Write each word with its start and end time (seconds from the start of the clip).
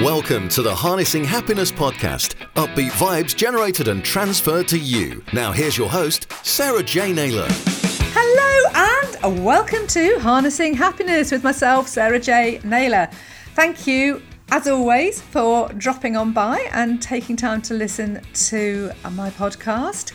Welcome 0.00 0.48
to 0.48 0.62
the 0.62 0.74
Harnessing 0.74 1.22
Happiness 1.22 1.70
podcast. 1.70 2.34
Upbeat 2.56 2.90
vibes 2.92 3.36
generated 3.36 3.86
and 3.86 4.02
transferred 4.02 4.66
to 4.68 4.78
you. 4.78 5.22
Now, 5.32 5.52
here's 5.52 5.76
your 5.78 5.88
host, 5.88 6.32
Sarah 6.44 6.82
J. 6.82 7.12
Naylor. 7.12 7.46
Hello, 7.50 9.14
and 9.22 9.44
welcome 9.44 9.86
to 9.88 10.18
Harnessing 10.18 10.74
Happiness 10.74 11.30
with 11.30 11.44
myself, 11.44 11.86
Sarah 11.86 12.18
J. 12.18 12.60
Naylor. 12.64 13.10
Thank 13.54 13.86
you, 13.86 14.22
as 14.50 14.66
always, 14.66 15.20
for 15.20 15.68
dropping 15.74 16.16
on 16.16 16.32
by 16.32 16.66
and 16.72 17.00
taking 17.00 17.36
time 17.36 17.62
to 17.62 17.74
listen 17.74 18.22
to 18.32 18.90
my 19.12 19.30
podcast. 19.30 20.12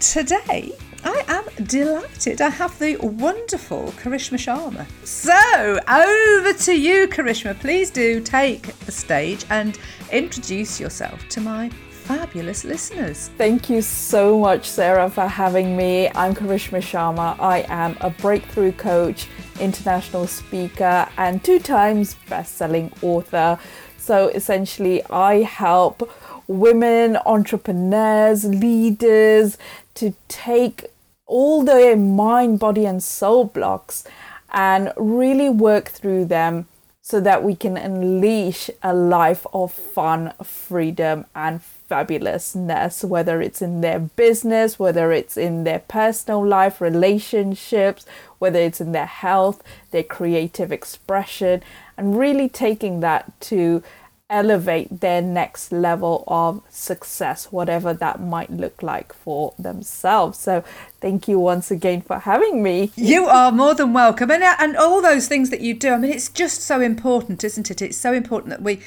Today, 0.00 0.72
I 1.10 1.24
am 1.28 1.64
delighted. 1.64 2.42
I 2.42 2.50
have 2.50 2.78
the 2.78 2.96
wonderful 2.96 3.94
Karishma 3.96 4.36
Sharma. 4.36 4.84
So, 5.06 5.80
over 5.88 6.52
to 6.52 6.78
you, 6.78 7.08
Karishma. 7.08 7.58
Please 7.58 7.90
do 7.90 8.20
take 8.20 8.76
the 8.80 8.92
stage 8.92 9.46
and 9.48 9.78
introduce 10.12 10.78
yourself 10.78 11.26
to 11.30 11.40
my 11.40 11.70
fabulous 11.70 12.62
listeners. 12.62 13.30
Thank 13.38 13.70
you 13.70 13.80
so 13.80 14.38
much, 14.38 14.68
Sarah, 14.68 15.08
for 15.08 15.26
having 15.26 15.78
me. 15.78 16.10
I'm 16.10 16.34
Karishma 16.34 16.80
Sharma. 16.80 17.40
I 17.40 17.64
am 17.70 17.96
a 18.02 18.10
breakthrough 18.10 18.72
coach, 18.72 19.28
international 19.60 20.26
speaker, 20.26 21.08
and 21.16 21.42
two 21.42 21.58
times 21.58 22.16
best 22.28 22.56
selling 22.56 22.92
author. 23.00 23.58
So, 23.96 24.28
essentially, 24.28 25.02
I 25.06 25.36
help 25.36 26.06
women, 26.48 27.16
entrepreneurs, 27.24 28.44
leaders 28.44 29.56
to 29.94 30.14
take 30.28 30.84
all 31.28 31.62
their 31.62 31.96
mind, 31.96 32.58
body, 32.58 32.84
and 32.84 33.02
soul 33.02 33.44
blocks 33.44 34.04
and 34.50 34.92
really 34.96 35.48
work 35.48 35.88
through 35.88 36.24
them 36.24 36.66
so 37.00 37.20
that 37.20 37.42
we 37.42 37.54
can 37.54 37.76
unleash 37.76 38.68
a 38.82 38.92
life 38.92 39.46
of 39.54 39.72
fun, 39.72 40.32
freedom, 40.42 41.24
and 41.34 41.60
fabulousness, 41.90 43.02
whether 43.02 43.40
it's 43.40 43.62
in 43.62 43.80
their 43.80 43.98
business, 43.98 44.78
whether 44.78 45.10
it's 45.10 45.36
in 45.36 45.64
their 45.64 45.78
personal 45.78 46.46
life, 46.46 46.82
relationships, 46.82 48.04
whether 48.38 48.58
it's 48.58 48.80
in 48.80 48.92
their 48.92 49.06
health, 49.06 49.62
their 49.90 50.02
creative 50.02 50.70
expression, 50.70 51.62
and 51.96 52.18
really 52.18 52.48
taking 52.48 53.00
that 53.00 53.32
to 53.40 53.82
elevate 54.30 55.00
their 55.00 55.22
next 55.22 55.72
level 55.72 56.24
of 56.26 56.62
success, 56.68 57.46
whatever 57.50 57.94
that 57.94 58.20
might 58.20 58.50
look 58.50 58.82
like 58.82 59.12
for 59.12 59.54
themselves. 59.58 60.38
So, 60.38 60.62
thank 61.00 61.28
you 61.28 61.38
once 61.38 61.70
again 61.70 62.02
for 62.02 62.18
having 62.18 62.62
me. 62.62 62.92
You 62.94 63.26
are 63.26 63.50
more 63.50 63.74
than 63.74 63.92
welcome. 63.92 64.30
And, 64.30 64.42
and 64.42 64.76
all 64.76 65.00
those 65.00 65.28
things 65.28 65.50
that 65.50 65.60
you 65.60 65.74
do, 65.74 65.92
I 65.92 65.98
mean, 65.98 66.12
it's 66.12 66.28
just 66.28 66.60
so 66.60 66.80
important, 66.80 67.42
isn't 67.42 67.70
it? 67.70 67.80
It's 67.80 67.98
so 67.98 68.12
important 68.12 68.50
that 68.50 68.62
we. 68.62 68.80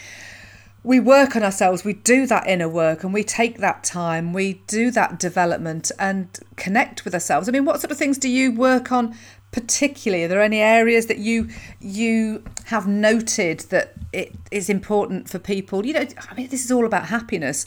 We 0.84 1.00
work 1.00 1.36
on 1.36 1.44
ourselves, 1.44 1.84
we 1.84 1.94
do 1.94 2.26
that 2.26 2.48
inner 2.48 2.68
work, 2.68 3.04
and 3.04 3.14
we 3.14 3.24
take 3.24 3.60
that 3.60 3.84
time, 3.84 4.34
we 4.34 4.64
do 4.66 4.90
that 4.90 5.20
development 5.20 5.92
and 6.00 6.28
connect 6.56 7.06
with 7.06 7.14
ourselves. 7.14 7.48
I 7.48 7.52
mean, 7.52 7.66
what 7.66 7.80
sort 7.80 7.92
of 7.92 8.00
things 8.00 8.18
do 8.18 8.28
you 8.28 8.52
work 8.52 8.92
on 8.92 9.16
particularly? 9.52 10.24
Are 10.24 10.28
there 10.28 10.42
any 10.42 10.60
areas 10.60 11.08
that 11.08 11.18
you 11.18 11.50
you 11.80 12.44
have 12.66 12.88
noted 12.88 13.62
that 13.72 13.94
it 14.14 14.34
is 14.52 14.70
important 14.70 15.30
for 15.30 15.40
people? 15.40 15.86
You 15.86 15.94
know, 15.94 16.06
I 16.30 16.34
mean, 16.36 16.50
this 16.50 16.66
is 16.66 16.72
all 16.72 16.86
about 16.86 17.08
happiness, 17.08 17.66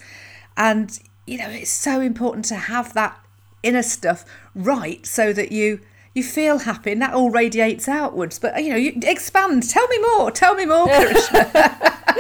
and 0.57 0.99
you 1.27 1.39
know, 1.39 1.49
it's 1.49 1.71
so 1.71 2.01
important 2.01 2.45
to 2.47 2.57
have 2.57 2.95
that 2.95 3.19
inner 3.62 3.83
stuff 3.83 4.25
right 4.55 5.05
so 5.07 5.33
that 5.33 5.51
you 5.53 5.81
you 6.15 6.23
feel 6.23 6.59
happy 6.59 6.93
and 6.93 7.03
that 7.03 7.12
all 7.12 7.31
radiates 7.31 7.89
outwards. 7.89 8.39
But 8.39 8.62
you 8.62 8.71
know, 8.71 8.77
you 8.77 8.99
expand. 9.03 9.69
Tell 9.69 9.87
me 9.89 9.99
more. 9.99 10.31
Tell 10.31 10.55
me 10.55 10.65
more, 10.65 10.89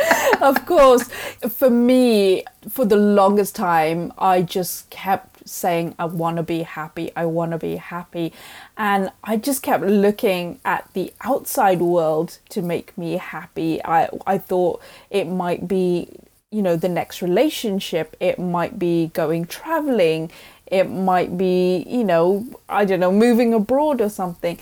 of 0.40 0.66
course, 0.66 1.08
for 1.48 1.70
me, 1.70 2.44
for 2.68 2.84
the 2.84 2.96
longest 2.96 3.54
time, 3.54 4.12
I 4.18 4.42
just 4.42 4.90
kept 4.90 5.33
saying, 5.44 5.94
I 5.98 6.06
want 6.06 6.36
to 6.38 6.42
be 6.42 6.62
happy, 6.62 7.12
I 7.16 7.26
want 7.26 7.52
to 7.52 7.58
be 7.58 7.76
happy. 7.76 8.32
And 8.76 9.10
I 9.22 9.36
just 9.36 9.62
kept 9.62 9.84
looking 9.84 10.60
at 10.64 10.88
the 10.94 11.12
outside 11.22 11.80
world 11.80 12.38
to 12.50 12.62
make 12.62 12.96
me 12.96 13.12
happy. 13.14 13.84
I, 13.84 14.08
I 14.26 14.38
thought 14.38 14.82
it 15.10 15.26
might 15.26 15.68
be, 15.68 16.08
you 16.50 16.62
know, 16.62 16.76
the 16.76 16.88
next 16.88 17.22
relationship, 17.22 18.16
it 18.20 18.38
might 18.38 18.78
be 18.78 19.08
going 19.08 19.46
traveling, 19.46 20.30
it 20.66 20.88
might 20.90 21.36
be, 21.36 21.84
you 21.86 22.04
know, 22.04 22.46
I 22.68 22.84
don't 22.84 23.00
know, 23.00 23.12
moving 23.12 23.52
abroad 23.52 24.00
or 24.00 24.08
something. 24.08 24.58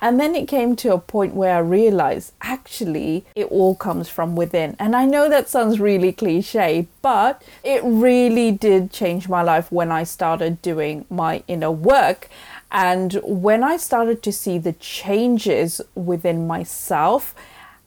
And 0.00 0.18
then 0.20 0.34
it 0.34 0.48
came 0.48 0.76
to 0.76 0.92
a 0.92 0.98
point 0.98 1.34
where 1.34 1.56
I 1.56 1.60
realized 1.60 2.32
actually 2.40 3.24
it 3.34 3.46
all 3.46 3.74
comes 3.74 4.08
from 4.08 4.34
within. 4.36 4.76
And 4.78 4.94
I 4.94 5.04
know 5.04 5.28
that 5.28 5.48
sounds 5.48 5.80
really 5.80 6.12
cliche, 6.12 6.88
but 7.00 7.42
it 7.62 7.82
really 7.84 8.50
did 8.50 8.90
change 8.90 9.28
my 9.28 9.42
life 9.42 9.70
when 9.70 9.92
I 9.92 10.04
started 10.04 10.60
doing 10.62 11.06
my 11.08 11.42
inner 11.46 11.70
work. 11.70 12.28
And 12.70 13.20
when 13.22 13.62
I 13.62 13.76
started 13.76 14.22
to 14.24 14.32
see 14.32 14.58
the 14.58 14.72
changes 14.72 15.80
within 15.94 16.46
myself, 16.46 17.34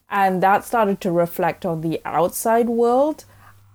and 0.09 0.41
that 0.41 0.63
started 0.63 1.01
to 1.01 1.11
reflect 1.11 1.65
on 1.65 1.81
the 1.81 1.99
outside 2.05 2.69
world, 2.69 3.25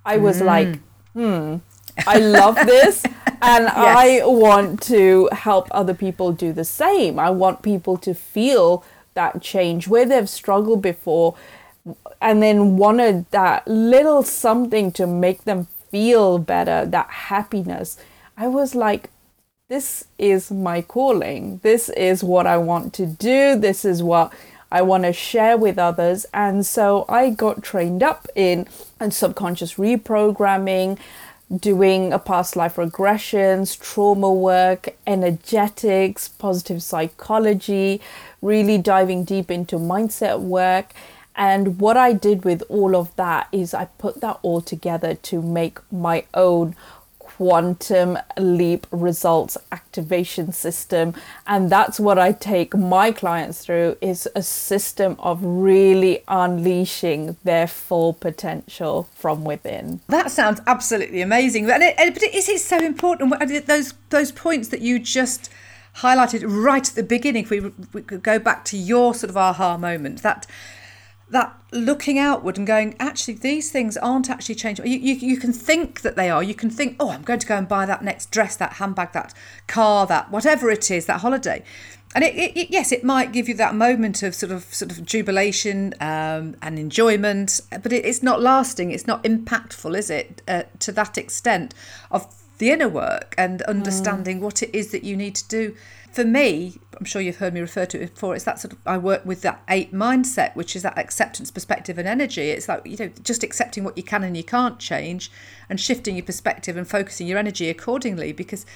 I 0.04 0.16
was 0.16 0.40
mm. 0.40 0.46
like, 0.46 0.78
hmm, 1.12 1.56
I 2.06 2.18
love 2.18 2.54
this 2.54 3.04
and 3.42 3.64
yes. 3.64 3.72
I 3.74 4.20
want 4.24 4.82
to 4.82 5.28
help 5.32 5.68
other 5.70 5.94
people 5.94 6.32
do 6.32 6.52
the 6.52 6.64
same. 6.64 7.18
I 7.18 7.30
want 7.30 7.62
people 7.62 7.96
to 7.98 8.14
feel 8.14 8.84
that 9.14 9.42
change 9.42 9.88
where 9.88 10.06
they've 10.06 10.28
struggled 10.28 10.80
before 10.82 11.36
and 12.20 12.42
then 12.42 12.76
wanted 12.76 13.30
that 13.32 13.66
little 13.66 14.22
something 14.22 14.92
to 14.92 15.06
make 15.06 15.44
them 15.44 15.66
feel 15.90 16.38
better, 16.38 16.86
that 16.86 17.10
happiness. 17.10 17.98
I 18.36 18.46
was 18.46 18.74
like, 18.74 19.10
this 19.68 20.04
is 20.18 20.50
my 20.50 20.82
calling. 20.82 21.58
This 21.62 21.88
is 21.90 22.22
what 22.22 22.46
I 22.46 22.58
want 22.58 22.92
to 22.94 23.06
do. 23.06 23.58
This 23.58 23.84
is 23.84 24.02
what 24.02 24.32
I 24.70 24.82
want 24.82 25.04
to 25.04 25.12
share 25.12 25.56
with 25.56 25.78
others. 25.78 26.26
And 26.32 26.64
so 26.64 27.04
I 27.08 27.30
got 27.30 27.62
trained 27.62 28.02
up 28.02 28.28
in, 28.34 28.66
in 29.00 29.10
subconscious 29.10 29.74
reprogramming 29.74 30.98
doing 31.56 32.12
a 32.12 32.18
past 32.18 32.56
life 32.56 32.76
regressions, 32.76 33.78
trauma 33.78 34.32
work, 34.32 34.96
energetics, 35.06 36.28
positive 36.28 36.82
psychology, 36.82 38.00
really 38.40 38.78
diving 38.78 39.24
deep 39.24 39.50
into 39.50 39.76
mindset 39.76 40.40
work. 40.40 40.92
And 41.34 41.80
what 41.80 41.96
I 41.96 42.12
did 42.12 42.44
with 42.44 42.62
all 42.68 42.94
of 42.94 43.14
that 43.16 43.48
is 43.52 43.72
I 43.74 43.86
put 43.86 44.20
that 44.20 44.38
all 44.42 44.60
together 44.60 45.14
to 45.14 45.42
make 45.42 45.78
my 45.90 46.24
own 46.34 46.74
quantum 47.42 48.16
leap 48.38 48.86
results 48.92 49.58
activation 49.72 50.52
system. 50.52 51.12
And 51.44 51.70
that's 51.70 51.98
what 51.98 52.16
i 52.16 52.30
take 52.30 52.72
my 52.76 53.10
clients 53.10 53.64
through 53.64 53.96
is 54.00 54.28
a 54.36 54.44
system 54.44 55.16
of 55.18 55.40
really 55.42 56.22
unleashing 56.28 57.36
their 57.42 57.66
full 57.66 58.12
potential 58.12 59.08
from 59.16 59.42
within. 59.42 60.00
That 60.06 60.30
sounds 60.30 60.60
absolutely 60.68 61.20
amazing. 61.20 61.66
But 61.66 61.82
it, 61.82 61.96
but 62.14 62.22
it 62.22 62.48
is 62.48 62.64
so 62.64 62.78
important. 62.78 63.66
Those 63.66 63.94
those 64.10 64.30
points 64.30 64.68
that 64.68 64.80
you 64.80 65.00
just 65.00 65.50
highlighted 65.96 66.44
right 66.46 66.88
at 66.88 66.94
the 66.94 67.02
beginning 67.02 67.42
if 67.42 67.50
we, 67.50 67.72
we 67.92 68.02
could 68.02 68.22
go 68.22 68.38
back 68.38 68.64
to 68.66 68.76
your 68.76 69.14
sort 69.14 69.30
of 69.30 69.36
aha 69.36 69.76
moment 69.76 70.22
that 70.22 70.46
that 71.32 71.58
looking 71.72 72.18
outward 72.18 72.58
and 72.58 72.66
going, 72.66 72.94
actually, 73.00 73.34
these 73.34 73.72
things 73.72 73.96
aren't 73.96 74.28
actually 74.28 74.54
changing. 74.54 74.86
You, 74.86 74.98
you, 74.98 75.14
you 75.14 75.36
can 75.38 75.52
think 75.52 76.02
that 76.02 76.14
they 76.14 76.28
are. 76.28 76.42
You 76.42 76.54
can 76.54 76.68
think, 76.68 76.96
oh, 77.00 77.10
I'm 77.10 77.22
going 77.22 77.38
to 77.40 77.46
go 77.46 77.56
and 77.56 77.66
buy 77.66 77.86
that 77.86 78.04
next 78.04 78.30
dress, 78.30 78.54
that 78.56 78.74
handbag, 78.74 79.12
that 79.12 79.32
car, 79.66 80.06
that 80.06 80.30
whatever 80.30 80.70
it 80.70 80.90
is, 80.90 81.06
that 81.06 81.22
holiday. 81.22 81.64
And 82.14 82.22
it, 82.22 82.34
it, 82.34 82.56
it 82.56 82.70
yes, 82.70 82.92
it 82.92 83.02
might 83.02 83.32
give 83.32 83.48
you 83.48 83.54
that 83.54 83.74
moment 83.74 84.22
of 84.22 84.34
sort 84.34 84.52
of 84.52 84.64
sort 84.64 84.92
of 84.92 85.06
jubilation 85.06 85.94
um, 86.00 86.56
and 86.60 86.78
enjoyment, 86.78 87.60
but 87.82 87.90
it, 87.90 88.04
it's 88.04 88.22
not 88.22 88.42
lasting. 88.42 88.90
It's 88.90 89.06
not 89.06 89.24
impactful, 89.24 89.96
is 89.96 90.10
it? 90.10 90.42
Uh, 90.46 90.64
to 90.80 90.92
that 90.92 91.16
extent 91.16 91.72
of 92.10 92.26
the 92.58 92.70
inner 92.70 92.88
work 92.88 93.34
and 93.38 93.62
understanding 93.62 94.38
mm. 94.38 94.42
what 94.42 94.62
it 94.62 94.70
is 94.74 94.90
that 94.92 95.02
you 95.02 95.16
need 95.16 95.34
to 95.36 95.48
do 95.48 95.74
for 96.12 96.24
me, 96.24 96.78
I'm 96.98 97.06
sure 97.06 97.22
you've 97.22 97.38
heard 97.38 97.54
me 97.54 97.60
refer 97.60 97.86
to 97.86 98.02
it 98.02 98.14
before, 98.14 98.34
it's 98.34 98.44
that 98.44 98.60
sort 98.60 98.74
of, 98.74 98.78
I 98.86 98.98
work 98.98 99.24
with 99.24 99.40
that 99.42 99.62
APE 99.68 99.92
mindset, 99.92 100.54
which 100.54 100.76
is 100.76 100.82
that 100.82 100.98
acceptance, 100.98 101.50
perspective, 101.50 101.96
and 101.96 102.06
energy. 102.06 102.50
It's 102.50 102.68
like, 102.68 102.86
you 102.86 102.96
know, 102.98 103.10
just 103.22 103.42
accepting 103.42 103.82
what 103.82 103.96
you 103.96 104.02
can 104.02 104.22
and 104.22 104.36
you 104.36 104.44
can't 104.44 104.78
change 104.78 105.32
and 105.70 105.80
shifting 105.80 106.16
your 106.16 106.24
perspective 106.24 106.76
and 106.76 106.86
focusing 106.86 107.26
your 107.26 107.38
energy 107.38 107.70
accordingly 107.70 108.32
because 108.32 108.66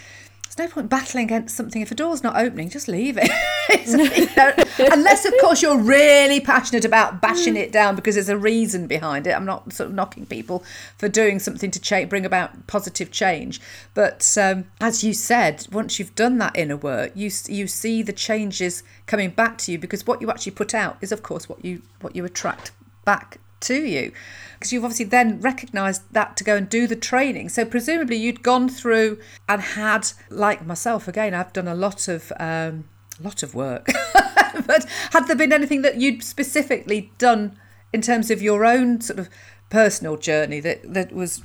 there's 0.57 0.71
no 0.71 0.75
point 0.75 0.89
battling 0.89 1.25
against 1.25 1.57
something 1.57 1.83
if 1.83 1.91
a 1.91 1.95
door's 1.95 2.23
not 2.23 2.37
opening 2.37 2.71
just 2.71 2.89
leave 2.89 3.19
it. 3.21 3.31
You 3.87 4.27
know, 4.37 4.53
unless 4.79 5.25
of 5.25 5.35
course 5.41 5.61
you're 5.61 5.79
really 5.79 6.41
passionate 6.41 6.85
about 6.85 7.21
bashing 7.21 7.57
it 7.57 7.73
down 7.73 7.95
because 7.95 8.15
there's 8.15 8.29
a 8.29 8.37
reason 8.37 8.87
behind 8.87 9.27
it. 9.27 9.33
I'm 9.33 9.45
not 9.45 9.73
sort 9.73 9.89
of 9.89 9.95
knocking 9.95 10.25
people 10.27 10.65
for 10.99 11.09
doing 11.09 11.39
something 11.39 11.71
to 11.73 11.81
cha- 11.81 12.05
bring 12.05 12.25
about 12.25 12.67
positive 12.67 13.11
change. 13.11 13.61
But 13.95 14.37
um, 14.41 14.67
as 14.81 15.05
you 15.05 15.13
said 15.13 15.67
once 15.73 15.99
you've 15.99 16.15
done 16.15 16.39
that 16.39 16.57
inner 16.57 16.77
work 16.77 17.13
you 17.15 17.31
you 17.49 17.67
see 17.67 18.03
the 18.03 18.13
changes 18.13 18.83
coming 19.07 19.31
back 19.31 19.59
to 19.59 19.73
you 19.73 19.79
because 19.79 20.07
what 20.07 20.21
you 20.21 20.31
actually 20.31 20.53
put 20.53 20.75
out 20.75 20.97
is 21.01 21.13
of 21.13 21.23
course 21.23 21.49
what 21.49 21.65
you 21.65 21.83
what 22.01 22.15
you 22.17 22.25
attract 22.25 22.73
back 23.05 23.39
to 23.61 23.75
you 23.75 24.13
because 24.59 24.73
you've 24.73 24.85
obviously 24.85 25.05
then 25.05 25.41
recognized 25.41 26.03
that 26.13 26.37
to 26.37 26.45
go 26.45 26.57
and 26.57 26.69
do 26.69 26.87
the 26.87 26.97
training. 26.97 27.49
So 27.49 27.65
presumably 27.65 28.17
you'd 28.17 28.43
gone 28.43 28.69
through 28.69 29.19
and 29.49 29.63
had 29.63 30.09
like 30.31 30.67
myself 30.67 31.09
again 31.09 31.35
i've 31.35 31.53
done 31.53 31.69
a 31.69 31.75
lot 31.75 32.09
of 32.09 32.33
um, 32.39 32.85
lot 33.21 33.43
of 33.43 33.55
work 33.55 33.87
but 34.67 34.87
had 35.13 35.27
there 35.27 35.37
been 35.37 35.53
anything 35.53 35.83
that 35.83 35.97
you'd 35.97 36.23
specifically 36.23 37.11
done 37.19 37.59
in 37.93 38.03
terms 38.03 38.31
of 38.31 38.43
your 38.43 38.65
own 38.65 39.01
sort 39.01 39.19
of 39.19 39.29
personal 39.71 40.17
journey 40.17 40.61
that 40.61 40.81
that 40.93 41.13
was 41.13 41.43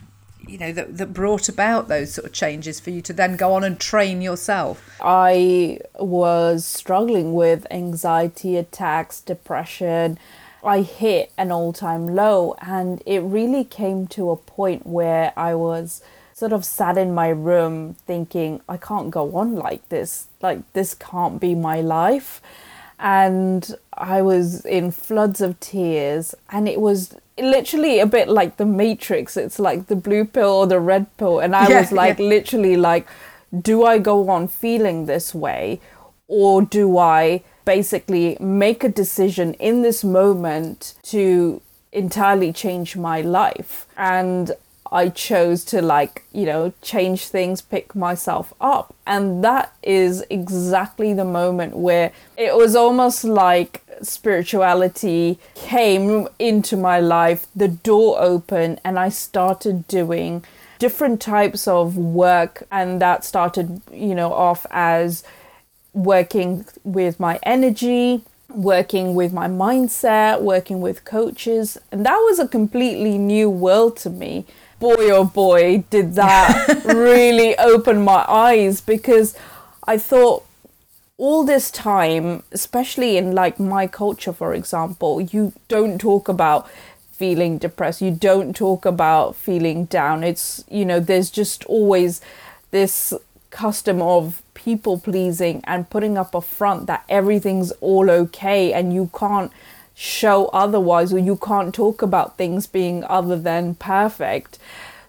you 0.48 0.57
know 0.57 0.72
that, 0.72 0.98
that 0.98 1.14
brought 1.14 1.48
about 1.48 1.88
those 1.88 2.14
sort 2.14 2.25
of 2.25 2.34
changes 2.34 2.80
for 2.80 2.90
you 2.90 3.02
to 3.02 3.14
then 3.14 3.36
go 3.36 3.54
on 3.54 3.64
and 3.64 3.80
train 3.80 4.22
yourself? 4.22 4.98
I 5.00 5.80
was 6.00 6.66
struggling 6.66 7.34
with 7.34 7.68
anxiety 7.69 8.57
attacks 8.57 9.22
depression 9.22 10.18
i 10.63 10.81
hit 10.81 11.31
an 11.38 11.52
all-time 11.52 12.16
low 12.16 12.56
and 12.62 13.02
it 13.06 13.19
really 13.19 13.63
came 13.63 14.08
to 14.08 14.30
a 14.30 14.36
point 14.36 14.86
where 14.86 15.34
i 15.38 15.54
was 15.54 16.02
sort 16.34 16.54
of 16.54 16.66
sat 16.66 16.98
in 16.98 17.13
my 17.13 17.30
room 17.30 17.96
thinking 18.06 18.62
i 18.68 18.78
can't 18.78 19.12
go 19.12 19.36
on 19.36 19.56
like 19.56 19.88
this 19.90 20.28
like 20.42 20.60
this 20.74 20.94
can't 20.94 21.40
be 21.40 21.54
my 21.56 21.81
life 21.81 22.42
and 23.02 23.75
I 23.94 24.22
was 24.22 24.63
in 24.63 24.92
floods 24.92 25.42
of 25.42 25.60
tears, 25.60 26.36
and 26.52 26.69
it 26.69 26.80
was 26.80 27.16
literally 27.38 28.00
a 28.00 28.06
bit 28.06 28.30
like 28.30 28.57
the 28.57 28.66
Matrix. 28.66 29.36
It's 29.36 29.57
like 29.57 29.88
the 29.88 29.96
blue 29.96 30.24
pill 30.24 30.52
or 30.52 30.68
the 30.68 30.80
red 30.80 31.06
pill, 31.18 31.40
and 31.40 31.56
I 31.56 31.68
yeah, 31.69 31.81
was 31.81 31.92
like, 31.92 32.19
yeah. 32.19 32.25
literally, 32.25 32.78
like, 32.78 33.07
do 33.60 33.84
I 33.84 33.98
go 33.98 34.30
on 34.30 34.48
feeling 34.48 35.07
this 35.07 35.34
way, 35.34 35.81
or 36.28 36.62
do 36.62 36.98
I 37.00 37.44
basically 37.66 38.38
make 38.40 38.84
a 38.84 38.90
decision 38.90 39.54
in 39.56 39.81
this 39.81 40.04
moment 40.04 40.96
to 41.04 41.62
entirely 41.92 42.54
change 42.54 42.96
my 42.96 43.22
life? 43.22 43.86
And 43.98 44.52
I 44.92 45.08
chose 45.08 45.63
to 45.66 45.81
like, 45.81 46.24
you 46.34 46.46
know, 46.46 46.74
change 46.81 47.28
things, 47.28 47.62
pick 47.62 47.96
myself 47.96 48.54
up. 48.60 48.94
And 49.08 49.42
that 49.44 49.74
is 49.81 50.24
exactly 50.30 51.13
the 51.13 51.24
moment 51.24 51.78
where 51.78 52.12
it 52.36 52.56
was 52.56 52.75
almost 52.75 53.24
like 53.24 53.84
spirituality 54.02 55.40
came 55.56 56.28
into 56.40 56.75
my 56.75 57.00
life, 57.00 57.48
the 57.56 57.69
door 57.69 58.22
opened, 58.22 58.81
and 58.84 59.00
I 59.00 59.10
started 59.10 59.88
doing 59.88 60.44
different 60.78 61.22
types 61.22 61.68
of 61.68 61.96
work. 61.96 62.64
And 62.69 63.02
that 63.02 63.24
started, 63.24 63.81
you 63.94 64.14
know, 64.14 64.34
off 64.34 64.66
as 64.72 65.24
working 65.94 66.66
with 66.84 67.20
my 67.20 67.40
energy, 67.44 68.24
working 68.50 69.16
with 69.16 69.34
my 69.34 69.48
mindset, 69.48 70.42
working 70.42 70.82
with 70.82 71.06
coaches. 71.06 71.78
And 71.92 72.06
that 72.06 72.18
was 72.18 72.40
a 72.40 72.48
completely 72.48 73.18
new 73.18 73.50
world 73.50 73.98
to 73.98 74.10
me 74.10 74.46
boy 74.82 75.12
oh 75.12 75.24
boy 75.24 75.84
did 75.92 76.16
that 76.16 76.82
really 76.86 77.56
open 77.60 78.04
my 78.04 78.26
eyes 78.28 78.82
because 78.82 79.38
I 79.84 80.00
thought 80.00 80.44
all 81.18 81.44
this 81.44 81.70
time, 81.70 82.42
especially 82.52 83.16
in 83.16 83.36
like 83.36 83.60
my 83.60 83.86
culture, 83.86 84.34
for 84.34 84.56
example, 84.56 85.22
you 85.22 85.54
don't 85.68 86.00
talk 86.00 86.28
about 86.28 86.68
feeling 87.12 87.60
depressed. 87.60 88.02
You 88.02 88.10
don't 88.10 88.56
talk 88.56 88.86
about 88.86 89.36
feeling 89.36 89.86
down. 89.86 90.24
It's, 90.24 90.64
you 90.68 90.84
know, 90.84 91.00
there's 91.00 91.30
just 91.30 91.64
always 91.66 92.22
this 92.72 93.14
custom 93.52 94.02
of 94.02 94.42
people 94.63 95.00
pleasing 95.00 95.62
and 95.66 95.90
putting 95.90 96.18
up 96.18 96.36
a 96.36 96.42
front 96.42 96.88
that 96.88 97.04
everything's 97.10 97.72
all 97.81 98.10
okay 98.10 98.74
and 98.74 98.94
you 98.94 99.10
can't 99.18 99.52
show 99.96 100.48
otherwise 100.48 101.12
or 101.13 101.19
you 101.19 101.36
can't 101.36 101.74
talk 101.74 102.02
about 102.02 102.38
things 102.38 102.68
being 102.68 103.04
other 103.06 103.38
than 103.38 103.75
perfect. 103.75 104.60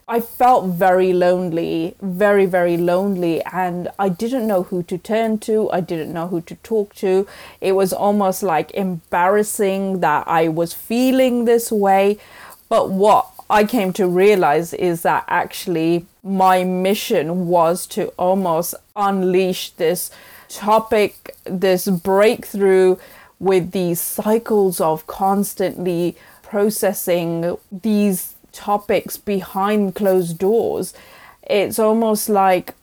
I 0.07 0.19
felt 0.19 0.65
very 0.65 1.13
lonely, 1.13 1.95
very, 2.01 2.45
very 2.45 2.75
lonely, 2.75 3.41
and 3.45 3.87
I 3.97 4.09
didn't 4.09 4.45
know 4.45 4.63
who 4.63 4.83
to 4.83 4.97
turn 4.97 5.39
to. 5.39 5.71
I 5.71 5.79
didn't 5.79 6.11
know 6.11 6.27
who 6.27 6.41
to 6.41 6.55
talk 6.55 6.93
to. 6.95 7.25
It 7.61 7.71
was 7.71 7.93
almost 7.93 8.43
like 8.43 8.71
embarrassing 8.71 10.01
that 10.01 10.27
I 10.27 10.49
was 10.49 10.73
feeling 10.73 11.45
this 11.45 11.71
way. 11.71 12.19
But 12.67 12.89
what 12.89 13.32
I 13.53 13.65
came 13.65 13.93
to 13.93 14.07
realize 14.07 14.73
is 14.73 15.03
that 15.03 15.25
actually 15.27 16.07
my 16.23 16.63
mission 16.63 17.45
was 17.45 17.85
to 17.87 18.07
almost 18.17 18.73
unleash 18.95 19.69
this 19.73 20.09
topic, 20.49 21.35
this 21.43 21.87
breakthrough 21.87 22.97
with 23.37 23.69
these 23.69 24.01
cycles 24.01 24.81
of 24.81 25.05
constantly 25.05 26.17
processing 26.41 27.55
these 27.71 28.33
topics 28.51 29.17
behind 29.17 29.93
closed 29.93 30.39
doors. 30.39 30.95
It's 31.43 31.77
almost 31.77 32.29
like 32.29 32.73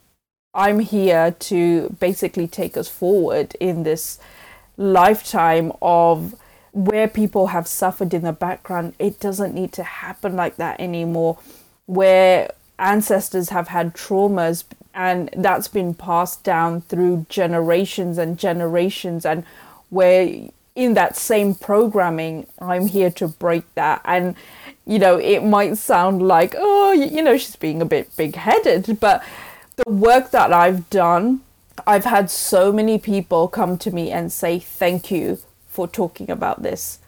I'm 0.55 0.79
here 0.79 1.33
to 1.51 1.97
basically 1.99 2.47
take 2.47 2.77
us 2.77 2.89
forward 2.89 3.57
in 3.59 3.83
this 3.83 4.21
lifetime 4.77 5.73
of 5.83 6.37
where 6.73 7.09
people 7.09 7.49
have 7.49 7.67
suffered 7.67 8.15
in 8.15 8.23
the 8.23 8.33
background. 8.33 8.95
It 8.99 9.21
doesn't 9.21 9.55
need 9.55 9.73
to 9.75 9.83
happen 9.83 10.37
like 10.37 10.57
that 10.57 10.81
anymore. 10.81 11.39
Where 11.87 12.51
ancestors 12.79 13.51
have 13.51 13.69
had 13.69 13.95
traumas 13.95 14.65
and 14.95 15.31
that's 15.37 15.69
been 15.69 15.95
passed 15.95 16.43
down 16.43 16.81
through 16.81 17.27
generations 17.29 18.19
and 18.19 18.39
generations 18.39 19.25
and 19.25 19.45
where 19.91 20.49
in 20.75 20.95
that 20.95 21.17
same 21.17 21.55
programming 21.55 22.47
i'm 22.59 22.87
here 22.87 23.11
to 23.11 23.29
break 23.29 23.73
that 23.75 24.01
and 24.05 24.35
you 24.87 24.99
know 24.99 25.19
it 25.19 25.41
might 25.41 25.77
sound 25.77 26.23
like 26.23 26.55
oh 26.57 26.93
you 26.93 27.23
know 27.23 27.37
she's 27.37 27.57
being 27.57 27.83
a 27.83 27.85
bit 27.85 28.15
big-headed 28.17 28.99
but 28.99 29.23
the 29.77 29.91
work 29.91 30.31
that 30.31 30.53
i've 30.53 30.89
done 30.91 31.41
i've 31.87 32.05
had 32.05 32.31
so 32.31 32.73
many 32.73 32.99
people 32.99 33.47
come 33.47 33.77
to 33.77 33.91
me 33.91 34.11
and 34.11 34.33
say 34.33 34.59
thank 34.59 35.11
you 35.11 35.39
for 35.71 35.89
talking 35.89 36.31
about 36.31 36.63
this 36.63 36.99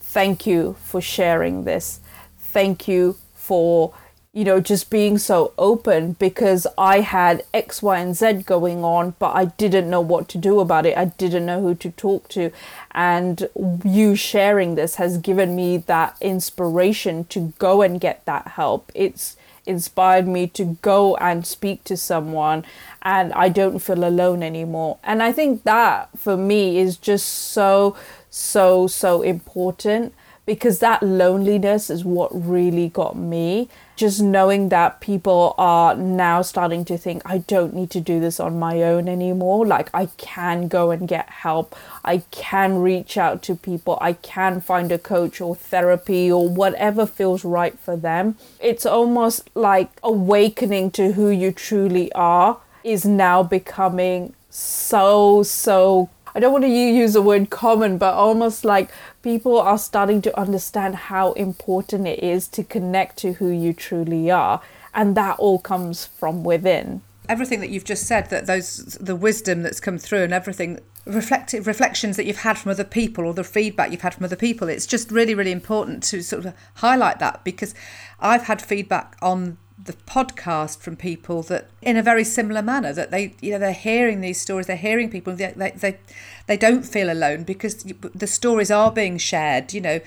thank 0.00 0.46
you 0.46 0.74
for 0.82 1.00
sharing 1.00 1.62
this 1.64 2.00
thank 2.38 2.88
you 2.88 3.16
for 3.34 3.94
you 4.36 4.44
know, 4.44 4.60
just 4.60 4.90
being 4.90 5.16
so 5.16 5.54
open 5.56 6.12
because 6.12 6.66
I 6.76 7.00
had 7.00 7.42
X, 7.54 7.80
Y, 7.80 7.98
and 7.98 8.14
Z 8.14 8.42
going 8.42 8.84
on, 8.84 9.14
but 9.18 9.34
I 9.34 9.46
didn't 9.46 9.88
know 9.88 10.02
what 10.02 10.28
to 10.28 10.36
do 10.36 10.60
about 10.60 10.84
it. 10.84 10.94
I 10.94 11.06
didn't 11.06 11.46
know 11.46 11.62
who 11.62 11.74
to 11.76 11.90
talk 11.92 12.28
to. 12.30 12.52
And 12.90 13.48
you 13.82 14.14
sharing 14.14 14.74
this 14.74 14.96
has 14.96 15.16
given 15.16 15.56
me 15.56 15.78
that 15.78 16.18
inspiration 16.20 17.24
to 17.30 17.54
go 17.58 17.80
and 17.80 17.98
get 17.98 18.26
that 18.26 18.48
help. 18.48 18.92
It's 18.94 19.38
inspired 19.66 20.26
me 20.26 20.46
to 20.48 20.78
go 20.82 21.16
and 21.16 21.46
speak 21.46 21.84
to 21.84 21.96
someone, 21.96 22.64
and 23.02 23.32
I 23.32 23.48
don't 23.48 23.78
feel 23.78 24.04
alone 24.04 24.42
anymore. 24.42 24.98
And 25.02 25.22
I 25.22 25.32
think 25.32 25.64
that 25.64 26.08
for 26.16 26.36
me 26.36 26.78
is 26.78 26.96
just 26.96 27.26
so, 27.26 27.96
so, 28.30 28.86
so 28.86 29.22
important 29.22 30.14
because 30.46 30.78
that 30.78 31.02
loneliness 31.02 31.90
is 31.90 32.04
what 32.04 32.30
really 32.32 32.88
got 32.88 33.16
me. 33.16 33.68
Just 33.96 34.20
knowing 34.20 34.68
that 34.68 35.00
people 35.00 35.54
are 35.56 35.96
now 35.96 36.42
starting 36.42 36.84
to 36.84 36.98
think, 36.98 37.22
I 37.24 37.38
don't 37.38 37.74
need 37.74 37.90
to 37.92 38.00
do 38.00 38.20
this 38.20 38.38
on 38.38 38.58
my 38.58 38.82
own 38.82 39.08
anymore. 39.08 39.66
Like, 39.66 39.88
I 39.94 40.06
can 40.18 40.68
go 40.68 40.90
and 40.90 41.08
get 41.08 41.28
help. 41.30 41.74
I 42.04 42.18
can 42.30 42.78
reach 42.78 43.16
out 43.16 43.42
to 43.44 43.54
people. 43.54 43.96
I 44.00 44.12
can 44.12 44.60
find 44.60 44.92
a 44.92 44.98
coach 44.98 45.40
or 45.40 45.56
therapy 45.56 46.30
or 46.30 46.46
whatever 46.46 47.06
feels 47.06 47.42
right 47.44 47.78
for 47.78 47.96
them. 47.96 48.36
It's 48.60 48.84
almost 48.84 49.48
like 49.54 49.90
awakening 50.02 50.90
to 50.92 51.12
who 51.12 51.30
you 51.30 51.50
truly 51.50 52.12
are 52.12 52.58
is 52.84 53.04
now 53.04 53.42
becoming 53.42 54.34
so, 54.50 55.42
so 55.42 56.10
I 56.34 56.38
don't 56.38 56.52
want 56.52 56.64
to 56.64 56.68
use 56.68 57.14
the 57.14 57.22
word 57.22 57.48
common, 57.48 57.96
but 57.96 58.12
almost 58.12 58.62
like 58.62 58.90
people 59.26 59.58
are 59.58 59.76
starting 59.76 60.22
to 60.22 60.38
understand 60.38 60.94
how 60.94 61.32
important 61.32 62.06
it 62.06 62.22
is 62.22 62.46
to 62.46 62.62
connect 62.62 63.16
to 63.16 63.32
who 63.32 63.48
you 63.48 63.72
truly 63.72 64.30
are. 64.30 64.62
And 64.94 65.16
that 65.16 65.40
all 65.40 65.58
comes 65.58 66.06
from 66.06 66.44
within. 66.44 67.02
Everything 67.28 67.58
that 67.58 67.70
you've 67.70 67.82
just 67.82 68.06
said, 68.06 68.30
that 68.30 68.46
those 68.46 68.96
the 69.00 69.16
wisdom 69.16 69.64
that's 69.64 69.80
come 69.80 69.98
through 69.98 70.22
and 70.22 70.32
everything 70.32 70.78
reflective 71.06 71.66
reflections 71.66 72.16
that 72.16 72.24
you've 72.24 72.44
had 72.48 72.56
from 72.56 72.70
other 72.70 72.84
people 72.84 73.26
or 73.26 73.34
the 73.34 73.42
feedback 73.42 73.90
you've 73.90 74.02
had 74.02 74.14
from 74.14 74.24
other 74.24 74.36
people, 74.36 74.68
it's 74.68 74.86
just 74.86 75.10
really, 75.10 75.34
really 75.34 75.50
important 75.50 76.04
to 76.04 76.22
sort 76.22 76.46
of 76.46 76.54
highlight 76.74 77.18
that 77.18 77.42
because 77.42 77.74
I've 78.20 78.44
had 78.44 78.62
feedback 78.62 79.16
on 79.20 79.58
the 79.78 79.92
podcast 79.92 80.78
from 80.78 80.96
people 80.96 81.42
that 81.42 81.68
in 81.82 81.96
a 81.96 82.02
very 82.02 82.24
similar 82.24 82.62
manner 82.62 82.92
that 82.94 83.10
they 83.10 83.34
you 83.42 83.50
know 83.52 83.58
they're 83.58 83.72
hearing 83.72 84.22
these 84.22 84.40
stories 84.40 84.66
they're 84.66 84.76
hearing 84.76 85.10
people 85.10 85.34
they 85.34 85.52
they 85.54 85.70
they, 85.72 85.98
they 86.46 86.56
don't 86.56 86.84
feel 86.84 87.12
alone 87.12 87.44
because 87.44 87.84
the 87.84 88.26
stories 88.26 88.70
are 88.70 88.90
being 88.90 89.18
shared 89.18 89.72
you 89.72 89.80
know. 89.80 90.00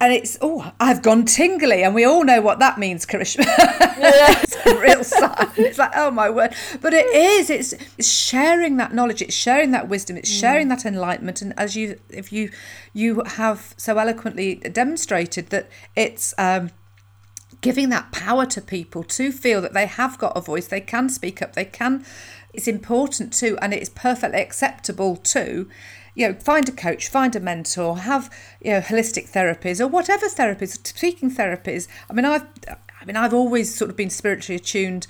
And 0.00 0.12
it's 0.12 0.38
oh 0.40 0.72
I've 0.78 1.02
gone 1.02 1.24
tingly 1.24 1.82
and 1.82 1.92
we 1.92 2.04
all 2.04 2.22
know 2.22 2.40
what 2.40 2.60
that 2.60 2.78
means 2.78 3.04
Karishma. 3.04 3.44
It's 4.00 4.54
a 4.64 4.78
real 4.78 5.02
sign 5.02 5.50
it's 5.56 5.76
like 5.76 5.90
oh 5.96 6.12
my 6.12 6.30
word. 6.30 6.54
But 6.80 6.94
it 6.94 7.06
is 7.06 7.50
it's, 7.50 7.72
it's 7.72 8.08
sharing 8.08 8.76
that 8.76 8.94
knowledge 8.94 9.22
it's 9.22 9.34
sharing 9.34 9.72
that 9.72 9.88
wisdom 9.88 10.16
it's 10.16 10.30
sharing 10.30 10.68
that 10.68 10.86
enlightenment. 10.86 11.42
And 11.42 11.52
as 11.58 11.74
you 11.74 11.98
if 12.10 12.32
you 12.32 12.52
you 12.92 13.24
have 13.24 13.74
so 13.76 13.98
eloquently 13.98 14.54
demonstrated 14.54 15.48
that 15.48 15.68
it's 15.96 16.32
um 16.38 16.70
giving 17.60 17.88
that 17.88 18.12
power 18.12 18.46
to 18.46 18.60
people 18.60 19.02
to 19.02 19.32
feel 19.32 19.60
that 19.60 19.74
they 19.74 19.86
have 19.86 20.18
got 20.18 20.36
a 20.36 20.40
voice 20.40 20.66
they 20.66 20.80
can 20.80 21.08
speak 21.08 21.42
up 21.42 21.54
they 21.54 21.64
can 21.64 22.04
it's 22.52 22.68
important 22.68 23.32
too 23.32 23.58
and 23.60 23.74
it's 23.74 23.90
perfectly 23.90 24.40
acceptable 24.40 25.16
too 25.16 25.68
you 26.14 26.26
know, 26.26 26.34
find 26.34 26.68
a 26.68 26.72
coach, 26.72 27.06
find 27.06 27.36
a 27.36 27.40
mentor, 27.40 27.98
have 27.98 28.28
you 28.60 28.72
know 28.72 28.80
holistic 28.80 29.30
therapies 29.30 29.80
or 29.80 29.86
whatever 29.86 30.26
therapies, 30.26 30.84
speaking 30.84 31.30
therapies. 31.30 31.86
I 32.10 32.12
mean, 32.12 32.24
I've, 32.24 32.44
I 33.00 33.04
mean, 33.04 33.14
I've 33.14 33.32
always 33.32 33.72
sort 33.72 33.88
of 33.88 33.96
been 33.96 34.10
spiritually 34.10 34.56
attuned 34.56 35.06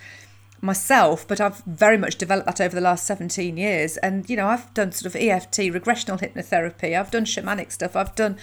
myself, 0.61 1.26
but 1.26 1.40
I've 1.40 1.62
very 1.64 1.97
much 1.97 2.17
developed 2.17 2.47
that 2.47 2.61
over 2.61 2.75
the 2.75 2.83
last 2.83 3.07
17 3.07 3.57
years. 3.57 3.97
And, 3.99 4.28
you 4.28 4.37
know, 4.37 4.49
I've 4.49 4.73
done 4.75 4.93
sort 4.93 5.14
of 5.14 5.21
EFT, 5.21 5.59
regressional 5.73 6.21
hypnotherapy, 6.21 6.99
I've 6.99 7.11
done 7.11 7.25
shamanic 7.25 7.73
stuff, 7.73 7.97
I've 7.97 8.14
done 8.14 8.37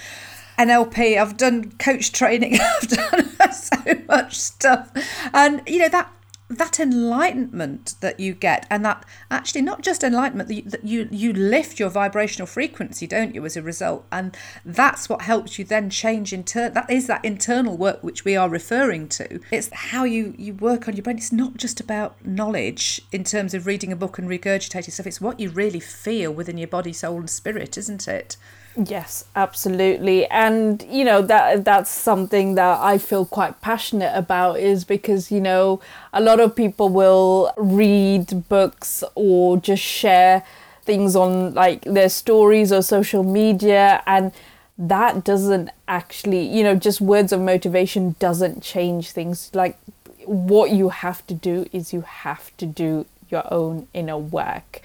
NLP, 0.58 1.18
I've 1.18 1.38
done 1.38 1.72
coach 1.74 2.12
training, 2.12 2.60
I've 2.62 2.88
done 2.88 3.52
so 3.52 3.78
much 4.08 4.40
stuff. 4.40 4.92
And, 5.34 5.62
you 5.68 5.80
know, 5.80 5.90
that 5.90 6.12
that 6.48 6.80
enlightenment 6.80 7.96
that 8.02 8.20
you 8.20 8.32
get 8.32 8.68
and 8.70 8.86
that 8.86 9.04
actually 9.32 9.64
not 9.64 9.82
just 9.82 10.04
enlightenment 10.04 10.48
that 10.48 10.54
you, 10.54 10.62
that 10.62 10.84
you 10.84 11.10
you 11.12 11.34
lift 11.34 11.80
your 11.80 11.90
vibrational 11.90 12.46
frequency 12.46 13.08
don't 13.08 13.34
you 13.34 13.44
as 13.46 13.58
a 13.58 13.64
result? 13.64 14.06
And 14.12 14.38
that's 14.64 15.10
what 15.10 15.24
helps 15.24 15.58
you 15.58 15.66
then 15.66 15.90
change 15.90 16.32
inter 16.34 16.70
that 16.70 16.90
is 16.90 17.08
that 17.08 17.26
internal 17.26 17.76
work 17.76 18.04
which 18.04 18.24
we 18.24 18.36
are 18.36 18.48
referring 18.48 19.08
to. 19.10 19.40
It's 19.50 19.70
how 19.74 20.04
you 20.04 20.36
you 20.38 20.54
work 20.54 20.88
on 20.88 20.96
your 20.96 21.04
brain. 21.04 21.18
It's 21.18 21.32
not 21.32 21.58
just 21.58 21.80
about 21.80 22.24
knowledge 22.24 23.02
in 23.12 23.24
terms 23.24 23.56
of 23.56 23.66
reading 23.66 23.92
a 23.92 23.96
book 23.96 24.20
and 24.20 24.30
regurgitating 24.30 24.92
stuff. 24.92 25.08
It's 25.08 25.22
what 25.22 25.40
you 25.40 25.50
really 25.50 25.80
feel 25.80 26.32
within 26.32 26.60
your 26.60 26.68
body 26.68 26.94
soul 26.94 27.18
and 27.18 27.30
spirit 27.30 27.76
isn't 27.78 28.08
it 28.08 28.38
Yes, 28.78 29.24
absolutely. 29.38 30.26
And 30.28 30.86
you 30.90 31.06
know 31.06 31.22
that 31.22 31.64
that's 31.64 31.90
something 31.90 32.56
that 32.56 32.80
I 32.82 32.98
feel 32.98 33.26
quite 33.26 33.62
passionate 33.62 34.12
about 34.14 34.60
is 34.60 34.84
because 34.84 35.32
you 35.32 35.40
know 35.40 35.80
a 36.12 36.20
lot 36.20 36.42
of 36.42 36.56
people 36.56 36.90
will 36.90 37.54
read 37.56 38.50
books 38.50 39.02
or 39.16 39.58
just 39.58 39.82
share 39.82 40.44
things 40.84 41.16
on 41.16 41.54
like 41.54 41.84
their 41.84 42.10
stories 42.10 42.72
or 42.74 42.82
social 42.82 43.24
media 43.24 44.04
and 44.06 44.34
that 44.78 45.24
doesn't 45.24 45.70
actually, 45.88 46.42
you 46.46 46.62
know, 46.62 46.76
just 46.76 47.00
words 47.00 47.32
of 47.32 47.40
motivation 47.40 48.16
doesn't 48.20 48.62
change 48.62 49.12
things. 49.12 49.50
Like 49.54 49.78
what 50.26 50.72
you 50.72 50.90
have 50.90 51.26
to 51.28 51.34
do 51.34 51.66
is 51.72 51.94
you 51.94 52.02
have 52.02 52.56
to 52.58 52.66
do 52.66 53.06
your 53.30 53.52
own 53.54 53.88
inner 53.94 54.18
work 54.18 54.82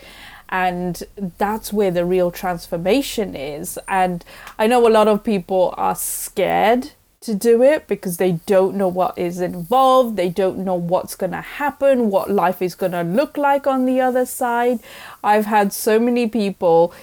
and 0.50 1.02
that's 1.38 1.73
where 1.73 1.90
the 1.90 2.04
real 2.04 2.30
transformation 2.30 3.35
is. 3.35 3.78
And 3.88 4.25
i 4.59 4.66
know 4.66 4.87
a 4.87 4.90
lot 4.90 5.09
of 5.09 5.25
people 5.25 5.75
are 5.76 5.95
scared 5.95 6.90
to 7.21 7.35
do 7.35 7.62
it 7.62 7.87
because 7.87 8.16
they 8.16 8.33
don't 8.47 8.75
know 8.75 8.88
what 8.88 9.16
is 9.19 9.40
involved 9.40 10.16
they 10.16 10.30
don't 10.30 10.57
know 10.57 10.75
what's 10.75 11.14
going 11.14 11.33
to 11.33 11.40
happen 11.42 12.09
what 12.09 12.30
life 12.30 12.62
is 12.62 12.75
going 12.75 12.92
to 12.92 13.02
look 13.02 13.37
like 13.37 13.66
on 13.66 13.85
the 13.85 14.00
other 14.00 14.25
side. 14.25 14.78
I've 15.23 15.45
had 15.45 15.73
so 15.73 16.00
many 16.00 16.26
people 16.28 16.95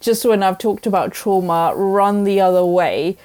just 0.00 0.24
when 0.24 0.42
i've 0.42 0.58
talked 0.58 0.86
about 0.86 1.12
trauma 1.12 1.72
run 1.74 2.24
the 2.24 2.40
other 2.40 2.64
way 2.64 3.16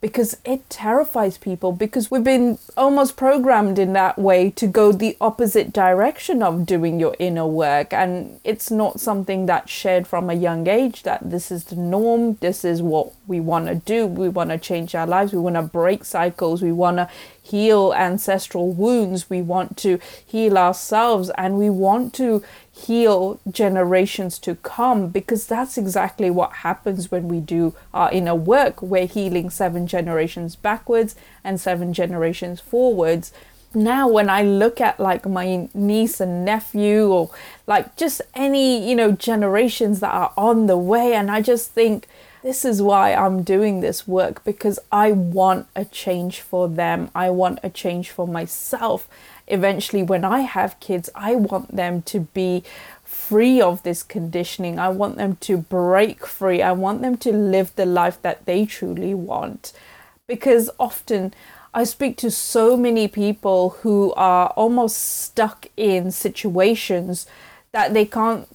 because 0.00 0.38
it 0.44 0.68
terrifies 0.70 1.36
people 1.36 1.72
because 1.72 2.10
we've 2.10 2.24
been 2.24 2.58
almost 2.76 3.16
programmed 3.16 3.78
in 3.78 3.92
that 3.92 4.18
way 4.18 4.50
to 4.50 4.66
go 4.66 4.92
the 4.92 5.16
opposite 5.20 5.72
direction 5.72 6.42
of 6.42 6.64
doing 6.64 6.98
your 6.98 7.14
inner 7.18 7.46
work. 7.46 7.92
And 7.92 8.40
it's 8.42 8.70
not 8.70 8.98
something 8.98 9.44
that's 9.46 9.70
shared 9.70 10.06
from 10.06 10.30
a 10.30 10.34
young 10.34 10.66
age 10.66 11.02
that 11.02 11.30
this 11.30 11.50
is 11.50 11.64
the 11.64 11.76
norm 11.76 12.34
this 12.40 12.64
is 12.64 12.80
what 12.80 13.12
we 13.26 13.40
want 13.40 13.66
to 13.66 13.74
do 13.74 14.06
we 14.06 14.28
want 14.28 14.50
to 14.50 14.58
change 14.58 14.94
our 14.94 15.06
lives 15.06 15.32
we 15.32 15.38
want 15.38 15.56
to 15.56 15.62
break 15.62 16.04
cycles 16.04 16.62
we 16.62 16.72
want 16.72 16.96
to 16.96 17.08
heal 17.50 17.92
ancestral 17.96 18.72
wounds 18.72 19.28
we 19.28 19.42
want 19.42 19.76
to 19.76 19.98
heal 20.24 20.56
ourselves 20.56 21.30
and 21.36 21.58
we 21.58 21.68
want 21.68 22.14
to 22.14 22.42
heal 22.72 23.40
generations 23.50 24.38
to 24.38 24.54
come 24.56 25.08
because 25.08 25.46
that's 25.46 25.76
exactly 25.76 26.30
what 26.30 26.52
happens 26.52 27.10
when 27.10 27.28
we 27.28 27.40
do 27.40 27.74
our 27.92 28.10
inner 28.12 28.34
work. 28.34 28.80
We're 28.80 29.06
healing 29.06 29.50
seven 29.50 29.86
generations 29.86 30.56
backwards 30.56 31.16
and 31.44 31.60
seven 31.60 31.92
generations 31.92 32.60
forwards. 32.60 33.32
Now, 33.72 34.08
when 34.08 34.28
I 34.28 34.42
look 34.42 34.80
at 34.80 34.98
like 34.98 35.26
my 35.26 35.68
niece 35.74 36.20
and 36.20 36.44
nephew, 36.44 37.06
or 37.08 37.30
like 37.68 37.96
just 37.96 38.20
any, 38.34 38.88
you 38.88 38.96
know, 38.96 39.12
generations 39.12 40.00
that 40.00 40.10
are 40.12 40.32
on 40.36 40.66
the 40.66 40.76
way, 40.76 41.14
and 41.14 41.30
I 41.30 41.40
just 41.40 41.70
think, 41.70 42.08
this 42.42 42.64
is 42.64 42.80
why 42.80 43.14
I'm 43.14 43.42
doing 43.42 43.80
this 43.80 44.08
work 44.08 44.42
because 44.44 44.78
I 44.90 45.12
want 45.12 45.66
a 45.76 45.84
change 45.84 46.40
for 46.40 46.68
them. 46.68 47.10
I 47.14 47.30
want 47.30 47.60
a 47.62 47.70
change 47.70 48.10
for 48.10 48.26
myself 48.26 49.08
eventually 49.50 50.02
when 50.02 50.24
I 50.24 50.40
have 50.40 50.80
kids, 50.80 51.10
I 51.14 51.34
want 51.34 51.76
them 51.76 52.02
to 52.02 52.20
be 52.20 52.62
free 53.04 53.60
of 53.60 53.82
this 53.82 54.02
conditioning. 54.02 54.78
I 54.78 54.88
want 54.88 55.16
them 55.16 55.36
to 55.36 55.56
break 55.58 56.26
free. 56.26 56.62
I 56.62 56.72
want 56.72 57.02
them 57.02 57.16
to 57.18 57.32
live 57.32 57.74
the 57.74 57.86
life 57.86 58.22
that 58.22 58.46
they 58.46 58.64
truly 58.64 59.14
want. 59.14 59.72
Because 60.26 60.70
often 60.78 61.34
I 61.74 61.84
speak 61.84 62.16
to 62.18 62.30
so 62.30 62.76
many 62.76 63.08
people 63.08 63.70
who 63.80 64.12
are 64.16 64.48
almost 64.50 64.96
stuck 64.98 65.66
in 65.76 66.10
situations 66.10 67.26
that 67.72 67.92
they 67.94 68.04
can't 68.04 68.48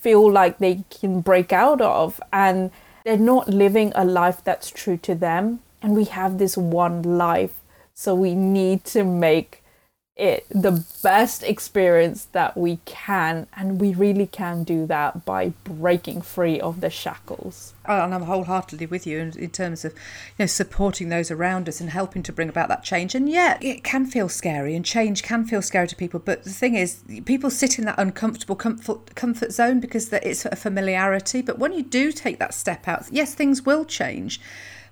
feel 0.00 0.30
like 0.30 0.58
they 0.58 0.84
can 0.90 1.20
break 1.20 1.52
out 1.52 1.80
of 1.80 2.20
and 2.32 2.72
they're 3.04 3.16
not 3.16 3.48
living 3.48 3.92
a 3.94 4.04
life 4.04 4.42
that's 4.44 4.70
true 4.70 4.96
to 4.98 5.14
them. 5.14 5.60
And 5.82 5.96
we 5.96 6.04
have 6.04 6.38
this 6.38 6.56
one 6.56 7.02
life. 7.02 7.60
So 7.94 8.14
we 8.14 8.34
need 8.34 8.84
to 8.86 9.04
make 9.04 9.61
it 10.22 10.46
the 10.50 10.84
best 11.02 11.42
experience 11.42 12.26
that 12.26 12.56
we 12.56 12.78
can 12.84 13.48
and 13.56 13.80
we 13.80 13.92
really 13.92 14.26
can 14.26 14.62
do 14.62 14.86
that 14.86 15.24
by 15.24 15.48
breaking 15.64 16.22
free 16.22 16.60
of 16.60 16.80
the 16.80 16.88
shackles. 16.88 17.74
And 17.86 18.14
i'm 18.14 18.22
wholeheartedly 18.22 18.86
with 18.86 19.04
you 19.04 19.18
in, 19.18 19.36
in 19.36 19.50
terms 19.50 19.84
of 19.84 19.92
you 19.92 20.44
know 20.44 20.46
supporting 20.46 21.08
those 21.08 21.32
around 21.32 21.68
us 21.68 21.80
and 21.80 21.90
helping 21.90 22.22
to 22.22 22.32
bring 22.32 22.48
about 22.48 22.68
that 22.68 22.84
change. 22.84 23.16
And 23.16 23.28
yet 23.28 23.62
it 23.64 23.82
can 23.82 24.06
feel 24.06 24.28
scary 24.28 24.76
and 24.76 24.84
change 24.84 25.24
can 25.24 25.44
feel 25.44 25.60
scary 25.60 25.88
to 25.88 25.96
people. 25.96 26.20
But 26.20 26.44
the 26.44 26.50
thing 26.50 26.76
is 26.76 27.02
people 27.24 27.50
sit 27.50 27.80
in 27.80 27.84
that 27.86 27.98
uncomfortable 27.98 28.54
comfort 28.54 29.16
comfort 29.16 29.50
zone 29.52 29.80
because 29.80 30.12
it's 30.12 30.44
a 30.44 30.54
familiarity. 30.54 31.42
But 31.42 31.58
when 31.58 31.72
you 31.72 31.82
do 31.82 32.12
take 32.12 32.38
that 32.38 32.54
step 32.54 32.86
out 32.86 33.06
yes 33.10 33.34
things 33.34 33.62
will 33.62 33.84
change. 33.84 34.40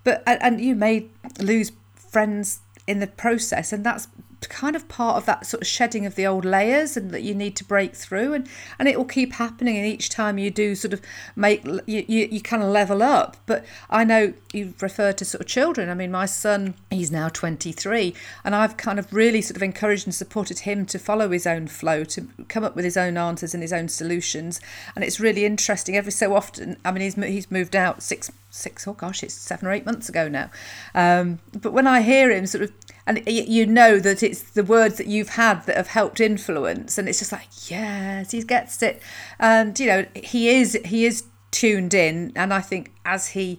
But 0.03 0.25
and 0.27 0.61
you 0.61 0.75
may 0.75 1.07
lose 1.39 1.71
friends 1.95 2.63
in 2.89 2.99
the 2.99 3.07
process 3.07 3.73
and 3.73 3.87
that's 3.87 4.09
kind 4.49 4.75
of 4.75 4.89
part 4.89 5.17
of 5.17 5.27
that 5.27 5.47
sort 5.47 5.61
of 5.61 5.67
shedding 5.67 6.07
of 6.07 6.15
the 6.15 6.27
old 6.27 6.45
layers 6.45 6.97
and 6.97 7.11
that 7.11 7.23
you 7.23 7.35
need 7.35 7.57
to 7.57 7.65
break 7.65 7.95
through 7.95 8.33
and 8.33 8.49
and 8.79 8.89
it 8.89 8.97
will 8.97 9.05
keep 9.05 9.35
happening 9.35 9.77
and 9.77 9.87
each 9.87 10.09
time 10.09 10.39
you 10.39 10.51
do 10.51 10.75
sort 10.75 10.93
of 10.93 11.03
make 11.37 11.65
you, 11.87 12.05
you, 12.09 12.29
you 12.31 12.41
kind 12.41 12.63
of 12.63 12.69
level 12.69 13.03
up. 13.03 13.37
But 13.47 13.65
i 13.89 14.05
know 14.05 14.33
you 14.53 14.75
refer 14.81 15.13
to 15.13 15.25
sort 15.25 15.41
of 15.41 15.47
children. 15.47 15.89
I 15.89 15.95
mean 15.95 16.11
my 16.11 16.27
son 16.27 16.75
he's 16.91 17.11
now 17.11 17.29
23 17.29 18.15
and 18.45 18.55
i've 18.55 18.77
kind 18.77 18.99
of 18.99 19.13
really 19.13 19.43
sort 19.43 19.57
of 19.57 19.63
encouraged 19.63 20.07
and 20.07 20.15
supported 20.15 20.61
him 20.61 20.87
to 20.87 20.99
follow 20.99 21.31
his 21.31 21.47
own 21.47 21.67
flow 21.69 22.05
to 22.05 22.29
come 22.49 22.65
up 22.65 22.75
with 22.75 22.85
his 22.85 22.97
own 22.97 23.17
answers 23.17 23.55
and 23.55 23.63
his 23.63 23.73
own 23.73 23.89
solutions. 23.89 24.61
And 24.95 25.05
it's 25.05 25.21
really 25.21 25.45
interesting 25.45 25.97
every 25.97 26.13
so 26.13 26.35
often 26.35 26.77
i 26.85 26.93
mean 26.93 27.03
he's 27.03 27.15
he's 27.15 27.51
moved 27.51 27.77
out 27.77 28.03
six 28.03 28.31
six 28.51 28.87
oh 28.87 28.93
gosh 28.93 29.23
it's 29.23 29.35
seven 29.35 29.69
or 29.69 29.73
eight 29.73 29.87
months 29.87 30.09
ago 30.09 30.29
now. 30.29 30.51
Um, 30.95 31.39
but 31.61 31.73
when 31.73 31.87
i 31.87 32.03
hear 32.03 32.31
him 32.31 32.47
sort 32.47 32.65
of 32.65 32.73
and 33.07 33.23
you 33.27 33.67
know 33.67 33.99
that 33.99 34.23
it's 34.23 34.43
the 34.43 34.65
words 34.65 34.99
that 34.99 35.07
you've 35.07 35.31
had 35.31 35.65
that 35.67 35.77
have 35.77 35.89
helped 35.89 36.21
influence 36.21 36.99
and 36.99 37.09
it's 37.09 37.19
just 37.19 37.33
like 37.33 37.49
yes 37.71 38.33
he 38.33 38.43
gets 38.43 38.83
it. 38.83 39.03
And 39.39 39.79
you 39.79 39.87
know 39.87 40.07
he 40.15 40.49
is 40.49 40.79
he 40.85 41.05
is 41.05 41.25
tuned 41.51 41.95
in 41.95 42.33
and 42.37 42.55
i 42.55 42.61
think 42.61 42.93
as 43.05 43.29
he 43.29 43.59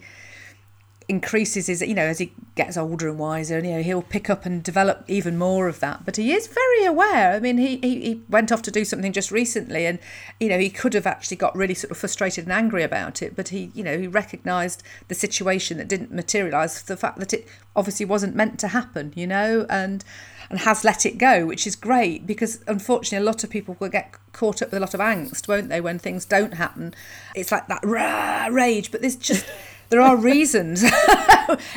increases 1.12 1.68
his 1.68 1.82
you 1.82 1.94
know 1.94 2.06
as 2.06 2.20
he 2.20 2.32
gets 2.56 2.78
older 2.78 3.10
and 3.10 3.20
wiser 3.20 3.58
and 3.58 3.68
you 3.68 3.74
know 3.74 3.84
he'll 3.84 4.02
pick 4.02 4.30
up 4.30 4.46
and 4.46 4.64
develop 4.64 5.04
even 5.08 5.38
more 5.38 5.68
of 5.68 5.82
that. 5.82 6.06
But 6.06 6.16
he 6.16 6.32
is 6.32 6.48
very 6.48 6.86
aware. 6.86 7.34
I 7.34 7.40
mean 7.40 7.58
he, 7.58 7.78
he, 7.78 8.02
he 8.02 8.22
went 8.30 8.52
off 8.52 8.62
to 8.64 8.72
do 8.72 8.86
something 8.86 9.12
just 9.12 9.30
recently 9.30 9.86
and 9.86 10.00
you 10.40 10.48
know 10.48 10.58
he 10.58 10.70
could 10.70 10.94
have 10.94 11.06
actually 11.06 11.38
got 11.38 11.56
really 11.56 11.74
sort 11.74 11.92
of 11.92 11.98
frustrated 11.98 12.46
and 12.46 12.54
angry 12.54 12.84
about 12.84 13.22
it 13.22 13.36
but 13.36 13.50
he 13.50 13.72
you 13.74 13.84
know 13.84 14.00
he 14.00 14.08
recognized 14.08 14.84
the 15.10 15.16
situation 15.16 15.78
that 15.78 15.90
didn't 15.90 16.14
materialize 16.14 16.82
the 16.84 16.98
fact 16.98 17.20
that 17.20 17.34
it 17.34 17.46
obviously 17.76 18.06
wasn't 18.06 18.36
meant 18.36 18.58
to 18.60 18.70
happen 18.70 19.12
you 19.16 19.28
know 19.28 19.66
and 19.70 20.06
and 20.50 20.60
has 20.60 20.84
let 20.84 21.06
it 21.06 21.18
go 21.18 21.46
which 21.46 21.68
is 21.68 21.76
great 21.76 22.26
because 22.26 22.64
unfortunately 22.68 23.24
a 23.24 23.30
lot 23.30 23.44
of 23.44 23.50
people 23.50 23.76
will 23.80 23.90
get 23.90 24.14
caught 24.32 24.62
up 24.62 24.70
with 24.70 24.78
a 24.78 24.80
lot 24.80 24.94
of 24.94 25.00
angst 25.00 25.48
won't 25.48 25.70
they 25.70 25.82
when 25.82 26.00
things 26.00 26.26
don't 26.26 26.56
happen? 26.56 26.94
It's 27.36 27.52
like 27.52 27.68
that 27.68 27.82
rah, 27.84 28.48
rage 28.48 28.92
but 28.92 29.02
there's 29.02 29.16
just 29.16 29.46
there 29.92 30.02
are 30.02 30.16
reasons. 30.16 30.84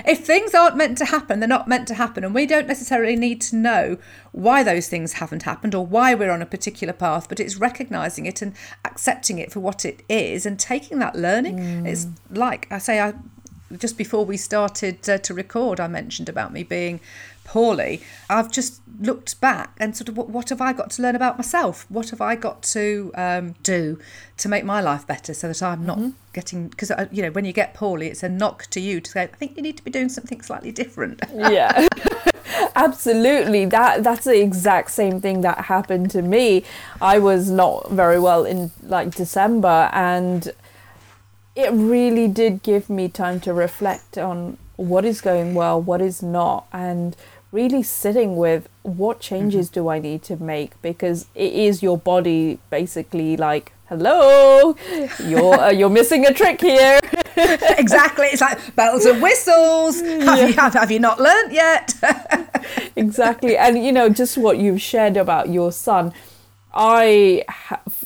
if 0.07 0.25
things 0.25 0.55
aren't 0.55 0.77
meant 0.77 0.97
to 0.99 1.05
happen, 1.05 1.41
they're 1.41 1.49
not 1.49 1.67
meant 1.67 1.89
to 1.89 1.95
happen. 1.95 2.23
And 2.23 2.33
we 2.33 2.47
don't 2.47 2.69
necessarily 2.69 3.17
need 3.17 3.41
to 3.43 3.57
know 3.57 3.99
why 4.31 4.63
those 4.63 4.89
things 4.89 5.15
haven't 5.15 5.43
happened 5.43 5.75
or 5.75 5.85
why 5.85 6.15
we're 6.15 6.31
on 6.31 6.41
a 6.41 6.47
particular 6.47 6.93
path, 6.93 7.29
but 7.29 7.41
it's 7.41 7.57
recognizing 7.57 8.25
it 8.25 8.41
and 8.41 8.55
accepting 8.85 9.41
it 9.41 9.51
for 9.53 9.59
what 9.59 9.85
it 9.85 10.05
is 10.09 10.47
and 10.47 10.61
taking 10.61 11.01
that 11.01 11.17
learning. 11.17 11.59
Mm. 11.59 11.87
It's 11.89 12.07
like 12.31 12.69
I 12.71 12.79
say, 12.79 13.01
I 13.01 13.15
just 13.77 13.99
before 13.99 14.25
we 14.25 14.37
started 14.37 15.09
uh, 15.09 15.19
to 15.19 15.35
record, 15.35 15.81
I 15.81 15.89
mentioned 15.89 16.29
about 16.29 16.53
me 16.53 16.63
being 16.63 17.01
poorly. 17.45 18.03
I've 18.29 18.51
just 18.51 18.81
looked 19.01 19.41
back 19.41 19.75
and 19.79 19.97
sort 19.97 20.09
of 20.09 20.17
what, 20.17 20.29
what 20.29 20.49
have 20.49 20.61
I 20.61 20.73
got 20.73 20.91
to 20.93 21.03
learn 21.03 21.15
about 21.15 21.37
myself? 21.37 21.87
What 21.89 22.11
have 22.11 22.21
I 22.21 22.37
got 22.37 22.63
to 22.63 23.13
um, 23.15 23.55
do 23.63 23.99
to 24.39 24.49
make 24.49 24.65
my 24.65 24.81
life 24.81 25.07
better 25.07 25.35
so 25.35 25.49
that 25.49 25.63
I'm 25.63 25.87
not 25.87 25.99
mm-hmm. 25.99 26.11
getting 26.33 26.69
because 26.69 26.91
uh, 26.91 27.07
you 27.13 27.23
know 27.23 27.31
when 27.31 27.45
you 27.45 27.53
get 27.53 27.75
poorly, 27.75 28.09
it's 28.09 28.23
a 28.23 28.29
knock 28.29 28.67
to 28.71 28.81
you 28.81 29.01
to 29.01 29.11
say 29.11 29.23
I 29.23 29.27
think 29.27 29.57
you 29.57 29.63
need 29.63 29.77
to 29.77 29.85
be 29.85 29.91
doing 29.91 30.09
something 30.09 30.41
slightly 30.41 30.73
different. 30.73 31.23
yeah. 31.35 31.89
Absolutely. 32.77 33.67
That 33.67 34.03
that's 34.03 34.25
the 34.25 34.41
exact 34.41 34.91
same 34.91 35.21
thing 35.21 35.43
that 35.43 35.67
happened 35.67 36.11
to 36.13 36.23
me. 36.23 36.65
I 37.01 37.19
was 37.19 37.51
not 37.51 37.91
very 37.91 38.19
well 38.19 38.45
in 38.45 38.71
like 38.83 39.15
December 39.15 39.91
and 39.93 40.53
it 41.57 41.71
really 41.73 42.27
did 42.27 42.63
give 42.63 42.91
me 42.91 43.09
time 43.09 43.41
to 43.41 43.53
reflect 43.53 44.19
on 44.19 44.59
what 44.77 45.05
is 45.05 45.21
going 45.21 45.55
well, 45.55 45.81
what 45.81 46.01
is 46.01 46.23
not, 46.23 46.67
and 46.73 47.17
really 47.55 47.85
sitting 47.85 48.35
with 48.37 48.69
what 48.83 49.21
changes 49.21 49.69
mm-hmm. 49.69 49.87
do 49.87 49.89
I 49.89 50.01
need 50.01 50.25
to 50.25 50.37
make 50.37 50.71
because 50.83 51.27
it 51.37 51.53
is 51.53 51.85
your 51.85 51.97
body 51.97 52.59
basically 52.69 53.37
like 53.37 53.73
hello 53.89 54.75
you're 55.25 55.55
uh, 55.55 55.71
you're 55.71 55.89
missing 56.01 56.27
a 56.27 56.35
trick 56.35 56.61
here 56.61 56.99
exactly 57.79 58.27
it's 58.27 58.41
like 58.41 58.59
bells 58.75 59.05
and 59.05 59.23
whistles 59.23 60.01
have, 60.01 60.39
yeah. 60.39 60.47
you, 60.47 60.53
have, 60.55 60.75
have 60.75 60.91
you 60.91 60.99
not 60.99 61.21
learnt 61.21 61.53
yet 61.53 61.95
exactly 62.97 63.57
and 63.57 63.85
you 63.85 63.93
know 63.93 64.09
just 64.09 64.37
what 64.37 64.59
you've 64.59 64.81
shared 64.81 65.17
about 65.17 65.49
your 65.49 65.71
son 65.71 66.13
i 66.73 67.45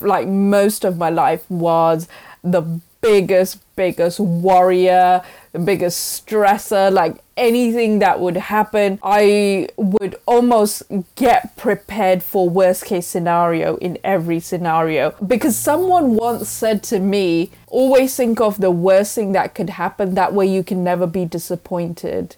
like 0.01 0.27
most 0.27 0.85
of 0.85 0.97
my 0.97 1.09
life 1.09 1.49
was 1.49 2.07
the 2.43 2.81
biggest, 3.01 3.59
biggest 3.75 4.19
warrior, 4.19 5.21
the 5.51 5.59
biggest 5.59 6.25
stressor, 6.25 6.91
like 6.91 7.17
anything 7.39 7.99
that 7.99 8.19
would 8.19 8.37
happen, 8.37 8.99
I 9.01 9.69
would 9.77 10.15
almost 10.27 10.83
get 11.15 11.55
prepared 11.57 12.21
for 12.21 12.49
worst 12.49 12.85
case 12.85 13.07
scenario 13.07 13.77
in 13.77 13.97
every 14.03 14.39
scenario. 14.39 15.11
Because 15.25 15.57
someone 15.57 16.15
once 16.15 16.49
said 16.49 16.83
to 16.83 16.99
me, 16.99 17.51
always 17.67 18.15
think 18.15 18.39
of 18.41 18.59
the 18.59 18.71
worst 18.71 19.15
thing 19.15 19.31
that 19.31 19.55
could 19.55 19.71
happen, 19.71 20.15
that 20.15 20.33
way 20.33 20.45
you 20.45 20.63
can 20.63 20.83
never 20.83 21.07
be 21.07 21.25
disappointed 21.25 22.35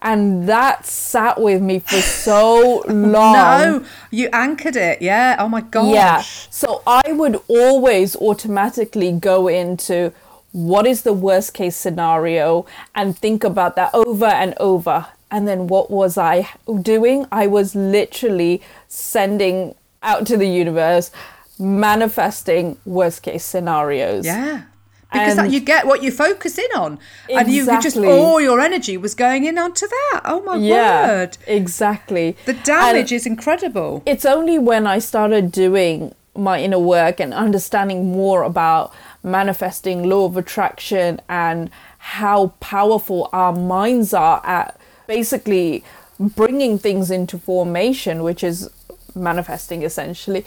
and 0.00 0.48
that 0.48 0.86
sat 0.86 1.40
with 1.40 1.60
me 1.60 1.80
for 1.80 2.00
so 2.00 2.84
long. 2.88 3.32
no, 3.32 3.84
you 4.10 4.28
anchored 4.32 4.76
it. 4.76 5.02
Yeah. 5.02 5.36
Oh 5.38 5.48
my 5.48 5.60
gosh. 5.60 5.92
Yeah. 5.92 6.20
So 6.50 6.82
I 6.86 7.12
would 7.12 7.40
always 7.48 8.14
automatically 8.16 9.12
go 9.12 9.48
into 9.48 10.12
what 10.58 10.88
is 10.88 11.02
the 11.02 11.12
worst 11.12 11.54
case 11.54 11.76
scenario 11.76 12.66
and 12.92 13.16
think 13.16 13.44
about 13.44 13.76
that 13.76 13.94
over 13.94 14.26
and 14.26 14.54
over. 14.58 15.06
And 15.30 15.46
then 15.46 15.68
what 15.68 15.88
was 15.88 16.18
I 16.18 16.48
doing? 16.82 17.26
I 17.30 17.46
was 17.46 17.76
literally 17.76 18.60
sending 18.88 19.76
out 20.02 20.26
to 20.26 20.36
the 20.36 20.48
universe, 20.48 21.12
manifesting 21.60 22.76
worst 22.84 23.22
case 23.22 23.44
scenarios. 23.44 24.26
Yeah 24.26 24.62
because 25.10 25.36
that 25.36 25.50
you 25.50 25.58
get 25.58 25.86
what 25.86 26.02
you 26.02 26.10
focus 26.10 26.58
in 26.58 26.70
on 26.76 26.98
exactly. 27.30 27.36
and 27.36 27.48
you 27.48 27.80
just 27.80 27.96
all 27.96 28.38
your 28.38 28.60
energy 28.60 28.98
was 28.98 29.14
going 29.14 29.44
in 29.44 29.56
onto 29.56 29.86
that 29.88 30.20
oh 30.26 30.42
my 30.42 30.54
yeah, 30.56 31.08
word 31.08 31.38
exactly 31.46 32.36
the 32.44 32.52
damage 32.52 33.10
and 33.10 33.12
is 33.12 33.24
incredible 33.24 34.02
it's 34.04 34.26
only 34.26 34.58
when 34.58 34.86
i 34.86 34.98
started 34.98 35.50
doing 35.50 36.14
my 36.38 36.60
inner 36.60 36.78
work 36.78 37.20
and 37.20 37.34
understanding 37.34 38.12
more 38.12 38.42
about 38.42 38.92
manifesting 39.22 40.08
law 40.08 40.24
of 40.24 40.36
attraction 40.36 41.20
and 41.28 41.70
how 41.98 42.48
powerful 42.60 43.28
our 43.32 43.52
minds 43.52 44.14
are 44.14 44.40
at 44.44 44.78
basically 45.06 45.84
bringing 46.18 46.78
things 46.78 47.10
into 47.10 47.38
formation 47.38 48.22
which 48.22 48.42
is 48.44 48.70
manifesting 49.14 49.82
essentially 49.82 50.44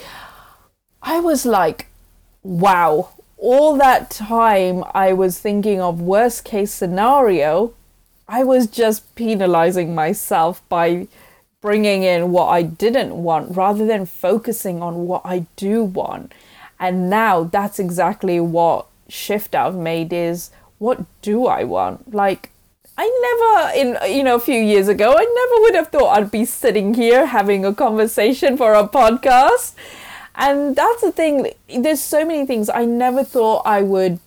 i 1.02 1.20
was 1.20 1.46
like 1.46 1.88
wow 2.44 3.10
all 3.42 3.76
that 3.76 4.12
time 4.12 4.84
I 4.94 5.14
was 5.14 5.40
thinking 5.40 5.82
of 5.82 6.00
worst 6.00 6.46
case 6.46 6.72
scenario, 6.72 7.74
I 8.28 8.44
was 8.44 8.68
just 8.68 9.14
penalizing 9.16 9.96
myself 9.96 10.62
by 10.70 11.08
bringing 11.60 12.04
in 12.04 12.32
what 12.32 12.48
I 12.48 12.62
didn't 12.62 13.16
want 13.16 13.58
rather 13.58 13.86
than 13.86 14.06
focusing 14.06 14.82
on 14.84 15.08
what 15.08 15.24
I 15.26 15.48
do 15.56 15.84
want. 15.84 16.34
And 16.82 17.10
now 17.10 17.44
that's 17.44 17.80
exactly 17.80 18.42
what 18.42 18.88
shift 19.08 19.56
I've 19.56 19.76
made 19.76 20.12
is 20.12 20.52
what 20.80 21.06
do 21.22 21.46
I 21.46 21.64
want? 21.64 22.14
Like 22.14 22.52
I 22.98 23.08
never 23.28 23.80
in 23.80 24.14
you 24.14 24.24
know 24.24 24.36
a 24.36 24.40
few 24.40 24.60
years 24.60 24.90
ago 24.90 25.14
I 25.18 25.24
never 25.24 25.62
would 25.62 25.76
have 25.76 25.88
thought 25.88 26.18
I'd 26.18 26.32
be 26.32 26.44
sitting 26.44 26.96
here 26.96 27.28
having 27.28 27.64
a 27.64 27.74
conversation 27.74 28.58
for 28.58 28.74
a 28.74 28.88
podcast 28.88 29.76
and 30.36 30.76
that's 30.76 31.02
the 31.02 31.12
thing, 31.12 31.52
there's 31.68 32.02
so 32.02 32.26
many 32.26 32.46
things 32.46 32.70
I 32.70 32.86
never 32.86 33.24
thought 33.24 33.64
I 33.66 33.82
would 33.82 34.20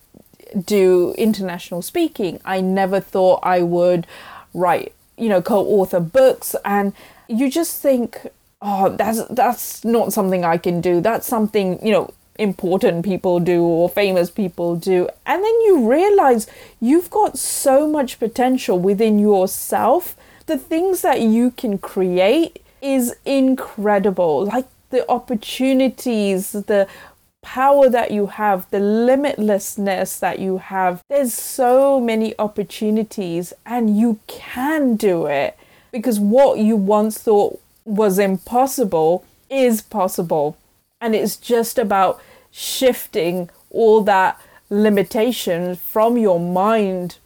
do 0.64 1.14
international 1.16 1.82
speaking. 1.82 2.40
I 2.44 2.60
never 2.60 3.00
thought 3.00 3.40
I 3.42 3.62
would 3.62 4.06
write, 4.52 4.92
you 5.16 5.28
know, 5.28 5.40
co-author 5.40 6.00
books 6.00 6.54
and 6.64 6.92
you 7.26 7.50
just 7.50 7.80
think, 7.80 8.28
oh, 8.60 8.90
that's 8.90 9.24
that's 9.28 9.84
not 9.84 10.12
something 10.12 10.44
I 10.44 10.58
can 10.58 10.80
do. 10.80 11.00
That's 11.00 11.26
something, 11.26 11.84
you 11.84 11.92
know, 11.92 12.10
important 12.38 13.04
people 13.04 13.40
do 13.40 13.62
or 13.62 13.88
famous 13.88 14.30
people 14.30 14.76
do. 14.76 15.08
And 15.26 15.42
then 15.42 15.60
you 15.62 15.90
realize 15.90 16.46
you've 16.80 17.10
got 17.10 17.38
so 17.38 17.88
much 17.88 18.18
potential 18.18 18.78
within 18.78 19.18
yourself. 19.18 20.16
The 20.46 20.58
things 20.58 21.02
that 21.02 21.20
you 21.20 21.52
can 21.52 21.78
create 21.78 22.62
is 22.82 23.16
incredible. 23.24 24.44
Like 24.44 24.66
the 24.90 25.08
opportunities, 25.10 26.52
the 26.52 26.86
power 27.44 27.88
that 27.90 28.10
you 28.10 28.26
have, 28.26 28.68
the 28.70 28.78
limitlessness 28.78 30.18
that 30.18 30.38
you 30.38 30.58
have. 30.58 31.02
There's 31.08 31.34
so 31.34 32.00
many 32.00 32.34
opportunities, 32.38 33.52
and 33.64 33.98
you 33.98 34.18
can 34.26 34.96
do 34.96 35.26
it 35.26 35.56
because 35.92 36.18
what 36.18 36.58
you 36.58 36.76
once 36.76 37.18
thought 37.18 37.60
was 37.84 38.18
impossible 38.18 39.24
is 39.50 39.82
possible. 39.82 40.56
And 41.04 41.14
it's 41.14 41.36
just 41.36 41.78
about 41.78 42.18
shifting 42.50 43.50
all 43.68 44.00
that 44.04 44.40
limitation 44.70 45.76
from 45.76 46.16
your 46.16 46.40
mind 46.40 47.18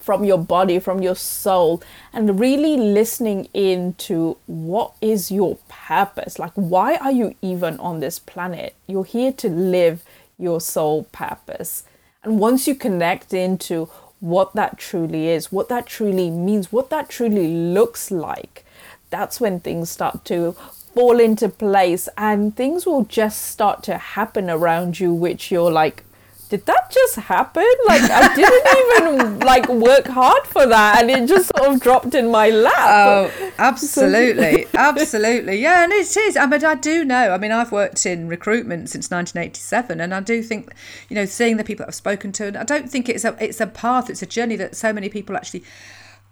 from 0.00 0.24
your 0.24 0.38
body, 0.38 0.80
from 0.80 1.00
your 1.00 1.14
soul, 1.14 1.80
and 2.12 2.40
really 2.40 2.76
listening 2.76 3.48
into 3.54 4.36
what 4.46 4.94
is 5.00 5.30
your 5.30 5.58
purpose. 5.68 6.40
Like, 6.40 6.52
why 6.54 6.96
are 6.96 7.12
you 7.12 7.36
even 7.40 7.78
on 7.78 8.00
this 8.00 8.18
planet? 8.18 8.74
You're 8.88 9.04
here 9.04 9.32
to 9.34 9.48
live 9.48 10.02
your 10.36 10.60
soul 10.60 11.04
purpose. 11.12 11.84
And 12.24 12.40
once 12.40 12.66
you 12.66 12.74
connect 12.74 13.32
into 13.32 13.86
what 14.18 14.54
that 14.54 14.76
truly 14.76 15.28
is, 15.28 15.52
what 15.52 15.68
that 15.68 15.86
truly 15.86 16.30
means, 16.30 16.72
what 16.72 16.90
that 16.90 17.08
truly 17.08 17.48
looks 17.48 18.10
like, 18.10 18.64
that's 19.10 19.40
when 19.40 19.60
things 19.60 19.88
start 19.88 20.24
to 20.24 20.56
fall 20.94 21.20
into 21.20 21.48
place 21.48 22.08
and 22.16 22.56
things 22.56 22.86
will 22.86 23.04
just 23.04 23.42
start 23.42 23.82
to 23.84 23.98
happen 23.98 24.50
around 24.50 25.00
you, 25.00 25.12
which 25.12 25.50
you're 25.50 25.70
like, 25.70 26.04
did 26.52 26.66
that 26.66 26.90
just 26.90 27.16
happen? 27.16 27.66
Like 27.86 28.02
I 28.02 28.36
didn't 28.36 29.16
even 29.16 29.38
like 29.38 29.68
work 29.70 30.06
hard 30.06 30.46
for 30.46 30.66
that, 30.66 31.00
and 31.00 31.10
it 31.10 31.26
just 31.26 31.50
sort 31.56 31.72
of 31.72 31.80
dropped 31.80 32.14
in 32.14 32.30
my 32.30 32.50
lap. 32.50 32.74
Oh, 32.76 33.52
absolutely, 33.56 34.66
absolutely, 34.74 35.62
yeah, 35.62 35.84
and 35.84 35.92
it 35.94 36.14
is. 36.14 36.36
I 36.36 36.44
mean, 36.44 36.62
I 36.62 36.74
do 36.74 37.06
know. 37.06 37.32
I 37.32 37.38
mean, 37.38 37.52
I've 37.52 37.72
worked 37.72 38.04
in 38.04 38.28
recruitment 38.28 38.90
since 38.90 39.10
1987, 39.10 39.98
and 39.98 40.12
I 40.12 40.20
do 40.20 40.42
think, 40.42 40.70
you 41.08 41.16
know, 41.16 41.24
seeing 41.24 41.56
the 41.56 41.64
people 41.64 41.84
that 41.84 41.88
I've 41.88 41.94
spoken 41.94 42.32
to, 42.32 42.48
and 42.48 42.58
I 42.58 42.64
don't 42.64 42.90
think 42.90 43.08
it's 43.08 43.24
a 43.24 43.34
it's 43.42 43.58
a 43.58 43.66
path, 43.66 44.10
it's 44.10 44.20
a 44.20 44.26
journey 44.26 44.56
that 44.56 44.76
so 44.76 44.92
many 44.92 45.08
people 45.08 45.38
actually 45.38 45.64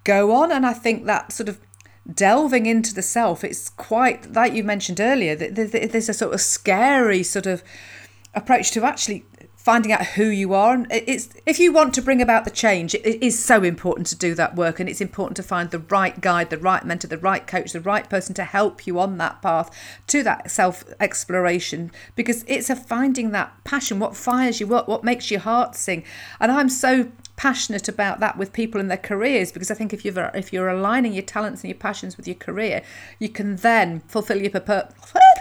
go 0.04 0.32
on, 0.32 0.52
and 0.52 0.66
I 0.66 0.74
think 0.74 1.06
that 1.06 1.32
sort 1.32 1.48
of 1.48 1.58
delving 2.12 2.66
into 2.66 2.94
the 2.94 3.02
self, 3.02 3.44
it's 3.44 3.68
quite 3.70 4.32
like 4.32 4.52
you 4.52 4.64
mentioned 4.64 5.00
earlier. 5.00 5.34
That 5.34 5.54
there's 5.54 6.08
a 6.08 6.14
sort 6.14 6.34
of 6.34 6.40
scary 6.40 7.22
sort 7.22 7.46
of 7.46 7.62
approach 8.34 8.70
to 8.72 8.84
actually 8.84 9.24
finding 9.60 9.92
out 9.92 10.06
who 10.06 10.24
you 10.24 10.54
are 10.54 10.72
and 10.72 10.86
it's 10.90 11.28
if 11.44 11.58
you 11.58 11.70
want 11.70 11.92
to 11.92 12.00
bring 12.00 12.22
about 12.22 12.46
the 12.46 12.50
change 12.50 12.94
it 12.94 13.22
is 13.22 13.38
so 13.38 13.62
important 13.62 14.06
to 14.06 14.16
do 14.16 14.34
that 14.34 14.56
work 14.56 14.80
and 14.80 14.88
it's 14.88 15.02
important 15.02 15.36
to 15.36 15.42
find 15.42 15.70
the 15.70 15.78
right 15.78 16.22
guide 16.22 16.48
the 16.48 16.56
right 16.56 16.86
mentor 16.86 17.06
the 17.08 17.18
right 17.18 17.46
coach 17.46 17.72
the 17.72 17.80
right 17.80 18.08
person 18.08 18.34
to 18.34 18.42
help 18.42 18.86
you 18.86 18.98
on 18.98 19.18
that 19.18 19.42
path 19.42 19.70
to 20.06 20.22
that 20.22 20.50
self 20.50 20.82
exploration 20.98 21.90
because 22.16 22.42
it's 22.48 22.70
a 22.70 22.76
finding 22.76 23.32
that 23.32 23.52
passion 23.64 23.98
what 23.98 24.16
fires 24.16 24.60
you 24.60 24.66
what 24.66 24.88
what 24.88 25.04
makes 25.04 25.30
your 25.30 25.40
heart 25.40 25.74
sing 25.74 26.02
and 26.40 26.50
i'm 26.50 26.70
so 26.70 27.12
passionate 27.40 27.88
about 27.88 28.20
that 28.20 28.36
with 28.36 28.52
people 28.52 28.78
in 28.78 28.88
their 28.88 28.98
careers 28.98 29.50
because 29.50 29.70
I 29.70 29.74
think 29.74 29.94
if 29.94 30.04
you're 30.04 30.30
if 30.34 30.52
you're 30.52 30.68
aligning 30.68 31.14
your 31.14 31.22
talents 31.22 31.62
and 31.62 31.70
your 31.70 31.78
passions 31.78 32.18
with 32.18 32.28
your 32.28 32.34
career, 32.34 32.82
you 33.18 33.30
can 33.30 33.56
then 33.56 34.00
fulfill 34.08 34.42
your 34.42 34.50
purpose. 34.50 34.92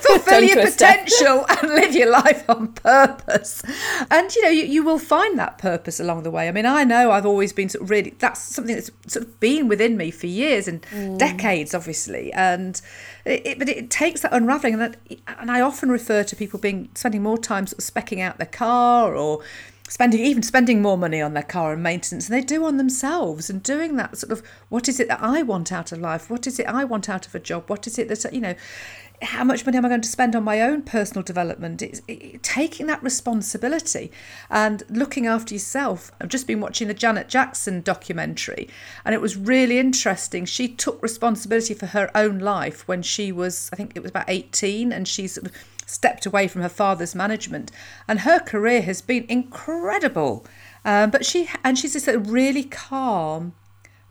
fulfill 0.00 0.42
your 0.42 0.60
potential 0.60 1.46
and 1.48 1.68
live 1.68 1.94
your 1.94 2.10
life 2.10 2.50
on 2.50 2.72
purpose. 2.72 3.62
And 4.10 4.34
you 4.34 4.42
know, 4.42 4.48
you, 4.48 4.64
you 4.64 4.82
will 4.82 4.98
find 4.98 5.38
that 5.38 5.58
purpose 5.58 6.00
along 6.00 6.24
the 6.24 6.32
way. 6.32 6.48
I 6.48 6.50
mean, 6.50 6.66
I 6.66 6.82
know 6.82 7.12
I've 7.12 7.26
always 7.26 7.52
been 7.52 7.68
sort 7.68 7.84
of 7.84 7.90
really 7.90 8.16
that's 8.18 8.40
something 8.40 8.74
that's 8.74 8.90
sort 9.06 9.26
of 9.26 9.38
been 9.38 9.68
within 9.68 9.96
me 9.96 10.10
for 10.10 10.26
years 10.26 10.66
and 10.66 10.82
mm. 10.82 11.16
decades, 11.16 11.74
obviously. 11.74 12.32
And 12.32 12.82
it, 13.24 13.46
it, 13.46 13.58
but 13.60 13.68
it 13.68 13.88
takes 13.88 14.22
that 14.22 14.32
unraveling, 14.32 14.74
and 14.74 14.82
that, 14.82 14.96
and 15.28 15.48
I 15.48 15.60
often 15.60 15.90
refer 15.90 16.24
to 16.24 16.34
people 16.34 16.58
being 16.58 16.88
spending 16.96 17.22
more 17.22 17.38
time 17.38 17.68
sort 17.68 17.78
of 17.78 17.84
specking 17.84 18.20
out 18.20 18.38
their 18.38 18.48
car 18.48 19.14
or 19.14 19.44
spending 19.90 20.20
even 20.20 20.42
spending 20.42 20.80
more 20.80 20.96
money 20.96 21.20
on 21.20 21.34
their 21.34 21.42
car 21.42 21.72
and 21.72 21.82
maintenance 21.82 22.28
than 22.28 22.40
they 22.40 22.46
do 22.46 22.64
on 22.64 22.78
themselves 22.78 23.50
and 23.50 23.62
doing 23.62 23.96
that 23.96 24.16
sort 24.16 24.32
of 24.32 24.42
what 24.68 24.88
is 24.88 25.00
it 25.00 25.08
that 25.08 25.20
I 25.20 25.42
want 25.42 25.72
out 25.72 25.92
of 25.92 25.98
life 25.98 26.30
what 26.30 26.46
is 26.46 26.58
it 26.58 26.66
I 26.66 26.84
want 26.84 27.10
out 27.10 27.26
of 27.26 27.34
a 27.34 27.40
job 27.40 27.68
what 27.68 27.86
is 27.86 27.98
it 27.98 28.08
that 28.08 28.32
you 28.32 28.40
know 28.40 28.54
how 29.22 29.44
much 29.44 29.66
money 29.66 29.76
am 29.76 29.84
I 29.84 29.88
going 29.88 30.00
to 30.00 30.08
spend 30.08 30.34
on 30.34 30.44
my 30.44 30.62
own 30.62 30.82
personal 30.82 31.22
development? 31.22 31.82
It's 31.82 32.00
it, 32.08 32.42
taking 32.42 32.86
that 32.86 33.02
responsibility 33.02 34.10
and 34.48 34.82
looking 34.88 35.26
after 35.26 35.54
yourself. 35.54 36.10
I've 36.20 36.28
just 36.28 36.46
been 36.46 36.60
watching 36.60 36.88
the 36.88 36.94
Janet 36.94 37.28
Jackson 37.28 37.82
documentary, 37.82 38.68
and 39.04 39.14
it 39.14 39.20
was 39.20 39.36
really 39.36 39.78
interesting. 39.78 40.46
She 40.46 40.68
took 40.68 41.02
responsibility 41.02 41.74
for 41.74 41.86
her 41.86 42.10
own 42.14 42.38
life 42.38 42.88
when 42.88 43.02
she 43.02 43.30
was, 43.30 43.68
I 43.72 43.76
think 43.76 43.92
it 43.94 44.00
was 44.00 44.10
about 44.10 44.28
18, 44.28 44.90
and 44.90 45.06
she 45.06 45.26
sort 45.26 45.48
of 45.48 45.52
stepped 45.90 46.26
away 46.26 46.48
from 46.48 46.62
her 46.62 46.68
father's 46.68 47.14
management. 47.14 47.70
And 48.08 48.20
her 48.20 48.38
career 48.38 48.82
has 48.82 49.02
been 49.02 49.26
incredible. 49.28 50.46
Um, 50.84 51.10
but 51.10 51.26
she, 51.26 51.48
and 51.64 51.78
she's 51.78 51.92
just 51.92 52.08
a 52.08 52.18
really 52.18 52.64
calm, 52.64 53.54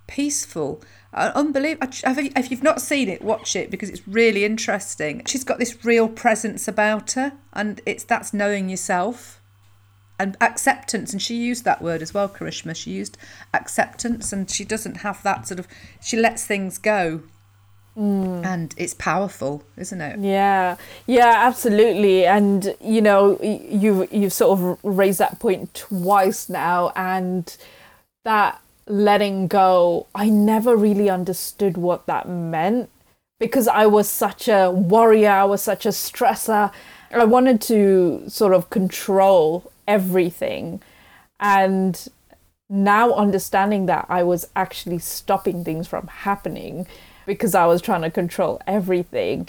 peaceful, 0.08 0.84
uh, 1.14 1.32
unbelievable. 1.34 1.88
If 1.92 2.52
you've 2.52 2.64
not 2.64 2.82
seen 2.82 3.10
it, 3.10 3.22
watch 3.22 3.56
it 3.56 3.72
because 3.72 3.90
it's 3.90 4.08
really 4.08 4.46
interesting. 4.46 5.24
She's 5.26 5.44
got 5.44 5.58
this 5.58 5.84
real 5.84 6.08
presence 6.08 6.68
about 6.68 7.14
her, 7.14 7.34
and 7.54 7.82
it's 7.86 8.04
that's 8.04 8.34
knowing 8.34 8.70
yourself 8.70 9.42
and 10.20 10.38
acceptance. 10.42 11.12
And 11.12 11.22
she 11.22 11.36
used 11.36 11.64
that 11.64 11.82
word 11.82 12.02
as 12.02 12.14
well, 12.14 12.30
Karishma. 12.30 12.76
She 12.76 12.92
used 12.92 13.18
acceptance, 13.54 14.32
and 14.32 14.50
she 14.52 14.64
doesn't 14.64 14.98
have 14.98 15.24
that 15.24 15.48
sort 15.48 15.60
of. 15.60 15.68
She 16.02 16.18
lets 16.18 16.46
things 16.46 16.78
go. 16.78 17.24
Mm. 18.00 18.46
And 18.46 18.74
it's 18.78 18.94
powerful, 18.94 19.64
isn't 19.76 20.00
it? 20.00 20.20
Yeah, 20.20 20.78
yeah, 21.06 21.34
absolutely. 21.38 22.26
And 22.26 22.74
you 22.80 23.02
know, 23.02 23.38
you've 23.42 24.12
you've 24.14 24.32
sort 24.32 24.58
of 24.58 24.80
raised 24.84 25.20
that 25.20 25.40
point 25.40 25.74
twice 25.74 26.48
now, 26.48 26.94
and 26.96 27.56
that 28.24 28.62
letting 28.88 29.48
go, 29.48 30.08
I 30.16 30.30
never 30.30 30.76
really 30.78 31.10
understood 31.10 31.78
what 31.78 32.06
that 32.08 32.28
meant 32.28 32.90
because 33.40 33.68
I 33.68 33.86
was 33.86 34.10
such 34.10 34.48
a 34.48 34.72
warrior, 34.72 35.32
I 35.32 35.46
was 35.46 35.62
such 35.62 35.86
a 35.86 35.90
stressor. 35.90 36.72
I 37.12 37.26
wanted 37.26 37.60
to 37.62 38.24
sort 38.28 38.54
of 38.54 38.70
control 38.70 39.72
everything. 39.88 40.82
And 41.40 42.08
now 42.70 43.14
understanding 43.14 43.88
that 43.88 44.06
I 44.10 44.24
was 44.24 44.48
actually 44.56 45.00
stopping 45.00 45.64
things 45.64 45.88
from 45.88 46.08
happening 46.08 46.86
because 47.30 47.54
I 47.54 47.68
was 47.68 47.80
trying 47.80 48.02
to 48.02 48.10
control 48.10 48.60
everything. 48.66 49.48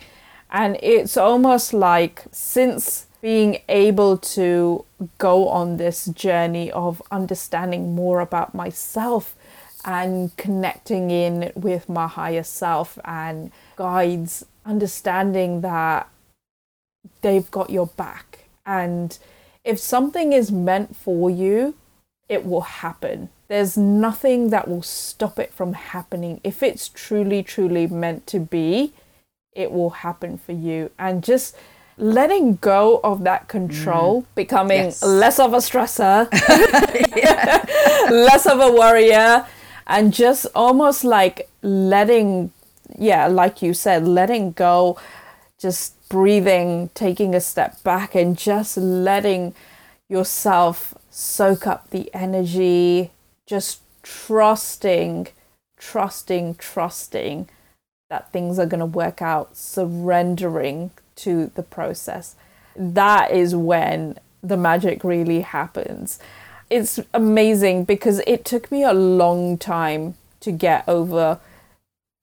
And 0.51 0.77
it's 0.83 1.16
almost 1.16 1.73
like 1.73 2.25
since 2.31 3.07
being 3.23 3.62
able 3.71 4.19
to 4.19 4.85
go 5.16 5.49
on 5.49 5.79
this 5.79 6.05
journey 6.05 6.71
of 6.73 7.03
understanding 7.11 7.95
more 7.95 8.21
about 8.21 8.55
myself 8.55 9.35
and 9.83 10.37
connecting 10.37 11.11
in 11.11 11.53
with 11.55 11.88
my 11.88 12.07
higher 12.07 12.43
self 12.43 12.99
and 13.03 13.51
guides, 13.77 14.45
understanding 14.66 15.62
that 15.62 16.07
they've 17.23 17.51
got 17.51 17.71
your 17.71 17.87
back. 17.87 18.45
And 18.66 19.19
if 19.64 19.79
something 19.79 20.35
is 20.35 20.53
meant 20.53 20.95
for 20.95 21.31
you, 21.31 21.77
it 22.29 22.45
will 22.45 22.61
happen. 22.85 23.31
There's 23.51 23.77
nothing 23.77 24.51
that 24.51 24.69
will 24.69 24.81
stop 24.81 25.37
it 25.41 25.53
from 25.53 25.73
happening. 25.73 26.41
If 26.45 26.63
it's 26.63 26.89
truly, 26.89 27.43
truly 27.43 27.89
meant 27.89 28.29
to 28.29 28.39
be, 28.39 28.93
it 29.53 29.73
will 29.73 29.91
happen 29.91 30.39
for 30.39 30.53
you. 30.53 30.93
And 31.01 31.25
just 31.25 31.57
letting 31.97 32.55
go 32.63 33.01
of 33.03 33.25
that 33.25 33.49
control, 33.49 34.23
mm. 34.23 34.27
becoming 34.37 34.85
yes. 34.85 35.03
less 35.03 35.41
of 35.41 35.53
a 35.53 35.57
stressor, 35.57 36.31
less 38.11 38.47
of 38.47 38.61
a 38.61 38.71
worrier, 38.71 39.45
and 39.89 40.15
just 40.15 40.47
almost 40.55 41.03
like 41.03 41.51
letting, 41.63 42.53
yeah, 42.97 43.27
like 43.27 43.63
you 43.63 43.75
said, 43.75 44.07
letting 44.07 44.53
go, 44.53 44.97
just 45.59 45.97
breathing, 46.09 46.89
taking 46.95 47.35
a 47.35 47.41
step 47.41 47.83
back, 47.83 48.15
and 48.15 48.39
just 48.39 48.77
letting 48.77 49.57
yourself 50.09 50.95
soak 51.11 51.67
up 51.67 51.91
the 51.91 52.09
energy, 52.15 53.11
just 53.51 53.81
trusting, 54.05 55.27
trusting, 55.77 56.55
trusting 56.55 57.49
that 58.09 58.31
things 58.31 58.61
are 58.61 58.67
going 58.67 58.79
to 58.79 58.87
work 58.87 59.21
out, 59.21 59.57
surrendering 59.57 60.93
to 61.17 61.51
the 61.57 61.63
process. 61.65 62.37
That 62.77 63.33
is 63.33 63.57
when 63.57 64.19
the 64.41 64.57
magic 64.57 65.03
really 65.03 65.41
happens. 65.41 66.21
It's 66.71 67.01
amazing 67.13 67.87
because 67.87 68.21
it 68.25 68.45
took 68.45 68.71
me 68.71 68.85
a 68.85 68.93
long 68.93 69.59
time 69.59 70.15
to 70.43 70.53
get 70.53 70.89
over 70.89 71.41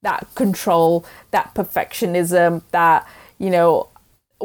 that 0.04 0.34
control, 0.34 1.06
that 1.32 1.54
perfectionism, 1.54 2.62
that, 2.72 3.06
you 3.38 3.50
know, 3.50 3.90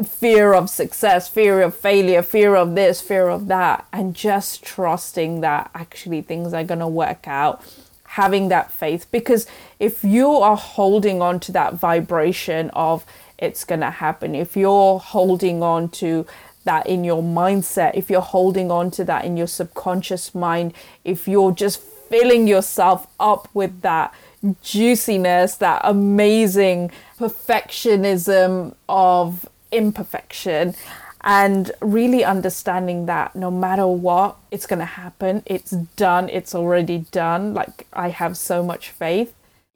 fear 0.05 0.53
of 0.53 0.69
success, 0.69 1.27
fear 1.27 1.61
of 1.61 1.75
failure, 1.75 2.21
fear 2.21 2.55
of 2.55 2.75
this, 2.75 3.01
fear 3.01 3.27
of 3.29 3.47
that, 3.47 3.85
and 3.93 4.15
just 4.15 4.63
trusting 4.63 5.41
that 5.41 5.69
actually 5.75 6.21
things 6.21 6.53
are 6.53 6.63
going 6.63 6.79
to 6.79 6.87
work 6.87 7.27
out. 7.27 7.63
Having 8.03 8.49
that 8.49 8.71
faith, 8.71 9.07
because 9.11 9.47
if 9.79 10.03
you 10.03 10.29
are 10.29 10.55
holding 10.55 11.21
on 11.21 11.39
to 11.41 11.51
that 11.51 11.73
vibration 11.73 12.69
of 12.71 13.05
it's 13.43 13.65
going 13.65 13.81
to 13.81 13.89
happen. 13.89 14.35
If 14.35 14.55
you're 14.55 14.99
holding 14.99 15.61
on 15.61 15.89
to 15.89 16.25
that 16.63 16.87
in 16.87 17.03
your 17.03 17.21
mindset, 17.21 17.95
if 17.95 18.09
you're 18.09 18.21
holding 18.21 18.71
on 18.71 18.89
to 18.91 19.03
that 19.03 19.25
in 19.25 19.35
your 19.35 19.47
subconscious 19.47 20.33
mind, 20.33 20.73
if 21.03 21.27
you're 21.27 21.51
just 21.51 21.81
filling 21.81 22.47
yourself 22.47 23.07
up 23.19 23.49
with 23.53 23.81
that 23.81 24.13
juiciness, 24.61 25.55
that 25.55 25.81
amazing 25.83 26.91
perfectionism 27.19 28.75
of 28.87 29.47
imperfection, 29.73 30.75
and 31.21 31.71
really 31.81 32.23
understanding 32.23 33.05
that 33.07 33.35
no 33.35 33.49
matter 33.49 33.87
what, 33.87 34.37
it's 34.51 34.65
going 34.65 34.79
to 34.79 34.85
happen. 34.85 35.43
It's 35.45 35.71
done. 35.71 36.29
It's 36.29 36.53
already 36.53 37.05
done. 37.11 37.53
Like, 37.53 37.87
I 37.93 38.09
have 38.09 38.37
so 38.37 38.63
much 38.63 38.89
faith 38.89 39.33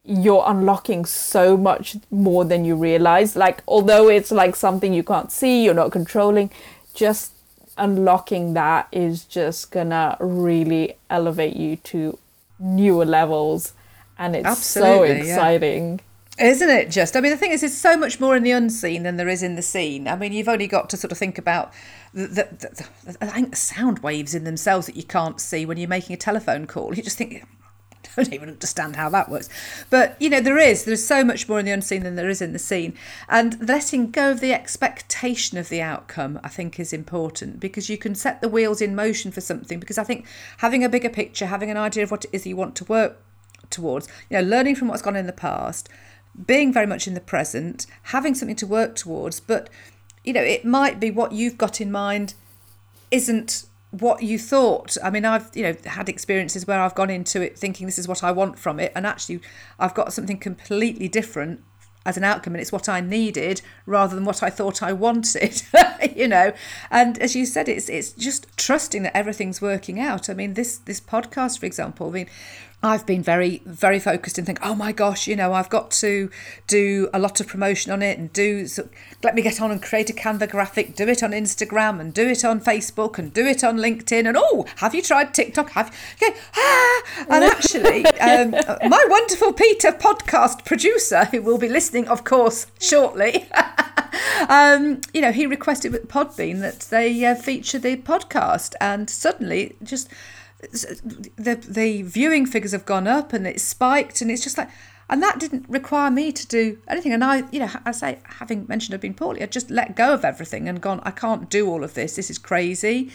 you're 0.08 0.44
unlocking 0.46 1.04
so 1.04 1.54
much 1.54 1.96
more 2.10 2.42
than 2.42 2.64
you 2.64 2.74
realize. 2.74 3.36
Like, 3.36 3.62
although 3.68 4.08
it's 4.08 4.30
like 4.30 4.56
something 4.56 4.94
you 4.94 5.02
can't 5.02 5.30
see, 5.30 5.62
you're 5.62 5.74
not 5.74 5.92
controlling, 5.92 6.50
just 6.94 7.32
unlocking 7.76 8.54
that 8.54 8.88
is 8.90 9.24
just 9.24 9.70
gonna 9.70 10.16
really 10.18 10.96
elevate 11.10 11.56
you 11.56 11.76
to 11.76 12.18
newer 12.58 13.04
levels. 13.04 13.74
And 14.18 14.34
it's 14.34 14.46
Absolutely, 14.46 15.08
so 15.08 15.12
exciting. 15.14 15.90
Yeah. 15.90 16.04
Isn't 16.38 16.70
it 16.70 16.90
just? 16.90 17.16
I 17.16 17.20
mean, 17.20 17.32
the 17.32 17.36
thing 17.36 17.50
is, 17.50 17.62
there's 17.62 17.76
so 17.76 17.96
much 17.96 18.20
more 18.20 18.36
in 18.36 18.44
the 18.44 18.52
unseen 18.52 19.02
than 19.02 19.16
there 19.16 19.28
is 19.28 19.42
in 19.42 19.56
the 19.56 19.62
seen. 19.62 20.06
I 20.06 20.14
mean, 20.14 20.32
you've 20.32 20.48
only 20.48 20.68
got 20.68 20.88
to 20.90 20.96
sort 20.96 21.10
of 21.10 21.18
think 21.18 21.36
about 21.36 21.72
the, 22.14 22.26
the, 22.26 22.48
the, 23.04 23.12
the 23.12 23.34
I 23.34 23.50
sound 23.50 24.00
waves 24.00 24.36
in 24.36 24.44
themselves 24.44 24.86
that 24.86 24.96
you 24.96 25.02
can't 25.02 25.40
see 25.40 25.66
when 25.66 25.78
you're 25.78 25.88
making 25.88 26.14
a 26.14 26.16
telephone 26.16 26.68
call. 26.68 26.94
You 26.94 27.02
just 27.02 27.18
think, 27.18 27.44
don't 28.16 28.32
even 28.32 28.50
understand 28.50 28.94
how 28.94 29.08
that 29.08 29.28
works. 29.28 29.48
But 29.90 30.16
you 30.20 30.30
know, 30.30 30.40
there 30.40 30.58
is 30.58 30.84
there's 30.84 31.04
so 31.04 31.24
much 31.24 31.48
more 31.48 31.58
in 31.58 31.64
the 31.64 31.72
unseen 31.72 32.04
than 32.04 32.14
there 32.14 32.28
is 32.28 32.40
in 32.40 32.52
the 32.52 32.60
seen, 32.60 32.94
and 33.28 33.68
letting 33.68 34.12
go 34.12 34.30
of 34.30 34.38
the 34.38 34.52
expectation 34.52 35.58
of 35.58 35.68
the 35.68 35.82
outcome, 35.82 36.38
I 36.44 36.48
think, 36.48 36.78
is 36.78 36.92
important 36.92 37.58
because 37.58 37.90
you 37.90 37.98
can 37.98 38.14
set 38.14 38.40
the 38.40 38.48
wheels 38.48 38.80
in 38.80 38.94
motion 38.94 39.32
for 39.32 39.40
something. 39.40 39.80
Because 39.80 39.98
I 39.98 40.04
think 40.04 40.24
having 40.58 40.84
a 40.84 40.88
bigger 40.88 41.10
picture, 41.10 41.46
having 41.46 41.70
an 41.70 41.76
idea 41.76 42.04
of 42.04 42.12
what 42.12 42.26
it 42.26 42.30
is 42.32 42.46
you 42.46 42.56
want 42.56 42.76
to 42.76 42.84
work 42.84 43.20
towards, 43.70 44.06
you 44.30 44.40
know, 44.40 44.48
learning 44.48 44.76
from 44.76 44.86
what's 44.86 45.02
gone 45.02 45.16
in 45.16 45.26
the 45.26 45.32
past, 45.32 45.88
being 46.46 46.72
very 46.72 46.86
much 46.86 47.06
in 47.06 47.14
the 47.14 47.20
present, 47.20 47.86
having 48.04 48.34
something 48.34 48.56
to 48.56 48.66
work 48.66 48.94
towards, 48.94 49.40
but 49.40 49.68
you 50.24 50.32
know, 50.32 50.42
it 50.42 50.64
might 50.64 51.00
be 51.00 51.10
what 51.10 51.32
you've 51.32 51.56
got 51.56 51.80
in 51.80 51.90
mind 51.90 52.34
isn't 53.10 53.64
what 53.90 54.22
you 54.22 54.38
thought. 54.38 54.96
I 55.02 55.10
mean, 55.10 55.24
I've 55.24 55.50
you 55.54 55.62
know 55.62 55.74
had 55.86 56.08
experiences 56.08 56.66
where 56.66 56.80
I've 56.80 56.94
gone 56.94 57.10
into 57.10 57.40
it 57.40 57.58
thinking 57.58 57.86
this 57.86 57.98
is 57.98 58.08
what 58.08 58.22
I 58.22 58.32
want 58.32 58.58
from 58.58 58.78
it, 58.78 58.92
and 58.94 59.06
actually 59.06 59.40
I've 59.78 59.94
got 59.94 60.12
something 60.12 60.38
completely 60.38 61.08
different 61.08 61.62
as 62.08 62.16
an 62.16 62.24
outcome 62.24 62.54
and 62.54 62.60
it's 62.62 62.72
what 62.72 62.88
I 62.88 63.00
needed 63.00 63.60
rather 63.84 64.14
than 64.14 64.24
what 64.24 64.42
I 64.42 64.48
thought 64.48 64.82
I 64.82 64.94
wanted 64.94 65.62
you 66.16 66.26
know 66.26 66.54
and 66.90 67.18
as 67.18 67.36
you 67.36 67.44
said 67.44 67.68
it's 67.68 67.90
it's 67.90 68.12
just 68.12 68.46
trusting 68.56 69.02
that 69.02 69.14
everything's 69.14 69.60
working 69.60 70.00
out 70.00 70.30
I 70.30 70.34
mean 70.34 70.54
this 70.54 70.78
this 70.78 71.02
podcast 71.02 71.58
for 71.58 71.66
example 71.66 72.08
I 72.08 72.12
mean 72.12 72.28
I've 72.80 73.04
been 73.06 73.24
very, 73.24 73.60
very 73.66 73.98
focused 73.98 74.38
and 74.38 74.46
think, 74.46 74.60
oh 74.62 74.74
my 74.74 74.92
gosh, 74.92 75.26
you 75.26 75.34
know, 75.34 75.52
I've 75.52 75.68
got 75.68 75.90
to 75.92 76.30
do 76.68 77.08
a 77.12 77.18
lot 77.18 77.40
of 77.40 77.48
promotion 77.48 77.90
on 77.90 78.02
it 78.02 78.18
and 78.18 78.32
do, 78.32 78.68
so 78.68 78.88
let 79.24 79.34
me 79.34 79.42
get 79.42 79.60
on 79.60 79.72
and 79.72 79.82
create 79.82 80.08
a 80.10 80.12
Canva 80.12 80.48
graphic, 80.48 80.94
do 80.94 81.08
it 81.08 81.24
on 81.24 81.32
Instagram 81.32 81.98
and 81.98 82.14
do 82.14 82.28
it 82.28 82.44
on 82.44 82.60
Facebook 82.60 83.18
and 83.18 83.32
do 83.34 83.44
it 83.44 83.64
on 83.64 83.78
LinkedIn. 83.78 84.28
And 84.28 84.36
oh, 84.38 84.64
have 84.76 84.94
you 84.94 85.02
tried 85.02 85.34
TikTok? 85.34 85.70
Have 85.70 85.92
you? 86.20 86.28
okay, 86.28 86.38
ah, 86.56 87.02
and 87.28 87.44
actually, 87.44 88.06
um, 88.20 88.52
my 88.88 89.04
wonderful 89.08 89.52
Peter 89.52 89.90
podcast 89.90 90.64
producer, 90.64 91.24
who 91.24 91.42
will 91.42 91.58
be 91.58 91.68
listening, 91.68 92.06
of 92.06 92.22
course, 92.22 92.68
shortly. 92.78 93.48
um, 94.48 95.00
you 95.12 95.20
know, 95.20 95.32
he 95.32 95.46
requested 95.46 95.90
with 95.90 96.06
Podbean 96.06 96.60
that 96.60 96.80
they 96.90 97.24
uh, 97.24 97.34
feature 97.34 97.80
the 97.80 97.96
podcast, 97.96 98.74
and 98.80 99.10
suddenly 99.10 99.74
just 99.82 100.08
the 100.60 101.64
the 101.68 102.02
viewing 102.02 102.44
figures 102.44 102.72
have 102.72 102.84
gone 102.84 103.06
up 103.06 103.32
and 103.32 103.46
it's 103.46 103.62
spiked 103.62 104.20
and 104.20 104.30
it's 104.30 104.42
just 104.42 104.58
like 104.58 104.68
and 105.10 105.22
that 105.22 105.38
didn't 105.38 105.64
require 105.68 106.10
me 106.10 106.32
to 106.32 106.46
do 106.46 106.78
anything. 106.88 107.12
And 107.12 107.24
i 107.24 107.44
you 107.50 107.60
know 107.60 107.70
i 107.84 107.92
say 107.92 108.18
having 108.24 108.66
mentioned 108.68 108.94
i've 108.94 109.00
been 109.00 109.14
poorly 109.14 109.42
i 109.42 109.46
just 109.46 109.70
let 109.70 109.96
go 109.96 110.12
of 110.12 110.24
everything 110.24 110.68
and 110.68 110.80
gone 110.80 111.00
i 111.04 111.10
can't 111.10 111.48
do 111.48 111.68
all 111.68 111.84
of 111.84 111.94
this. 111.94 112.16
This 112.16 112.30
is 112.30 112.38
crazy. 112.38 113.10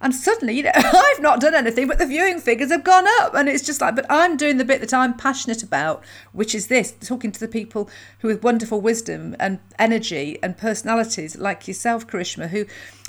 And 0.00 0.14
suddenly 0.14 0.54
you 0.54 0.64
know 0.64 0.72
i've 0.74 1.20
not 1.20 1.40
done 1.40 1.54
anything 1.54 1.86
but 1.86 1.98
the 1.98 2.06
viewing 2.06 2.40
figures 2.40 2.72
have 2.72 2.82
gone 2.82 3.06
up. 3.20 3.34
And 3.34 3.48
it's 3.48 3.64
just 3.64 3.80
like 3.80 3.94
but 3.94 4.06
i'm 4.10 4.36
doing 4.36 4.56
the 4.56 4.64
bit 4.64 4.80
that 4.80 4.92
i'm 4.92 5.14
passionate 5.14 5.62
about 5.62 6.04
which 6.32 6.52
is 6.52 6.66
this 6.66 6.92
talking 7.00 7.30
to 7.30 7.40
the 7.40 7.48
people 7.48 7.88
who 8.18 8.28
with 8.28 8.42
wonderful 8.42 8.80
wisdom 8.80 9.36
and 9.38 9.60
energy 9.78 10.38
and 10.42 10.58
personalities 10.58 11.36
like 11.36 11.68
yourself 11.68 12.08
karishma 12.08 12.48
who 12.48 12.66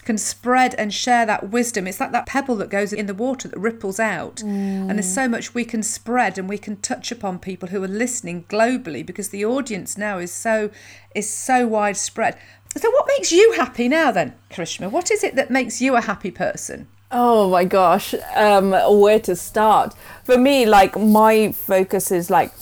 can 0.08 0.17
spread 0.17 0.74
and 0.76 0.93
share 0.93 1.26
that 1.26 1.50
wisdom. 1.50 1.86
It's 1.86 2.00
like 2.00 2.13
that 2.13 2.26
pebble 2.26 2.56
that 2.56 2.70
goes 2.70 2.93
in 2.93 3.08
the 3.08 3.13
water 3.13 3.50
that 3.50 3.60
ripples 3.60 4.00
out. 4.00 4.38
Mm. 4.38 4.88
And 4.88 4.91
there's 4.91 5.13
so 5.13 5.28
much 5.28 5.54
we 5.54 5.65
can 5.65 5.84
spread 5.84 6.38
and 6.38 6.48
we 6.48 6.58
can 6.58 6.78
touch 6.78 7.12
upon 7.12 7.39
people 7.39 7.67
who 7.70 7.84
are 7.84 7.89
listening 7.89 8.46
globally 8.46 9.06
because 9.06 9.30
the 9.30 9.43
audience 9.43 9.98
now 9.98 10.17
is 10.17 10.32
so 10.32 10.72
is 11.13 11.30
so 11.30 11.67
widespread. 11.67 12.38
So 12.78 12.89
what 12.89 13.06
makes 13.17 13.34
you 13.34 13.52
happy 13.58 13.89
now 13.89 14.12
then, 14.12 14.34
Karishma? 14.50 14.89
What 14.89 15.12
is 15.12 15.26
it 15.26 15.36
that 15.36 15.52
makes 15.52 15.82
you 15.82 15.98
a 15.98 16.02
happy 16.02 16.32
person? 16.32 16.88
Oh 17.12 17.50
my 17.50 17.65
gosh, 17.65 18.15
um, 18.34 18.72
where 19.02 19.20
to 19.20 19.36
start? 19.36 19.93
For 20.24 20.38
me, 20.38 20.65
like 20.65 20.98
my 20.98 21.52
focus 21.52 22.12
is 22.12 22.30
like 22.30 22.54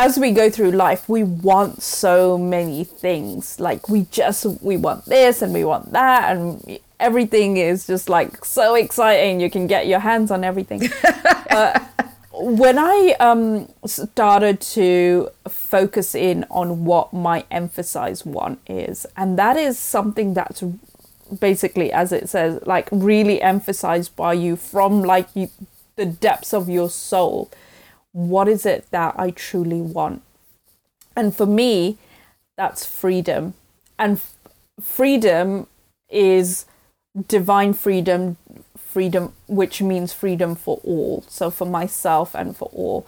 as 0.00 0.16
we 0.16 0.30
go 0.30 0.48
through 0.48 0.70
life, 0.70 1.06
we 1.10 1.22
want 1.22 1.82
so 1.82 2.38
many 2.38 2.84
things. 2.84 3.60
Like 3.60 3.90
we 3.90 4.06
just 4.10 4.46
we 4.62 4.78
want 4.78 5.04
this 5.04 5.42
and 5.42 5.52
we 5.52 5.62
want 5.62 5.92
that, 5.92 6.34
and 6.34 6.78
everything 6.98 7.58
is 7.58 7.86
just 7.86 8.08
like 8.08 8.42
so 8.42 8.76
exciting. 8.76 9.40
You 9.40 9.50
can 9.50 9.66
get 9.66 9.86
your 9.86 9.98
hands 9.98 10.30
on 10.30 10.42
everything. 10.42 10.80
but 11.50 11.86
when 12.32 12.78
I 12.78 13.14
um, 13.20 13.68
started 13.84 14.62
to 14.72 15.28
focus 15.46 16.14
in 16.14 16.46
on 16.48 16.86
what 16.86 17.12
my 17.12 17.44
emphasize 17.50 18.24
one 18.24 18.56
is, 18.66 19.04
and 19.18 19.38
that 19.38 19.58
is 19.58 19.78
something 19.78 20.32
that's 20.32 20.64
basically, 21.38 21.92
as 21.92 22.10
it 22.10 22.30
says, 22.30 22.58
like 22.64 22.88
really 22.90 23.42
emphasized 23.42 24.16
by 24.16 24.32
you 24.32 24.56
from 24.56 25.02
like 25.02 25.28
you, 25.34 25.50
the 25.96 26.06
depths 26.06 26.54
of 26.54 26.70
your 26.70 26.88
soul 26.88 27.50
what 28.12 28.48
is 28.48 28.66
it 28.66 28.86
that 28.90 29.14
I 29.18 29.30
truly 29.30 29.80
want? 29.80 30.22
And 31.16 31.34
for 31.34 31.46
me, 31.46 31.98
that's 32.56 32.84
freedom. 32.84 33.54
And 33.98 34.16
f- 34.16 34.34
freedom 34.80 35.66
is 36.08 36.66
divine 37.28 37.72
freedom, 37.72 38.36
freedom, 38.76 39.32
which 39.46 39.82
means 39.82 40.12
freedom 40.12 40.54
for 40.54 40.80
all. 40.84 41.24
So 41.28 41.50
for 41.50 41.66
myself 41.66 42.34
and 42.34 42.56
for 42.56 42.68
all. 42.72 43.06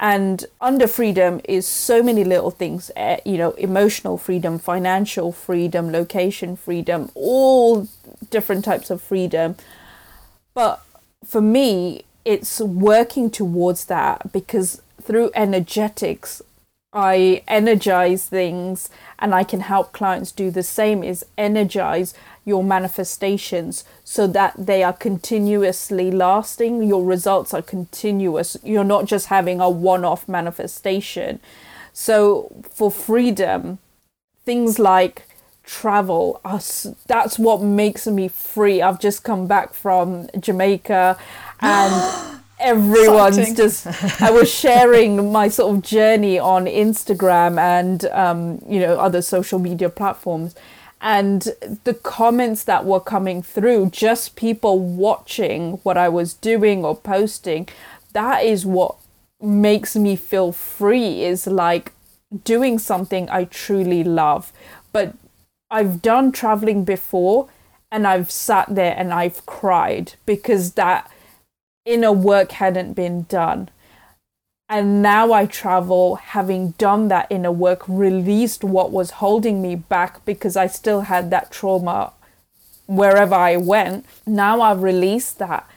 And 0.00 0.44
under 0.60 0.88
freedom 0.88 1.40
is 1.44 1.66
so 1.66 2.02
many 2.02 2.24
little 2.24 2.50
things, 2.50 2.90
eh, 2.96 3.18
you 3.24 3.38
know, 3.38 3.52
emotional 3.52 4.18
freedom, 4.18 4.58
financial 4.58 5.30
freedom, 5.30 5.92
location 5.92 6.56
freedom, 6.56 7.10
all 7.14 7.86
different 8.30 8.64
types 8.64 8.90
of 8.90 9.00
freedom. 9.00 9.54
But 10.54 10.84
for 11.24 11.40
me, 11.40 12.04
it's 12.24 12.60
working 12.60 13.30
towards 13.30 13.86
that 13.86 14.32
because 14.32 14.82
through 15.00 15.30
energetics 15.34 16.42
I 16.92 17.42
energize 17.48 18.26
things 18.26 18.90
and 19.18 19.34
I 19.34 19.44
can 19.44 19.60
help 19.60 19.92
clients 19.92 20.30
do 20.30 20.50
the 20.50 20.62
same 20.62 21.02
is 21.02 21.24
energize 21.38 22.12
your 22.44 22.62
manifestations 22.62 23.84
so 24.04 24.26
that 24.26 24.54
they 24.58 24.82
are 24.82 24.92
continuously 24.92 26.10
lasting 26.10 26.82
your 26.82 27.04
results 27.04 27.54
are 27.54 27.62
continuous. 27.62 28.56
You're 28.62 28.84
not 28.84 29.06
just 29.06 29.26
having 29.26 29.60
a 29.60 29.70
one-off 29.70 30.28
manifestation. 30.28 31.40
So 31.94 32.52
for 32.70 32.90
freedom 32.90 33.78
things 34.44 34.78
like 34.78 35.22
travel 35.64 36.40
are, 36.44 36.60
that's 37.06 37.38
what 37.38 37.62
makes 37.62 38.06
me 38.06 38.28
free. 38.28 38.82
I've 38.82 39.00
just 39.00 39.22
come 39.24 39.46
back 39.46 39.72
from 39.72 40.28
jamaica 40.38 41.16
and 41.62 42.40
everyone's 42.58 43.54
just 43.54 43.86
i 44.22 44.30
was 44.30 44.52
sharing 44.52 45.32
my 45.32 45.48
sort 45.48 45.74
of 45.74 45.82
journey 45.82 46.38
on 46.38 46.66
instagram 46.66 47.58
and 47.58 48.04
um, 48.06 48.60
you 48.68 48.78
know 48.80 48.98
other 48.98 49.22
social 49.22 49.58
media 49.58 49.88
platforms. 49.88 50.54
And 51.04 51.48
the 51.82 51.94
comments 51.94 52.62
that 52.62 52.84
were 52.84 53.00
coming 53.00 53.42
through 53.42 53.90
just 53.90 54.36
people 54.36 54.78
watching 54.78 55.72
what 55.82 55.96
i 55.98 56.08
was 56.08 56.32
doing 56.34 56.84
or 56.84 56.94
posting 56.96 57.68
that 58.12 58.44
is 58.44 58.64
what 58.64 58.94
makes 59.40 59.96
me 59.96 60.14
feel 60.14 60.52
free 60.52 61.24
is 61.24 61.48
like 61.48 61.90
doing 62.44 62.78
something 62.78 63.28
i 63.30 63.44
truly 63.44 64.04
love. 64.04 64.52
But 64.92 65.14
i've 65.72 66.02
done 66.02 66.30
traveling 66.30 66.84
before 66.84 67.48
and 67.90 68.06
i've 68.06 68.30
sat 68.30 68.66
there 68.74 68.94
and 68.96 69.12
i've 69.12 69.44
cried 69.46 70.14
because 70.24 70.74
that 70.74 71.10
inner 71.84 72.12
work 72.12 72.52
hadn't 72.52 72.94
been 72.94 73.22
done. 73.24 73.68
And 74.68 75.02
now 75.02 75.32
I 75.32 75.46
travel 75.46 76.14
having 76.16 76.70
done 76.72 77.08
that 77.08 77.26
inner 77.28 77.52
work, 77.52 77.82
released 77.86 78.64
what 78.64 78.90
was 78.90 79.10
holding 79.12 79.60
me 79.60 79.74
back 79.76 80.24
because 80.24 80.56
I 80.56 80.66
still 80.66 81.02
had 81.02 81.30
that 81.30 81.50
trauma 81.50 82.12
wherever 82.86 83.34
I 83.34 83.56
went. 83.56 84.06
Now 84.26 84.60
I've 84.62 84.82
released 84.82 85.38
that. 85.38 85.68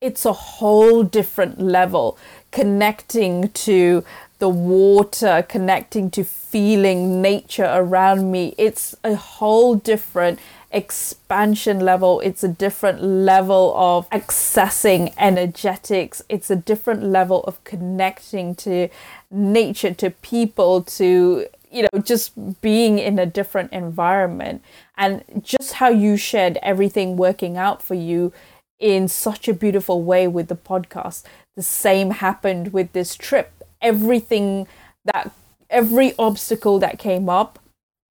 It's 0.00 0.24
a 0.24 0.32
whole 0.32 1.02
different 1.02 1.60
level, 1.60 2.18
connecting 2.52 3.48
to 3.48 4.04
the 4.38 4.48
water, 4.48 5.44
connecting 5.48 6.10
to 6.10 6.24
feeling 6.24 7.22
nature 7.22 7.70
around 7.72 8.30
me. 8.30 8.54
It's 8.58 8.94
a 9.02 9.14
whole 9.14 9.74
different 9.74 10.38
expansion 10.74 11.80
level, 11.80 12.20
it's 12.20 12.44
a 12.44 12.48
different 12.48 13.02
level 13.02 13.72
of 13.76 14.10
accessing 14.10 15.14
energetics, 15.16 16.22
it's 16.28 16.50
a 16.50 16.56
different 16.56 17.02
level 17.02 17.44
of 17.44 17.62
connecting 17.64 18.54
to 18.56 18.88
nature, 19.30 19.94
to 19.94 20.10
people, 20.10 20.82
to 20.82 21.46
you 21.70 21.82
know, 21.82 22.00
just 22.00 22.60
being 22.60 23.00
in 23.00 23.18
a 23.18 23.26
different 23.26 23.72
environment. 23.72 24.62
And 24.96 25.24
just 25.42 25.74
how 25.74 25.88
you 25.88 26.16
shared 26.16 26.56
everything 26.62 27.16
working 27.16 27.56
out 27.56 27.82
for 27.82 27.94
you 27.94 28.32
in 28.78 29.08
such 29.08 29.48
a 29.48 29.54
beautiful 29.54 30.02
way 30.02 30.28
with 30.28 30.46
the 30.46 30.56
podcast. 30.56 31.24
The 31.56 31.62
same 31.62 32.12
happened 32.12 32.72
with 32.72 32.92
this 32.92 33.16
trip. 33.16 33.64
Everything 33.82 34.68
that 35.04 35.32
every 35.68 36.14
obstacle 36.16 36.78
that 36.78 36.98
came 36.98 37.28
up 37.28 37.58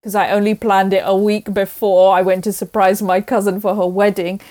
because 0.04 0.16
I 0.16 0.32
only 0.32 0.54
planned 0.54 0.92
it 0.92 1.04
a 1.06 1.16
week 1.16 1.54
before 1.54 2.14
I 2.14 2.22
went 2.22 2.44
to 2.44 2.52
surprise 2.52 3.02
my 3.02 3.22
cousin 3.22 3.62
for 3.62 3.74
her 3.74 3.88
wedding. 3.88 4.42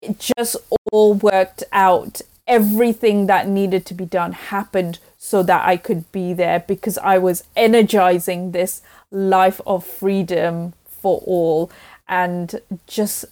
It 0.00 0.18
just 0.18 0.56
all 0.90 1.12
worked 1.12 1.64
out. 1.70 2.22
Everything 2.46 3.26
that 3.26 3.46
needed 3.46 3.84
to 3.86 3.94
be 3.94 4.06
done 4.06 4.32
happened 4.32 4.98
so 5.18 5.42
that 5.42 5.66
I 5.66 5.76
could 5.76 6.10
be 6.12 6.32
there 6.32 6.60
because 6.60 6.96
I 6.96 7.18
was 7.18 7.44
energizing 7.54 8.52
this 8.52 8.80
life 9.10 9.60
of 9.66 9.84
freedom 9.84 10.72
for 10.86 11.22
all 11.26 11.70
and 12.08 12.62
just 12.86 13.26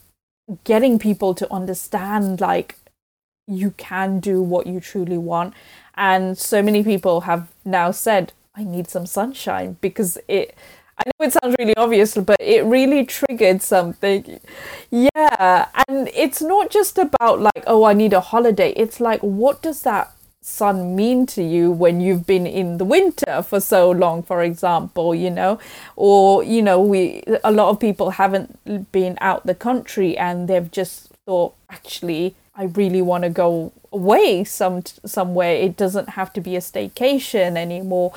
getting 0.65 0.99
people 0.99 1.35
to 1.35 1.51
understand 1.51 2.43
like 2.43 2.77
you 3.47 3.71
can 3.79 4.21
do 4.21 4.43
what 4.43 4.67
you 4.67 4.81
truly 4.81 5.17
want. 5.17 5.55
And 5.95 6.37
so 6.37 6.61
many 6.61 6.85
people 6.85 7.23
have 7.23 7.49
now 7.65 7.91
said, 7.91 8.35
I 8.55 8.65
need 8.65 8.91
some 8.91 9.07
sunshine 9.07 9.79
because 9.81 10.19
it 10.29 10.55
I 10.99 11.03
know 11.07 11.27
it 11.27 11.33
sounds 11.33 11.57
really 11.59 11.77
obvious, 11.77 12.15
but 12.17 12.37
it 12.41 12.65
really 12.65 13.05
triggered 13.05 13.63
something. 13.63 14.41
Yeah. 14.91 15.69
And 15.89 16.09
it's 16.15 16.41
not 16.41 16.71
just 16.71 16.99
about 16.99 17.41
like, 17.41 17.65
oh, 17.67 17.85
I 17.85 17.95
need 17.95 18.13
a 18.13 18.21
holiday. 18.21 18.73
It's 18.77 19.01
like, 19.01 19.21
what 19.21 19.61
does 19.63 19.83
that 19.83 20.13
sun 20.41 20.95
mean 20.95 21.25
to 21.25 21.43
you 21.43 21.73
when 21.73 22.03
you've 22.03 22.27
been 22.27 22.47
in 22.47 22.77
the 22.77 22.85
winter 22.85 23.43
for 23.43 23.61
so 23.61 23.91
long 23.91 24.23
for 24.23 24.43
example 24.43 25.15
you 25.15 25.31
know 25.31 25.59
or 25.97 26.45
you 26.45 26.61
know 26.61 26.79
we 26.79 27.23
a 27.43 27.51
lot 27.51 27.71
of 27.71 27.81
people 27.81 28.11
haven't 28.11 28.93
been 28.93 29.17
out 29.23 29.47
the 29.47 29.55
country 29.55 30.15
and 30.19 30.47
they've 30.47 30.71
just 30.71 31.09
thought 31.25 31.55
actually 31.71 32.35
I 32.55 32.65
really 32.65 33.01
want 33.01 33.25
to 33.25 33.31
go 33.31 33.73
away 33.91 34.45
some 34.45 34.83
somewhere 35.07 35.55
it 35.55 35.79
doesn't 35.79 36.11
have 36.11 36.31
to 36.35 36.43
be 36.43 36.57
a 36.57 36.61
staycation 36.61 37.57
anymore 37.57 38.13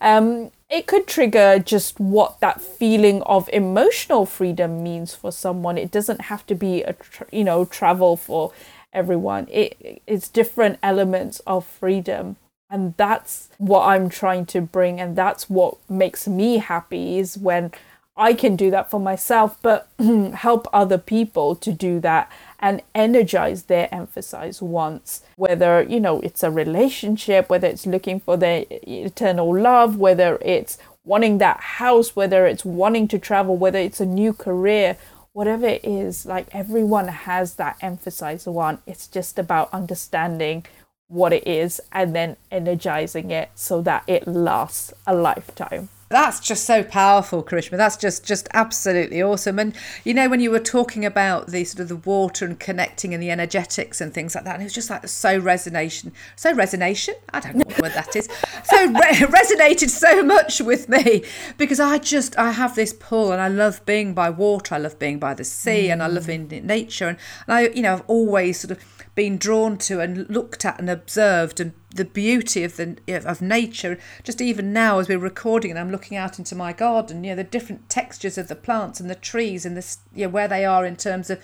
um, 0.00 0.52
it 0.72 0.86
could 0.88 1.06
trigger 1.06 1.60
just 1.60 2.00
what 2.00 2.40
that 2.40 2.60
feeling 2.60 3.22
of 3.22 3.48
emotional 3.52 4.26
freedom 4.26 4.82
means 4.82 5.14
for 5.14 5.30
someone 5.30 5.78
it 5.78 5.92
doesn't 5.92 6.22
have 6.22 6.44
to 6.46 6.54
be 6.54 6.82
a 6.82 6.94
tra- 6.94 7.26
you 7.30 7.44
know 7.44 7.64
travel 7.64 8.16
for 8.16 8.52
everyone. 8.92 9.48
It, 9.50 10.02
it's 10.06 10.28
different 10.28 10.78
elements 10.82 11.40
of 11.40 11.66
freedom. 11.66 12.36
And 12.70 12.94
that's 12.96 13.50
what 13.58 13.84
I'm 13.86 14.08
trying 14.08 14.46
to 14.46 14.60
bring. 14.60 15.00
And 15.00 15.14
that's 15.16 15.50
what 15.50 15.76
makes 15.90 16.26
me 16.26 16.58
happy 16.58 17.18
is 17.18 17.36
when 17.36 17.72
I 18.16 18.34
can 18.34 18.56
do 18.56 18.70
that 18.70 18.90
for 18.90 19.00
myself, 19.00 19.58
but 19.62 19.88
help 20.34 20.68
other 20.72 20.98
people 20.98 21.54
to 21.56 21.72
do 21.72 22.00
that 22.00 22.30
and 22.62 22.80
energize 22.94 23.64
their 23.64 23.92
emphasize 23.92 24.62
wants. 24.62 25.22
Whether, 25.36 25.82
you 25.82 26.00
know, 26.00 26.20
it's 26.20 26.44
a 26.44 26.50
relationship, 26.50 27.50
whether 27.50 27.66
it's 27.66 27.84
looking 27.86 28.20
for 28.20 28.36
their 28.36 28.64
eternal 28.70 29.54
love, 29.60 29.96
whether 29.96 30.38
it's 30.40 30.78
wanting 31.04 31.38
that 31.38 31.58
house, 31.58 32.14
whether 32.14 32.46
it's 32.46 32.64
wanting 32.64 33.08
to 33.08 33.18
travel, 33.18 33.56
whether 33.56 33.80
it's 33.80 34.00
a 34.00 34.06
new 34.06 34.32
career, 34.32 34.96
whatever 35.32 35.66
it 35.66 35.84
is, 35.84 36.24
like 36.24 36.46
everyone 36.54 37.08
has 37.08 37.56
that 37.56 37.76
emphasize 37.80 38.46
one. 38.46 38.78
It's 38.86 39.08
just 39.08 39.38
about 39.38 39.72
understanding 39.72 40.64
what 41.12 41.32
it 41.32 41.46
is 41.46 41.80
and 41.92 42.16
then 42.16 42.36
energizing 42.50 43.30
it 43.30 43.50
so 43.54 43.82
that 43.82 44.02
it 44.06 44.26
lasts 44.26 44.92
a 45.06 45.14
lifetime. 45.14 45.90
That's 46.08 46.40
just 46.40 46.64
so 46.64 46.84
powerful, 46.84 47.42
Karishma. 47.42 47.78
That's 47.78 47.96
just 47.96 48.26
just 48.26 48.46
absolutely 48.52 49.22
awesome. 49.22 49.58
And 49.58 49.74
you 50.04 50.12
know, 50.12 50.28
when 50.28 50.40
you 50.40 50.50
were 50.50 50.60
talking 50.60 51.06
about 51.06 51.46
the 51.46 51.64
sort 51.64 51.80
of 51.80 51.88
the 51.88 51.96
water 51.96 52.44
and 52.44 52.60
connecting 52.60 53.14
and 53.14 53.22
the 53.22 53.30
energetics 53.30 53.98
and 53.98 54.12
things 54.12 54.34
like 54.34 54.44
that, 54.44 54.54
and 54.54 54.62
it 54.62 54.66
was 54.66 54.74
just 54.74 54.90
like 54.90 55.08
so 55.08 55.40
resonation, 55.40 56.12
so 56.36 56.52
resonation. 56.52 57.14
I 57.32 57.40
don't 57.40 57.56
know 57.56 57.64
what 57.64 57.80
word 57.80 57.92
that 57.94 58.14
is. 58.14 58.28
So 58.64 58.86
re- 58.88 58.92
resonated 58.92 59.88
so 59.88 60.22
much 60.22 60.60
with 60.60 60.86
me 60.86 61.24
because 61.56 61.80
I 61.80 61.96
just 61.96 62.38
I 62.38 62.50
have 62.52 62.74
this 62.74 62.92
pull, 62.92 63.32
and 63.32 63.40
I 63.40 63.48
love 63.48 63.84
being 63.86 64.12
by 64.12 64.28
water. 64.28 64.74
I 64.74 64.78
love 64.78 64.98
being 64.98 65.18
by 65.18 65.32
the 65.32 65.44
sea, 65.44 65.86
mm. 65.86 65.92
and 65.94 66.02
I 66.02 66.08
love 66.08 66.26
mm. 66.26 66.52
in 66.52 66.66
nature. 66.66 67.08
And, 67.08 67.18
and 67.46 67.56
I, 67.56 67.68
you 67.68 67.80
know, 67.80 67.94
I've 67.94 68.04
always 68.06 68.60
sort 68.60 68.72
of 68.72 69.01
been 69.14 69.36
drawn 69.36 69.76
to 69.76 70.00
and 70.00 70.28
looked 70.30 70.64
at 70.64 70.78
and 70.78 70.88
observed 70.88 71.60
and 71.60 71.72
the 71.94 72.04
beauty 72.04 72.64
of 72.64 72.76
the 72.76 72.96
of 73.08 73.42
nature 73.42 73.98
just 74.24 74.40
even 74.40 74.72
now 74.72 74.98
as 74.98 75.08
we're 75.08 75.18
recording 75.18 75.70
and 75.70 75.78
I'm 75.78 75.90
looking 75.90 76.16
out 76.16 76.38
into 76.38 76.54
my 76.54 76.72
garden 76.72 77.22
you 77.22 77.30
know 77.30 77.36
the 77.36 77.44
different 77.44 77.90
textures 77.90 78.38
of 78.38 78.48
the 78.48 78.56
plants 78.56 79.00
and 79.00 79.10
the 79.10 79.14
trees 79.14 79.66
and 79.66 79.76
the 79.76 79.96
you 80.14 80.24
know, 80.24 80.30
where 80.30 80.48
they 80.48 80.64
are 80.64 80.86
in 80.86 80.96
terms 80.96 81.28
of 81.28 81.38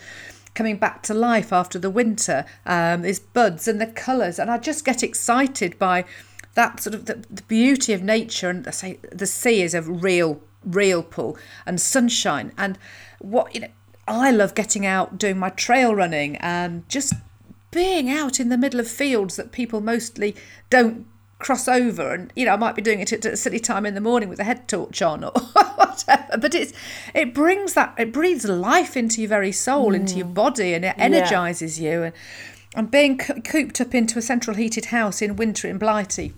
coming 0.58 0.76
back 0.76 1.02
to 1.04 1.14
life 1.14 1.52
after 1.52 1.78
the 1.78 1.88
winter 1.88 2.44
um, 2.66 3.04
is 3.04 3.20
buds 3.20 3.68
and 3.68 3.80
the 3.80 3.86
colours. 3.86 4.40
And 4.40 4.50
I 4.50 4.58
just 4.58 4.84
get 4.84 5.04
excited 5.04 5.78
by 5.78 6.04
that 6.54 6.80
sort 6.80 6.94
of 6.94 7.04
the, 7.06 7.24
the 7.30 7.42
beauty 7.42 7.92
of 7.92 8.02
nature 8.02 8.50
and 8.50 8.66
I 8.66 8.72
say 8.72 8.98
the 9.12 9.26
sea 9.26 9.62
is 9.62 9.72
a 9.72 9.82
real 9.82 10.40
real 10.64 11.04
pull 11.04 11.38
and 11.64 11.80
sunshine. 11.80 12.52
And 12.58 12.76
what 13.20 13.54
you 13.54 13.60
know 13.60 13.68
I 14.08 14.32
love 14.32 14.56
getting 14.56 14.84
out 14.84 15.16
doing 15.16 15.38
my 15.38 15.50
trail 15.50 15.94
running 15.94 16.36
and 16.38 16.88
just 16.88 17.14
being 17.70 18.10
out 18.10 18.40
in 18.40 18.48
the 18.48 18.58
middle 18.58 18.80
of 18.80 18.88
fields 18.88 19.36
that 19.36 19.52
people 19.52 19.80
mostly 19.80 20.34
don't 20.70 21.06
cross 21.38 21.68
over 21.68 22.12
and 22.12 22.32
you 22.34 22.44
know 22.44 22.52
I 22.52 22.56
might 22.56 22.74
be 22.74 22.82
doing 22.82 22.98
it 22.98 23.12
at 23.12 23.24
a 23.24 23.36
silly 23.36 23.60
time 23.60 23.86
in 23.86 23.94
the 23.94 24.00
morning 24.00 24.28
with 24.28 24.40
a 24.40 24.44
head 24.44 24.66
torch 24.66 25.00
on 25.00 25.22
or 25.22 25.30
whatever 25.76 26.36
but 26.36 26.52
it's 26.52 26.72
it 27.14 27.32
brings 27.32 27.74
that 27.74 27.94
it 27.96 28.12
breathes 28.12 28.44
life 28.44 28.96
into 28.96 29.20
your 29.20 29.28
very 29.28 29.52
soul 29.52 29.92
mm. 29.92 29.96
into 29.96 30.16
your 30.16 30.26
mm. 30.26 30.34
body 30.34 30.74
and 30.74 30.84
it 30.84 30.96
energizes 30.98 31.78
yeah. 31.78 31.92
you 31.92 32.02
and 32.02 32.14
and 32.74 32.90
being 32.90 33.16
cooped 33.16 33.80
up 33.80 33.94
into 33.94 34.18
a 34.18 34.22
central 34.22 34.56
heated 34.56 34.86
house 34.86 35.22
in 35.22 35.36
winter 35.36 35.68
in 35.68 35.78
Blighty 35.78 36.34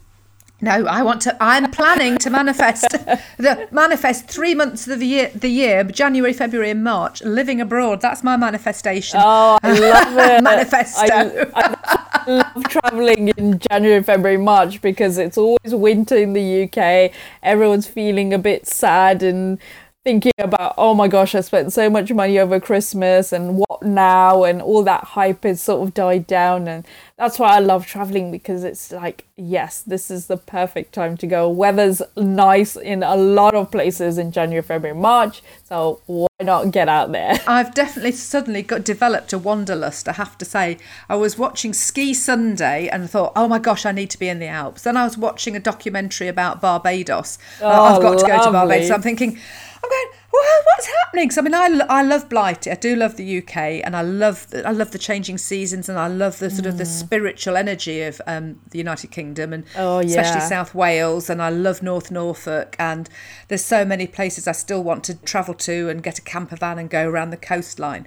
no, 0.60 0.86
I 0.86 1.02
want 1.02 1.22
to. 1.22 1.36
I'm 1.42 1.70
planning 1.70 2.18
to 2.18 2.30
manifest 2.30 2.88
the 3.38 3.68
manifest 3.70 4.26
three 4.28 4.54
months 4.54 4.86
of 4.88 5.00
the 5.00 5.06
year, 5.06 5.30
the 5.34 5.48
year, 5.48 5.84
January, 5.84 6.32
February, 6.32 6.70
and 6.70 6.84
March, 6.84 7.22
living 7.22 7.60
abroad. 7.60 8.00
That's 8.00 8.22
my 8.22 8.36
manifestation. 8.36 9.20
Oh, 9.22 9.58
I 9.62 9.78
love 9.78 10.16
it. 10.18 10.42
Manifesto. 10.42 11.50
I, 11.54 11.76
I 11.84 12.30
love 12.30 12.64
traveling 12.64 13.28
in 13.28 13.58
January, 13.70 14.02
February, 14.02 14.36
March 14.36 14.82
because 14.82 15.18
it's 15.18 15.38
always 15.38 15.74
winter 15.74 16.16
in 16.16 16.34
the 16.34 16.64
UK. 16.64 17.12
Everyone's 17.42 17.86
feeling 17.86 18.34
a 18.34 18.38
bit 18.38 18.66
sad 18.66 19.22
and 19.22 19.58
thinking 20.02 20.32
about, 20.38 20.74
oh 20.78 20.94
my 20.94 21.08
gosh, 21.08 21.34
I 21.34 21.42
spent 21.42 21.74
so 21.74 21.90
much 21.90 22.10
money 22.10 22.38
over 22.38 22.58
Christmas 22.58 23.32
and 23.32 23.58
what 23.58 23.82
now? 23.82 24.44
And 24.44 24.62
all 24.62 24.82
that 24.84 25.04
hype 25.04 25.44
has 25.44 25.60
sort 25.60 25.86
of 25.86 25.92
died 25.92 26.26
down. 26.26 26.68
And 26.68 26.86
that's 27.18 27.38
why 27.38 27.56
I 27.56 27.58
love 27.58 27.86
traveling 27.86 28.30
because 28.30 28.64
it's 28.64 28.92
like, 28.92 29.26
yes, 29.36 29.82
this 29.82 30.10
is 30.10 30.26
the 30.26 30.38
perfect 30.38 30.94
time 30.94 31.18
to 31.18 31.26
go. 31.26 31.50
Weather's 31.50 32.00
nice 32.16 32.76
in 32.76 33.02
a 33.02 33.14
lot 33.14 33.54
of 33.54 33.70
places 33.70 34.16
in 34.16 34.32
January, 34.32 34.62
February, 34.62 34.98
March. 34.98 35.42
So 35.64 36.00
why 36.06 36.28
not 36.40 36.70
get 36.70 36.88
out 36.88 37.12
there? 37.12 37.38
I've 37.46 37.74
definitely 37.74 38.12
suddenly 38.12 38.62
got 38.62 38.84
developed 38.84 39.34
a 39.34 39.38
wanderlust, 39.38 40.08
I 40.08 40.12
have 40.12 40.38
to 40.38 40.46
say. 40.46 40.78
I 41.10 41.16
was 41.16 41.36
watching 41.36 41.74
Ski 41.74 42.14
Sunday 42.14 42.88
and 42.88 43.10
thought, 43.10 43.32
oh 43.36 43.48
my 43.48 43.58
gosh, 43.58 43.84
I 43.84 43.92
need 43.92 44.08
to 44.10 44.18
be 44.18 44.30
in 44.30 44.38
the 44.38 44.46
Alps. 44.46 44.82
Then 44.82 44.96
I 44.96 45.04
was 45.04 45.18
watching 45.18 45.56
a 45.56 45.60
documentary 45.60 46.28
about 46.28 46.62
Barbados. 46.62 47.36
Oh, 47.60 47.68
I've 47.68 48.00
got 48.00 48.14
lovely. 48.14 48.22
to 48.22 48.26
go 48.28 48.44
to 48.44 48.50
Barbados. 48.50 48.88
So 48.88 48.94
I'm 48.94 49.02
thinking, 49.02 49.38
I'm 49.82 49.90
going, 49.90 50.06
well, 50.32 50.62
what's 50.64 50.86
happening? 50.86 51.28
Because 51.28 51.38
I 51.38 51.42
mean, 51.42 51.54
I, 51.54 51.86
I 51.88 52.02
love 52.02 52.28
Blighty. 52.28 52.70
I 52.70 52.74
do 52.74 52.96
love 52.96 53.16
the 53.16 53.38
UK, 53.38 53.56
and 53.56 53.96
I 53.96 54.02
love 54.02 54.48
the, 54.50 54.66
I 54.66 54.72
love 54.72 54.90
the 54.90 54.98
changing 54.98 55.38
seasons, 55.38 55.88
and 55.88 55.98
I 55.98 56.06
love 56.06 56.38
the 56.38 56.50
sort 56.50 56.64
mm. 56.64 56.68
of 56.68 56.78
the 56.78 56.84
mm. 56.84 56.98
spiritual 56.98 57.56
energy 57.56 58.02
of 58.02 58.20
um, 58.26 58.60
the 58.70 58.78
United 58.78 59.10
Kingdom, 59.10 59.52
and 59.52 59.64
oh, 59.76 60.00
yeah. 60.00 60.20
especially 60.20 60.40
South 60.42 60.74
Wales, 60.74 61.30
and 61.30 61.40
I 61.40 61.48
love 61.48 61.82
North 61.82 62.10
Norfolk, 62.10 62.76
and 62.78 63.08
there's 63.48 63.64
so 63.64 63.84
many 63.84 64.06
places 64.06 64.46
I 64.46 64.52
still 64.52 64.82
want 64.82 65.04
to 65.04 65.14
travel 65.14 65.54
to 65.54 65.88
and 65.88 66.02
get 66.02 66.18
a 66.18 66.22
camper 66.22 66.56
van 66.56 66.78
and 66.78 66.90
go 66.90 67.08
around 67.08 67.30
the 67.30 67.36
coastline, 67.36 68.06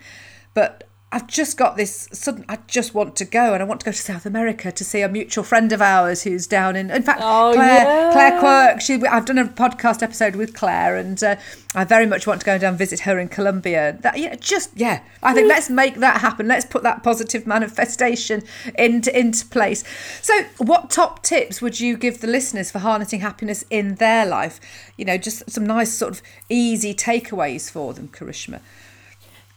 but 0.54 0.88
I've 1.13 1.28
just 1.28 1.58
got 1.58 1.78
this 1.78 2.10
sudden. 2.12 2.43
I 2.49 2.58
just 2.65 2.95
want 2.95 3.15
to 3.17 3.26
go, 3.26 3.54
and 3.54 3.62
I 3.62 3.67
want 3.67 3.82
to 3.82 3.86
go 3.86 3.91
to 3.91 3.97
South 3.97 4.26
America 4.26 4.71
to 4.71 4.84
see 4.84 5.02
a 5.02 5.08
mutual 5.08 5.43
friend 5.43 5.71
of 5.71 5.80
ours 5.80 6.23
who's 6.23 6.47
down 6.47 6.76
in. 6.76 6.89
In 6.89 7.04
fact, 7.04 7.21
oh, 7.23 7.52
Claire 7.54 7.84
yeah. 7.84 8.12
Claire 8.12 8.39
Quirk. 8.39 8.82
She, 8.82 8.95
I've 9.06 9.26
done 9.26 9.38
a 9.38 9.45
podcast 9.45 10.02
episode 10.02 10.36
with 10.36 10.56
Claire, 10.56 10.95
and 10.97 11.23
uh, 11.23 11.36
I 11.76 11.84
very 11.84 12.08
much 12.08 12.26
want 12.26 12.39
to 12.39 12.45
go 12.47 12.58
down 12.58 12.69
and 12.69 12.78
visit 12.80 13.02
her 13.02 13.19
in 13.19 13.28
Colombia. 13.28 13.95
That 14.02 14.17
yeah, 14.17 14.34
just 14.38 14.71
yeah. 14.76 15.04
I 15.21 15.36
think 15.36 15.47
let's 15.47 15.69
make 15.69 15.97
that 15.97 16.19
happen. 16.19 16.47
Let's 16.47 16.65
put 16.65 16.82
that 16.82 17.04
positive 17.04 17.45
manifestation 17.45 18.41
into 18.76 19.15
into 19.15 19.45
place. 19.45 19.84
So, 20.23 20.34
what 20.58 20.89
top 20.89 21.21
tips 21.21 21.62
would 21.62 21.80
you 21.80 21.95
give 21.95 22.21
the 22.21 22.28
listeners 22.28 22.71
for 22.71 22.80
harnessing 22.80 23.19
happiness 23.19 23.63
in 23.69 23.95
their 23.95 24.26
life? 24.26 24.60
You 24.97 25.06
know, 25.06 25.19
just 25.19 25.47
some 25.52 25.67
nice 25.67 25.93
sort 25.93 26.13
of 26.13 26.23
easy 26.49 26.95
takeaways 26.95 27.69
for 27.69 27.93
them, 27.93 28.08
Karishma. 28.08 28.62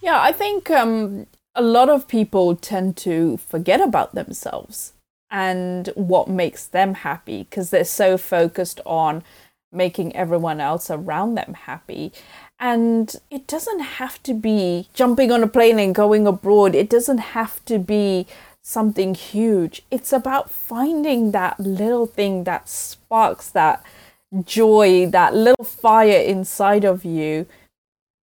Yeah, 0.02 0.20
I 0.20 0.32
think 0.32 0.70
um, 0.70 1.26
a 1.56 1.62
lot 1.62 1.88
of 1.88 2.06
people 2.06 2.54
tend 2.54 2.96
to 2.98 3.38
forget 3.38 3.80
about 3.80 4.14
themselves 4.14 4.92
and 5.30 5.88
what 5.94 6.28
makes 6.28 6.66
them 6.66 6.94
happy 6.94 7.44
because 7.44 7.70
they're 7.70 7.84
so 7.84 8.18
focused 8.18 8.80
on 8.84 9.24
making 9.72 10.14
everyone 10.14 10.60
else 10.60 10.90
around 10.90 11.34
them 11.34 11.54
happy. 11.54 12.12
And 12.60 13.14
it 13.30 13.46
doesn't 13.46 13.80
have 13.80 14.22
to 14.24 14.34
be 14.34 14.88
jumping 14.94 15.32
on 15.32 15.42
a 15.42 15.48
plane 15.48 15.78
and 15.78 15.94
going 15.94 16.26
abroad, 16.26 16.74
it 16.74 16.90
doesn't 16.90 17.18
have 17.18 17.64
to 17.64 17.78
be 17.78 18.26
something 18.62 19.14
huge. 19.14 19.82
It's 19.90 20.12
about 20.12 20.50
finding 20.50 21.30
that 21.32 21.58
little 21.58 22.06
thing 22.06 22.44
that 22.44 22.68
sparks 22.68 23.48
that 23.50 23.82
joy, 24.44 25.06
that 25.10 25.34
little 25.34 25.64
fire 25.64 26.20
inside 26.20 26.84
of 26.84 27.04
you 27.04 27.46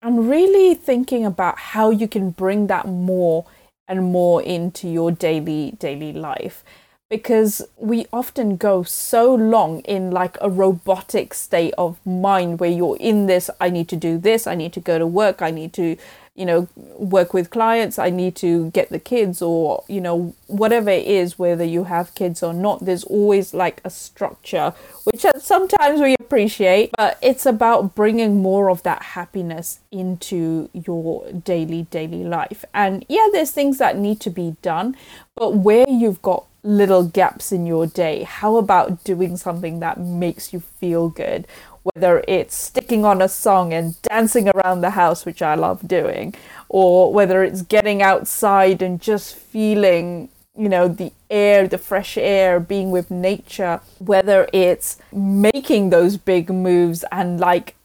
and 0.03 0.29
really 0.29 0.75
thinking 0.75 1.25
about 1.25 1.57
how 1.57 1.89
you 1.89 2.07
can 2.07 2.29
bring 2.29 2.67
that 2.67 2.85
more 2.85 3.45
and 3.87 4.11
more 4.11 4.41
into 4.43 4.87
your 4.87 5.11
daily 5.11 5.75
daily 5.79 6.11
life. 6.11 6.63
Because 7.09 7.61
we 7.77 8.07
often 8.11 8.57
go 8.57 8.83
so 8.83 9.33
long 9.33 9.79
in 9.81 10.11
like 10.11 10.37
a 10.41 10.49
robotic 10.49 11.33
state 11.33 11.73
of 11.77 12.03
mind 12.05 12.59
where 12.59 12.71
you're 12.71 12.97
in 12.97 13.27
this 13.27 13.49
i 13.61 13.69
need 13.69 13.87
to 13.87 13.95
do 13.95 14.17
this 14.17 14.47
i 14.47 14.55
need 14.55 14.73
to 14.73 14.79
go 14.79 14.97
to 14.97 15.05
work 15.05 15.41
i 15.41 15.51
need 15.51 15.73
to 15.73 15.95
you 16.35 16.45
know 16.45 16.67
work 16.97 17.33
with 17.33 17.51
clients 17.51 17.99
i 17.99 18.09
need 18.09 18.35
to 18.35 18.71
get 18.71 18.89
the 18.89 18.99
kids 18.99 19.41
or 19.41 19.83
you 19.87 20.01
know 20.01 20.33
whatever 20.47 20.89
it 20.89 21.05
is 21.05 21.37
whether 21.37 21.63
you 21.63 21.83
have 21.83 22.13
kids 22.15 22.41
or 22.41 22.53
not 22.53 22.83
there's 22.85 23.03
always 23.03 23.53
like 23.53 23.79
a 23.83 23.89
structure 23.89 24.73
which 25.03 25.25
sometimes 25.37 26.01
we 26.01 26.15
appreciate 26.19 26.89
but 26.97 27.19
it's 27.21 27.45
about 27.45 27.93
bringing 27.93 28.41
more 28.41 28.69
of 28.69 28.81
that 28.81 29.03
happiness 29.03 29.79
into 29.91 30.69
your 30.73 31.31
daily 31.31 31.83
daily 31.91 32.23
life 32.23 32.65
and 32.73 33.05
yeah 33.07 33.27
there's 33.31 33.51
things 33.51 33.77
that 33.77 33.95
need 33.95 34.19
to 34.19 34.31
be 34.31 34.55
done 34.63 34.95
but 35.35 35.53
where 35.53 35.85
you've 35.87 36.21
got 36.23 36.45
little 36.63 37.03
gaps 37.03 37.51
in 37.51 37.65
your 37.65 37.85
day? 37.85 38.23
How 38.23 38.55
about 38.55 39.03
doing 39.03 39.35
something 39.37 39.79
that 39.81 39.99
makes 39.99 40.53
you 40.53 40.61
feel 40.61 41.09
good? 41.09 41.45
Whether 41.83 42.23
it's 42.27 42.55
sticking 42.55 43.03
on 43.05 43.21
a 43.21 43.27
song 43.27 43.73
and 43.73 44.01
dancing 44.03 44.49
around 44.49 44.81
the 44.81 44.91
house, 44.91 45.25
which 45.25 45.41
I 45.41 45.55
love 45.55 45.87
doing, 45.87 46.33
or 46.69 47.13
whether 47.13 47.43
it's 47.43 47.61
getting 47.61 48.01
outside 48.01 48.81
and 48.81 49.01
just 49.01 49.35
feeling 49.35 50.29
you 50.55 50.69
know 50.69 50.87
the 50.87 51.11
air 51.31 51.67
the 51.67 51.79
fresh 51.79 52.15
air 52.15 52.59
being 52.59 52.91
with 52.91 53.09
nature 53.09 53.81
whether 53.97 54.47
it's 54.53 54.99
making 55.11 55.89
those 55.89 56.15
big 56.15 56.47
moves 56.51 57.03
and 57.11 57.39
like 57.39 57.75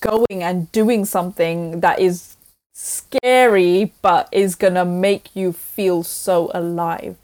going 0.00 0.42
and 0.42 0.70
doing 0.72 1.04
something 1.04 1.80
that 1.80 1.98
is 1.98 2.36
scary 2.72 3.92
but 4.02 4.28
is 4.32 4.56
to 4.56 4.84
make 4.84 5.34
you 5.34 5.52
feel 5.52 6.02
so 6.02 6.50
alive. 6.54 7.16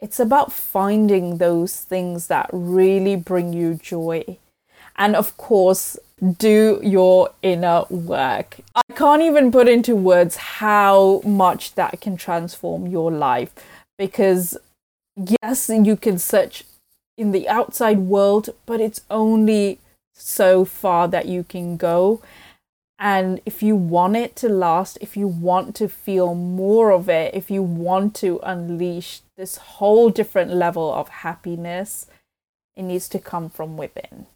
It's 0.00 0.18
about 0.18 0.52
finding 0.52 1.38
those 1.38 1.80
things 1.80 2.26
that 2.26 2.50
really 2.52 3.14
bring 3.14 3.52
you 3.52 3.74
joy 3.74 4.38
and 5.02 5.16
of 5.16 5.36
course 5.36 5.98
do 6.38 6.80
your 6.82 7.30
inner 7.42 7.84
work 7.90 8.58
i 8.74 8.82
can't 8.94 9.22
even 9.22 9.50
put 9.50 9.68
into 9.68 9.94
words 9.96 10.36
how 10.36 11.20
much 11.24 11.74
that 11.74 12.00
can 12.00 12.16
transform 12.16 12.86
your 12.86 13.10
life 13.10 13.52
because 13.98 14.56
yes, 15.16 15.68
you 15.68 15.96
can 15.96 16.18
search 16.18 16.64
in 17.16 17.32
the 17.32 17.48
outside 17.48 17.98
world, 17.98 18.50
but 18.66 18.80
it's 18.80 19.02
only 19.10 19.78
so 20.14 20.64
far 20.64 21.08
that 21.08 21.26
you 21.26 21.44
can 21.44 21.76
go. 21.76 22.22
And 22.98 23.40
if 23.44 23.62
you 23.62 23.74
want 23.74 24.16
it 24.16 24.36
to 24.36 24.48
last, 24.48 24.96
if 25.00 25.16
you 25.16 25.26
want 25.26 25.74
to 25.76 25.88
feel 25.88 26.34
more 26.34 26.92
of 26.92 27.08
it, 27.08 27.34
if 27.34 27.50
you 27.50 27.62
want 27.62 28.14
to 28.16 28.38
unleash 28.42 29.20
this 29.36 29.56
whole 29.56 30.08
different 30.10 30.52
level 30.52 30.92
of 30.92 31.08
happiness, 31.08 32.06
it 32.76 32.82
needs 32.82 33.08
to 33.08 33.18
come 33.18 33.50
from 33.50 33.76
within. 33.76 34.26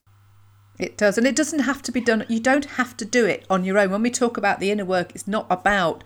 It 0.78 0.96
does. 0.96 1.16
And 1.16 1.26
it 1.26 1.36
doesn't 1.36 1.60
have 1.60 1.82
to 1.82 1.92
be 1.92 2.00
done, 2.00 2.24
you 2.28 2.40
don't 2.40 2.64
have 2.64 2.96
to 2.98 3.04
do 3.04 3.24
it 3.24 3.44
on 3.48 3.64
your 3.64 3.78
own. 3.78 3.90
When 3.90 4.02
we 4.02 4.10
talk 4.10 4.36
about 4.36 4.60
the 4.60 4.70
inner 4.70 4.84
work, 4.84 5.12
it's 5.14 5.26
not 5.26 5.46
about 5.50 6.04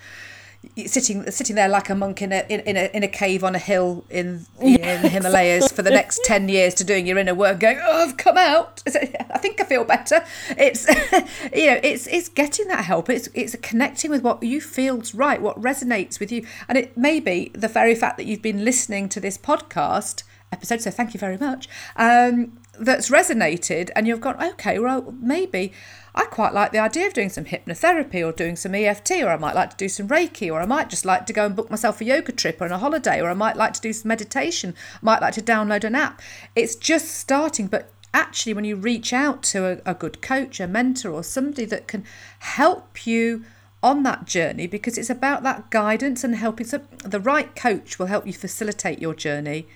sitting 0.86 1.28
sitting 1.30 1.56
there 1.56 1.68
like 1.68 1.88
a 1.88 1.94
monk 1.94 2.20
in 2.20 2.32
a 2.32 2.44
in, 2.48 2.60
in 2.60 2.76
a 2.76 2.90
in 2.94 3.02
a 3.02 3.08
cave 3.08 3.42
on 3.42 3.54
a 3.54 3.58
hill 3.58 4.04
in, 4.10 4.44
in 4.60 5.02
the 5.02 5.08
Himalayas 5.08 5.72
for 5.72 5.82
the 5.82 5.90
next 5.90 6.20
ten 6.24 6.48
years 6.48 6.74
to 6.74 6.84
doing 6.84 7.06
your 7.06 7.18
inner 7.18 7.34
work, 7.34 7.60
going, 7.60 7.78
oh, 7.82 8.04
I've 8.06 8.16
come 8.16 8.36
out. 8.36 8.82
I 8.86 9.38
think 9.38 9.60
I 9.60 9.64
feel 9.64 9.84
better. 9.84 10.24
It's 10.50 10.86
you 11.54 11.66
know, 11.66 11.80
it's 11.82 12.06
it's 12.06 12.28
getting 12.28 12.68
that 12.68 12.84
help. 12.84 13.08
It's 13.08 13.28
it's 13.34 13.56
connecting 13.62 14.10
with 14.10 14.22
what 14.22 14.42
you 14.42 14.60
feels 14.60 15.14
right, 15.14 15.40
what 15.40 15.60
resonates 15.60 16.20
with 16.20 16.30
you, 16.30 16.46
and 16.68 16.76
it 16.76 16.96
may 16.96 17.20
be 17.20 17.50
the 17.54 17.68
very 17.68 17.94
fact 17.94 18.18
that 18.18 18.26
you've 18.26 18.42
been 18.42 18.64
listening 18.64 19.08
to 19.10 19.20
this 19.20 19.38
podcast 19.38 20.24
episode. 20.52 20.82
So 20.82 20.90
thank 20.90 21.14
you 21.14 21.20
very 21.20 21.38
much. 21.38 21.68
Um, 21.96 22.59
that's 22.80 23.10
resonated, 23.10 23.90
and 23.94 24.06
you've 24.06 24.20
gone, 24.20 24.42
okay, 24.42 24.78
well 24.78 25.14
maybe 25.20 25.72
I 26.14 26.24
quite 26.24 26.52
like 26.52 26.72
the 26.72 26.78
idea 26.78 27.06
of 27.06 27.12
doing 27.12 27.28
some 27.28 27.44
hypnotherapy 27.44 28.26
or 28.26 28.32
doing 28.32 28.56
some 28.56 28.74
EFT, 28.74 29.22
or 29.22 29.28
I 29.28 29.36
might 29.36 29.54
like 29.54 29.70
to 29.70 29.76
do 29.76 29.88
some 29.88 30.08
Reiki, 30.08 30.52
or 30.52 30.60
I 30.60 30.66
might 30.66 30.90
just 30.90 31.04
like 31.04 31.26
to 31.26 31.32
go 31.32 31.46
and 31.46 31.54
book 31.54 31.70
myself 31.70 32.00
a 32.00 32.04
yoga 32.04 32.32
trip 32.32 32.60
on 32.60 32.72
a 32.72 32.78
holiday, 32.78 33.20
or 33.20 33.30
I 33.30 33.34
might 33.34 33.56
like 33.56 33.74
to 33.74 33.80
do 33.80 33.92
some 33.92 34.08
meditation, 34.08 34.74
I 34.94 34.98
might 35.02 35.22
like 35.22 35.34
to 35.34 35.42
download 35.42 35.84
an 35.84 35.94
app. 35.94 36.20
It's 36.56 36.74
just 36.74 37.12
starting, 37.12 37.68
but 37.68 37.92
actually, 38.12 38.54
when 38.54 38.64
you 38.64 38.76
reach 38.76 39.12
out 39.12 39.42
to 39.44 39.66
a, 39.86 39.90
a 39.90 39.94
good 39.94 40.20
coach, 40.20 40.58
a 40.58 40.66
mentor, 40.66 41.10
or 41.10 41.22
somebody 41.22 41.64
that 41.66 41.86
can 41.86 42.04
help 42.40 43.06
you 43.06 43.44
on 43.82 44.02
that 44.02 44.26
journey 44.26 44.66
because 44.66 44.98
it's 44.98 45.08
about 45.08 45.42
that 45.42 45.70
guidance 45.70 46.24
and 46.24 46.34
helping. 46.34 46.66
So, 46.66 46.80
the 47.04 47.20
right 47.20 47.54
coach 47.54 47.98
will 47.98 48.06
help 48.06 48.26
you 48.26 48.32
facilitate 48.32 49.00
your 49.00 49.14
journey. 49.14 49.68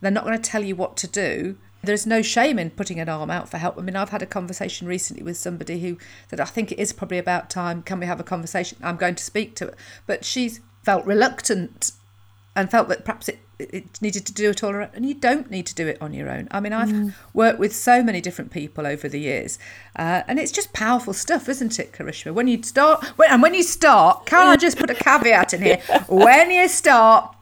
They're 0.00 0.10
not 0.10 0.24
going 0.24 0.40
to 0.40 0.50
tell 0.50 0.64
you 0.64 0.76
what 0.76 0.96
to 0.98 1.06
do 1.06 1.58
there's 1.82 2.06
no 2.06 2.22
shame 2.22 2.58
in 2.58 2.70
putting 2.70 2.98
an 2.98 3.08
arm 3.08 3.30
out 3.30 3.48
for 3.48 3.58
help. 3.58 3.78
I 3.78 3.82
mean, 3.82 3.96
I've 3.96 4.10
had 4.10 4.22
a 4.22 4.26
conversation 4.26 4.86
recently 4.86 5.22
with 5.22 5.36
somebody 5.36 5.80
who 5.80 5.98
said, 6.28 6.40
I 6.40 6.44
think 6.44 6.72
it 6.72 6.78
is 6.78 6.92
probably 6.92 7.18
about 7.18 7.50
time. 7.50 7.82
Can 7.82 8.00
we 8.00 8.06
have 8.06 8.20
a 8.20 8.24
conversation? 8.24 8.78
I'm 8.82 8.96
going 8.96 9.14
to 9.14 9.24
speak 9.24 9.54
to 9.56 9.68
it. 9.68 9.74
But 10.06 10.24
she's 10.24 10.60
felt 10.82 11.04
reluctant 11.06 11.92
and 12.56 12.70
felt 12.70 12.88
that 12.88 13.04
perhaps 13.04 13.28
it, 13.28 13.38
it 13.58 14.00
needed 14.00 14.26
to 14.26 14.32
do 14.32 14.50
it 14.50 14.64
all 14.64 14.70
around. 14.70 14.90
And 14.94 15.06
you 15.06 15.14
don't 15.14 15.50
need 15.50 15.66
to 15.66 15.74
do 15.74 15.86
it 15.86 15.98
on 16.00 16.14
your 16.14 16.30
own. 16.30 16.48
I 16.50 16.60
mean, 16.60 16.72
I've 16.72 16.88
mm. 16.88 17.14
worked 17.34 17.58
with 17.58 17.74
so 17.74 18.02
many 18.02 18.20
different 18.20 18.50
people 18.50 18.86
over 18.86 19.08
the 19.08 19.20
years, 19.20 19.58
uh, 19.96 20.22
and 20.26 20.38
it's 20.38 20.52
just 20.52 20.72
powerful 20.72 21.12
stuff, 21.12 21.48
isn't 21.48 21.78
it, 21.78 21.92
Karishma? 21.92 22.32
When 22.32 22.48
you 22.48 22.62
start, 22.62 23.04
when, 23.16 23.30
and 23.30 23.42
when 23.42 23.54
you 23.54 23.62
start, 23.62 24.26
can 24.26 24.46
I 24.46 24.56
just 24.56 24.78
put 24.78 24.90
a 24.90 24.94
caveat 24.94 25.54
in 25.54 25.62
here? 25.62 25.82
when 26.08 26.50
you 26.50 26.66
start, 26.68 27.34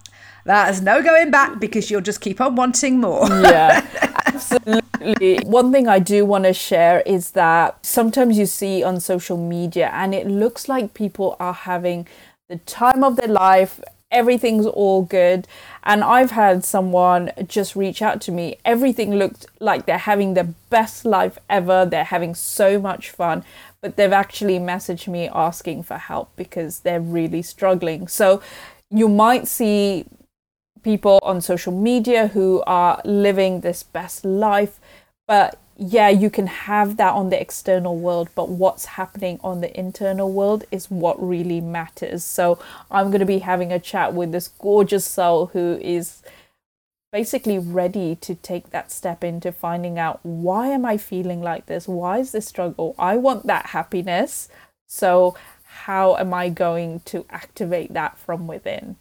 there's 0.45 0.82
no 0.82 1.03
going 1.03 1.30
back 1.30 1.61
because 1.61 1.91
you'll 1.91 2.01
just 2.01 2.20
keep 2.20 2.41
on 2.41 2.57
wanting 2.57 3.01
more. 3.01 3.28
yeah, 3.28 3.87
absolutely. 4.55 5.38
One 5.44 5.72
thing 5.72 5.88
I 5.88 5.98
do 5.98 6.24
want 6.24 6.44
to 6.44 6.52
share 6.52 7.00
is 7.00 7.32
that 7.32 7.84
sometimes 7.84 8.38
you 8.38 8.46
see 8.46 8.82
on 8.82 9.00
social 9.00 9.36
media 9.36 9.90
and 9.92 10.14
it 10.14 10.26
looks 10.26 10.68
like 10.68 10.94
people 10.94 11.36
are 11.40 11.52
having 11.52 12.07
the 12.48 12.57
time 12.59 13.05
of 13.05 13.16
their 13.16 13.28
life. 13.28 13.80
Everything's 14.11 14.66
all 14.66 15.02
good. 15.02 15.48
And 15.82 16.05
I've 16.05 16.30
had 16.30 16.64
someone 16.64 17.32
just 17.46 17.74
reach 17.74 18.00
out 18.00 18.20
to 18.22 18.32
me. 18.32 18.57
Everything 18.64 19.14
looked 19.14 19.46
like 19.61 19.86
they're 19.86 19.98
having 19.98 20.34
the 20.34 20.44
best 20.70 21.05
life 21.05 21.38
ever. 21.50 21.84
They're 21.84 22.05
having 22.05 22.34
so 22.34 22.80
much 22.80 23.11
fun 23.11 23.44
but 23.84 23.96
they've 23.96 24.12
actually 24.14 24.59
messaged 24.59 25.07
me 25.09 25.28
asking 25.28 25.82
for 25.82 25.98
help 25.98 26.34
because 26.36 26.78
they're 26.80 27.02
really 27.02 27.42
struggling. 27.42 28.09
So 28.09 28.40
you 28.90 29.11
might 29.11 29.46
see 29.46 30.07
people 30.85 31.18
on 31.22 31.41
social 31.41 31.72
media 31.72 32.28
who 32.28 32.62
are 32.66 33.01
living 33.05 33.61
this 33.61 33.82
best 33.82 34.24
life. 34.24 34.78
But 35.26 35.59
yeah, 35.76 36.09
you 36.09 36.30
can 36.30 36.47
have 36.47 36.97
that 36.99 37.14
on 37.14 37.30
the 37.30 37.41
external 37.41 37.97
world, 37.97 38.28
but 38.37 38.49
what's 38.49 38.85
happening 38.85 39.41
on 39.43 39.61
the 39.61 39.76
internal 39.76 40.30
world 40.30 40.64
is 40.70 40.91
what 40.91 41.20
really 41.20 41.61
matters. 41.61 42.22
So 42.22 42.61
I'm 42.91 43.09
going 43.09 43.20
to 43.20 43.26
be 43.26 43.39
having 43.41 43.72
a 43.72 43.80
chat 43.80 44.14
with 44.14 44.30
this 44.30 44.47
gorgeous 44.47 45.05
soul 45.05 45.47
who 45.47 45.78
is 45.82 46.22
basically 47.11 47.59
ready 47.59 48.16
to 48.16 48.35
take 48.35 48.70
that 48.70 48.93
step 48.93 49.24
into 49.24 49.51
finding 49.53 49.99
out 49.99 50.20
why 50.22 50.68
am 50.68 50.85
I 50.85 50.97
feeling 50.97 51.41
like 51.41 51.66
this? 51.66 51.89
Why 51.89 52.18
is 52.18 52.32
this 52.32 52.47
struggle? 52.47 52.95
I 52.99 53.16
want 53.16 53.47
that 53.47 53.66
happiness. 53.66 54.49
So 54.87 55.37
how 55.64 56.16
am 56.16 56.32
I 56.32 56.51
going 56.51 57.01
to 57.07 57.26
activate 57.30 57.93
that 57.95 58.16
from 58.18 58.47
within? 58.47 58.97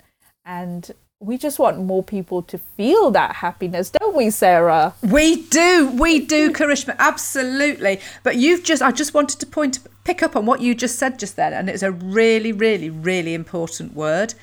And 0.45 0.91
we 1.23 1.37
just 1.37 1.57
want 1.57 1.79
more 1.79 2.03
people 2.03 2.41
to 2.43 2.57
feel 2.57 3.09
that 3.11 3.37
happiness, 3.37 3.89
don't 3.89 4.15
we, 4.15 4.29
Sarah? 4.29 4.93
We 5.01 5.43
do, 5.43 5.89
we 5.97 6.19
do, 6.19 6.51
Karishma, 6.51 6.95
absolutely. 6.99 8.01
But 8.23 8.35
you've 8.35 8.63
just, 8.63 8.81
I 8.81 8.91
just 8.91 9.13
wanted 9.13 9.39
to 9.39 9.45
point, 9.45 9.79
pick 10.03 10.21
up 10.21 10.35
on 10.35 10.45
what 10.45 10.59
you 10.59 10.75
just 10.75 10.99
said 10.99 11.17
just 11.17 11.35
then, 11.37 11.53
and 11.53 11.69
it's 11.69 11.83
a 11.83 11.91
really, 11.91 12.51
really, 12.51 12.89
really 12.89 13.33
important 13.33 13.93
word. 13.93 14.33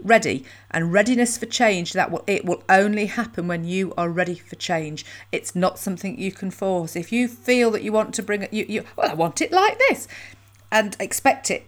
Ready. 0.00 0.44
And 0.70 0.92
readiness 0.92 1.36
for 1.36 1.46
change 1.46 1.92
that 1.94 2.12
will 2.12 2.22
it 2.28 2.44
will 2.44 2.62
only 2.68 3.06
happen 3.06 3.48
when 3.48 3.64
you 3.64 3.92
are 3.98 4.08
ready 4.08 4.36
for 4.36 4.54
change. 4.54 5.04
It's 5.32 5.56
not 5.56 5.76
something 5.76 6.16
you 6.16 6.30
can 6.30 6.52
force. 6.52 6.94
If 6.94 7.10
you 7.10 7.26
feel 7.26 7.72
that 7.72 7.82
you 7.82 7.90
want 7.90 8.14
to 8.14 8.22
bring 8.22 8.42
it 8.42 8.52
you, 8.52 8.64
you 8.68 8.84
well 8.94 9.10
i 9.10 9.14
want 9.14 9.40
it 9.40 9.50
like 9.50 9.76
this. 9.88 10.06
And 10.70 10.96
expect 11.00 11.50
it. 11.50 11.66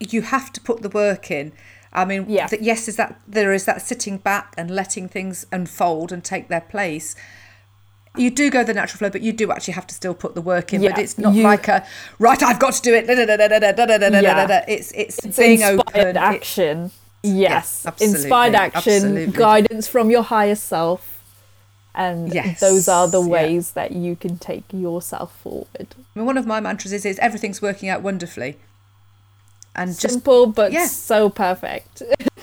You 0.00 0.22
have 0.22 0.52
to 0.54 0.60
put 0.60 0.82
the 0.82 0.88
work 0.88 1.30
in 1.30 1.52
I 1.92 2.04
mean, 2.04 2.26
yeah. 2.28 2.48
yes, 2.60 2.88
is 2.88 2.96
that 2.96 3.20
there 3.26 3.52
is 3.52 3.64
that 3.64 3.82
sitting 3.82 4.18
back 4.18 4.54
and 4.56 4.70
letting 4.70 5.08
things 5.08 5.46
unfold 5.50 6.12
and 6.12 6.22
take 6.22 6.48
their 6.48 6.60
place. 6.60 7.16
You 8.16 8.30
do 8.30 8.50
go 8.50 8.64
the 8.64 8.74
natural 8.74 8.98
flow, 8.98 9.10
but 9.10 9.22
you 9.22 9.32
do 9.32 9.50
actually 9.52 9.74
have 9.74 9.86
to 9.86 9.94
still 9.94 10.14
put 10.14 10.34
the 10.34 10.40
work 10.40 10.74
in. 10.74 10.82
Yeah, 10.82 10.90
but 10.90 10.98
it's 10.98 11.18
not 11.18 11.34
you, 11.34 11.44
like 11.44 11.68
a 11.68 11.86
right. 12.18 12.42
I've 12.42 12.58
got 12.58 12.74
to 12.74 12.82
do 12.82 12.94
it. 12.94 13.06
Yeah. 13.06 14.64
It's 14.66 14.92
it's, 14.92 15.24
it's 15.24 15.38
being 15.38 15.62
open. 15.62 16.16
action. 16.16 16.90
It, 17.22 17.28
yes, 17.28 17.82
yes 17.84 18.00
inspired 18.00 18.54
action, 18.54 18.92
absolutely. 18.92 19.32
guidance 19.32 19.88
from 19.88 20.10
your 20.10 20.22
higher 20.22 20.56
self, 20.56 21.22
and 21.94 22.32
yes, 22.32 22.60
those 22.60 22.88
are 22.88 23.08
the 23.08 23.20
ways 23.20 23.72
yeah. 23.74 23.82
that 23.82 23.92
you 23.92 24.16
can 24.16 24.38
take 24.38 24.64
yourself 24.72 25.38
forward. 25.40 25.86
I 25.94 26.18
mean, 26.18 26.26
one 26.26 26.36
of 26.36 26.46
my 26.46 26.60
mantras 26.60 26.92
is, 26.92 27.04
is 27.04 27.18
everything's 27.20 27.62
working 27.62 27.88
out 27.88 28.02
wonderfully 28.02 28.56
and 29.78 29.94
simple 29.94 30.46
just, 30.46 30.56
but 30.56 30.72
yeah. 30.72 30.86
so 30.86 31.30
perfect. 31.30 32.02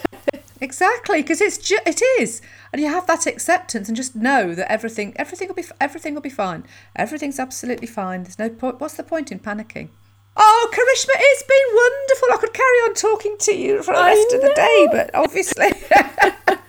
exactly, 0.62 1.22
because 1.22 1.42
it's 1.42 1.58
ju- 1.58 1.80
it 1.86 2.02
is, 2.20 2.42
and 2.72 2.82
you 2.82 2.88
have 2.88 3.06
that 3.08 3.28
acceptance 3.28 3.88
and 3.88 3.96
just 3.96 4.16
know 4.16 4.56
that 4.56 4.72
everything 4.72 5.14
everything 5.18 5.48
will 5.48 5.56
be 5.56 5.66
everything 5.80 6.14
will 6.14 6.22
be 6.22 6.30
fine. 6.30 6.64
Everything's 6.96 7.40
absolutely 7.40 7.88
fine. 7.88 8.24
There's 8.24 8.40
no 8.40 8.50
point. 8.50 8.80
What's 8.80 8.96
the 8.96 9.04
point 9.04 9.32
in 9.32 9.40
panicking? 9.40 9.90
Oh, 10.38 10.70
Karishma, 10.74 11.14
it's 11.16 11.44
been 11.44 11.76
wonderful. 11.76 12.28
I 12.34 12.38
could 12.38 12.54
carry 12.54 12.78
on 12.88 12.94
talking 12.94 13.38
to 13.40 13.54
you 13.54 13.84
for 13.84 13.94
the 13.94 14.02
rest 14.02 14.34
of 14.34 14.42
the 14.42 14.54
day, 14.56 14.88
but 14.92 15.12
obviously. 15.14 15.68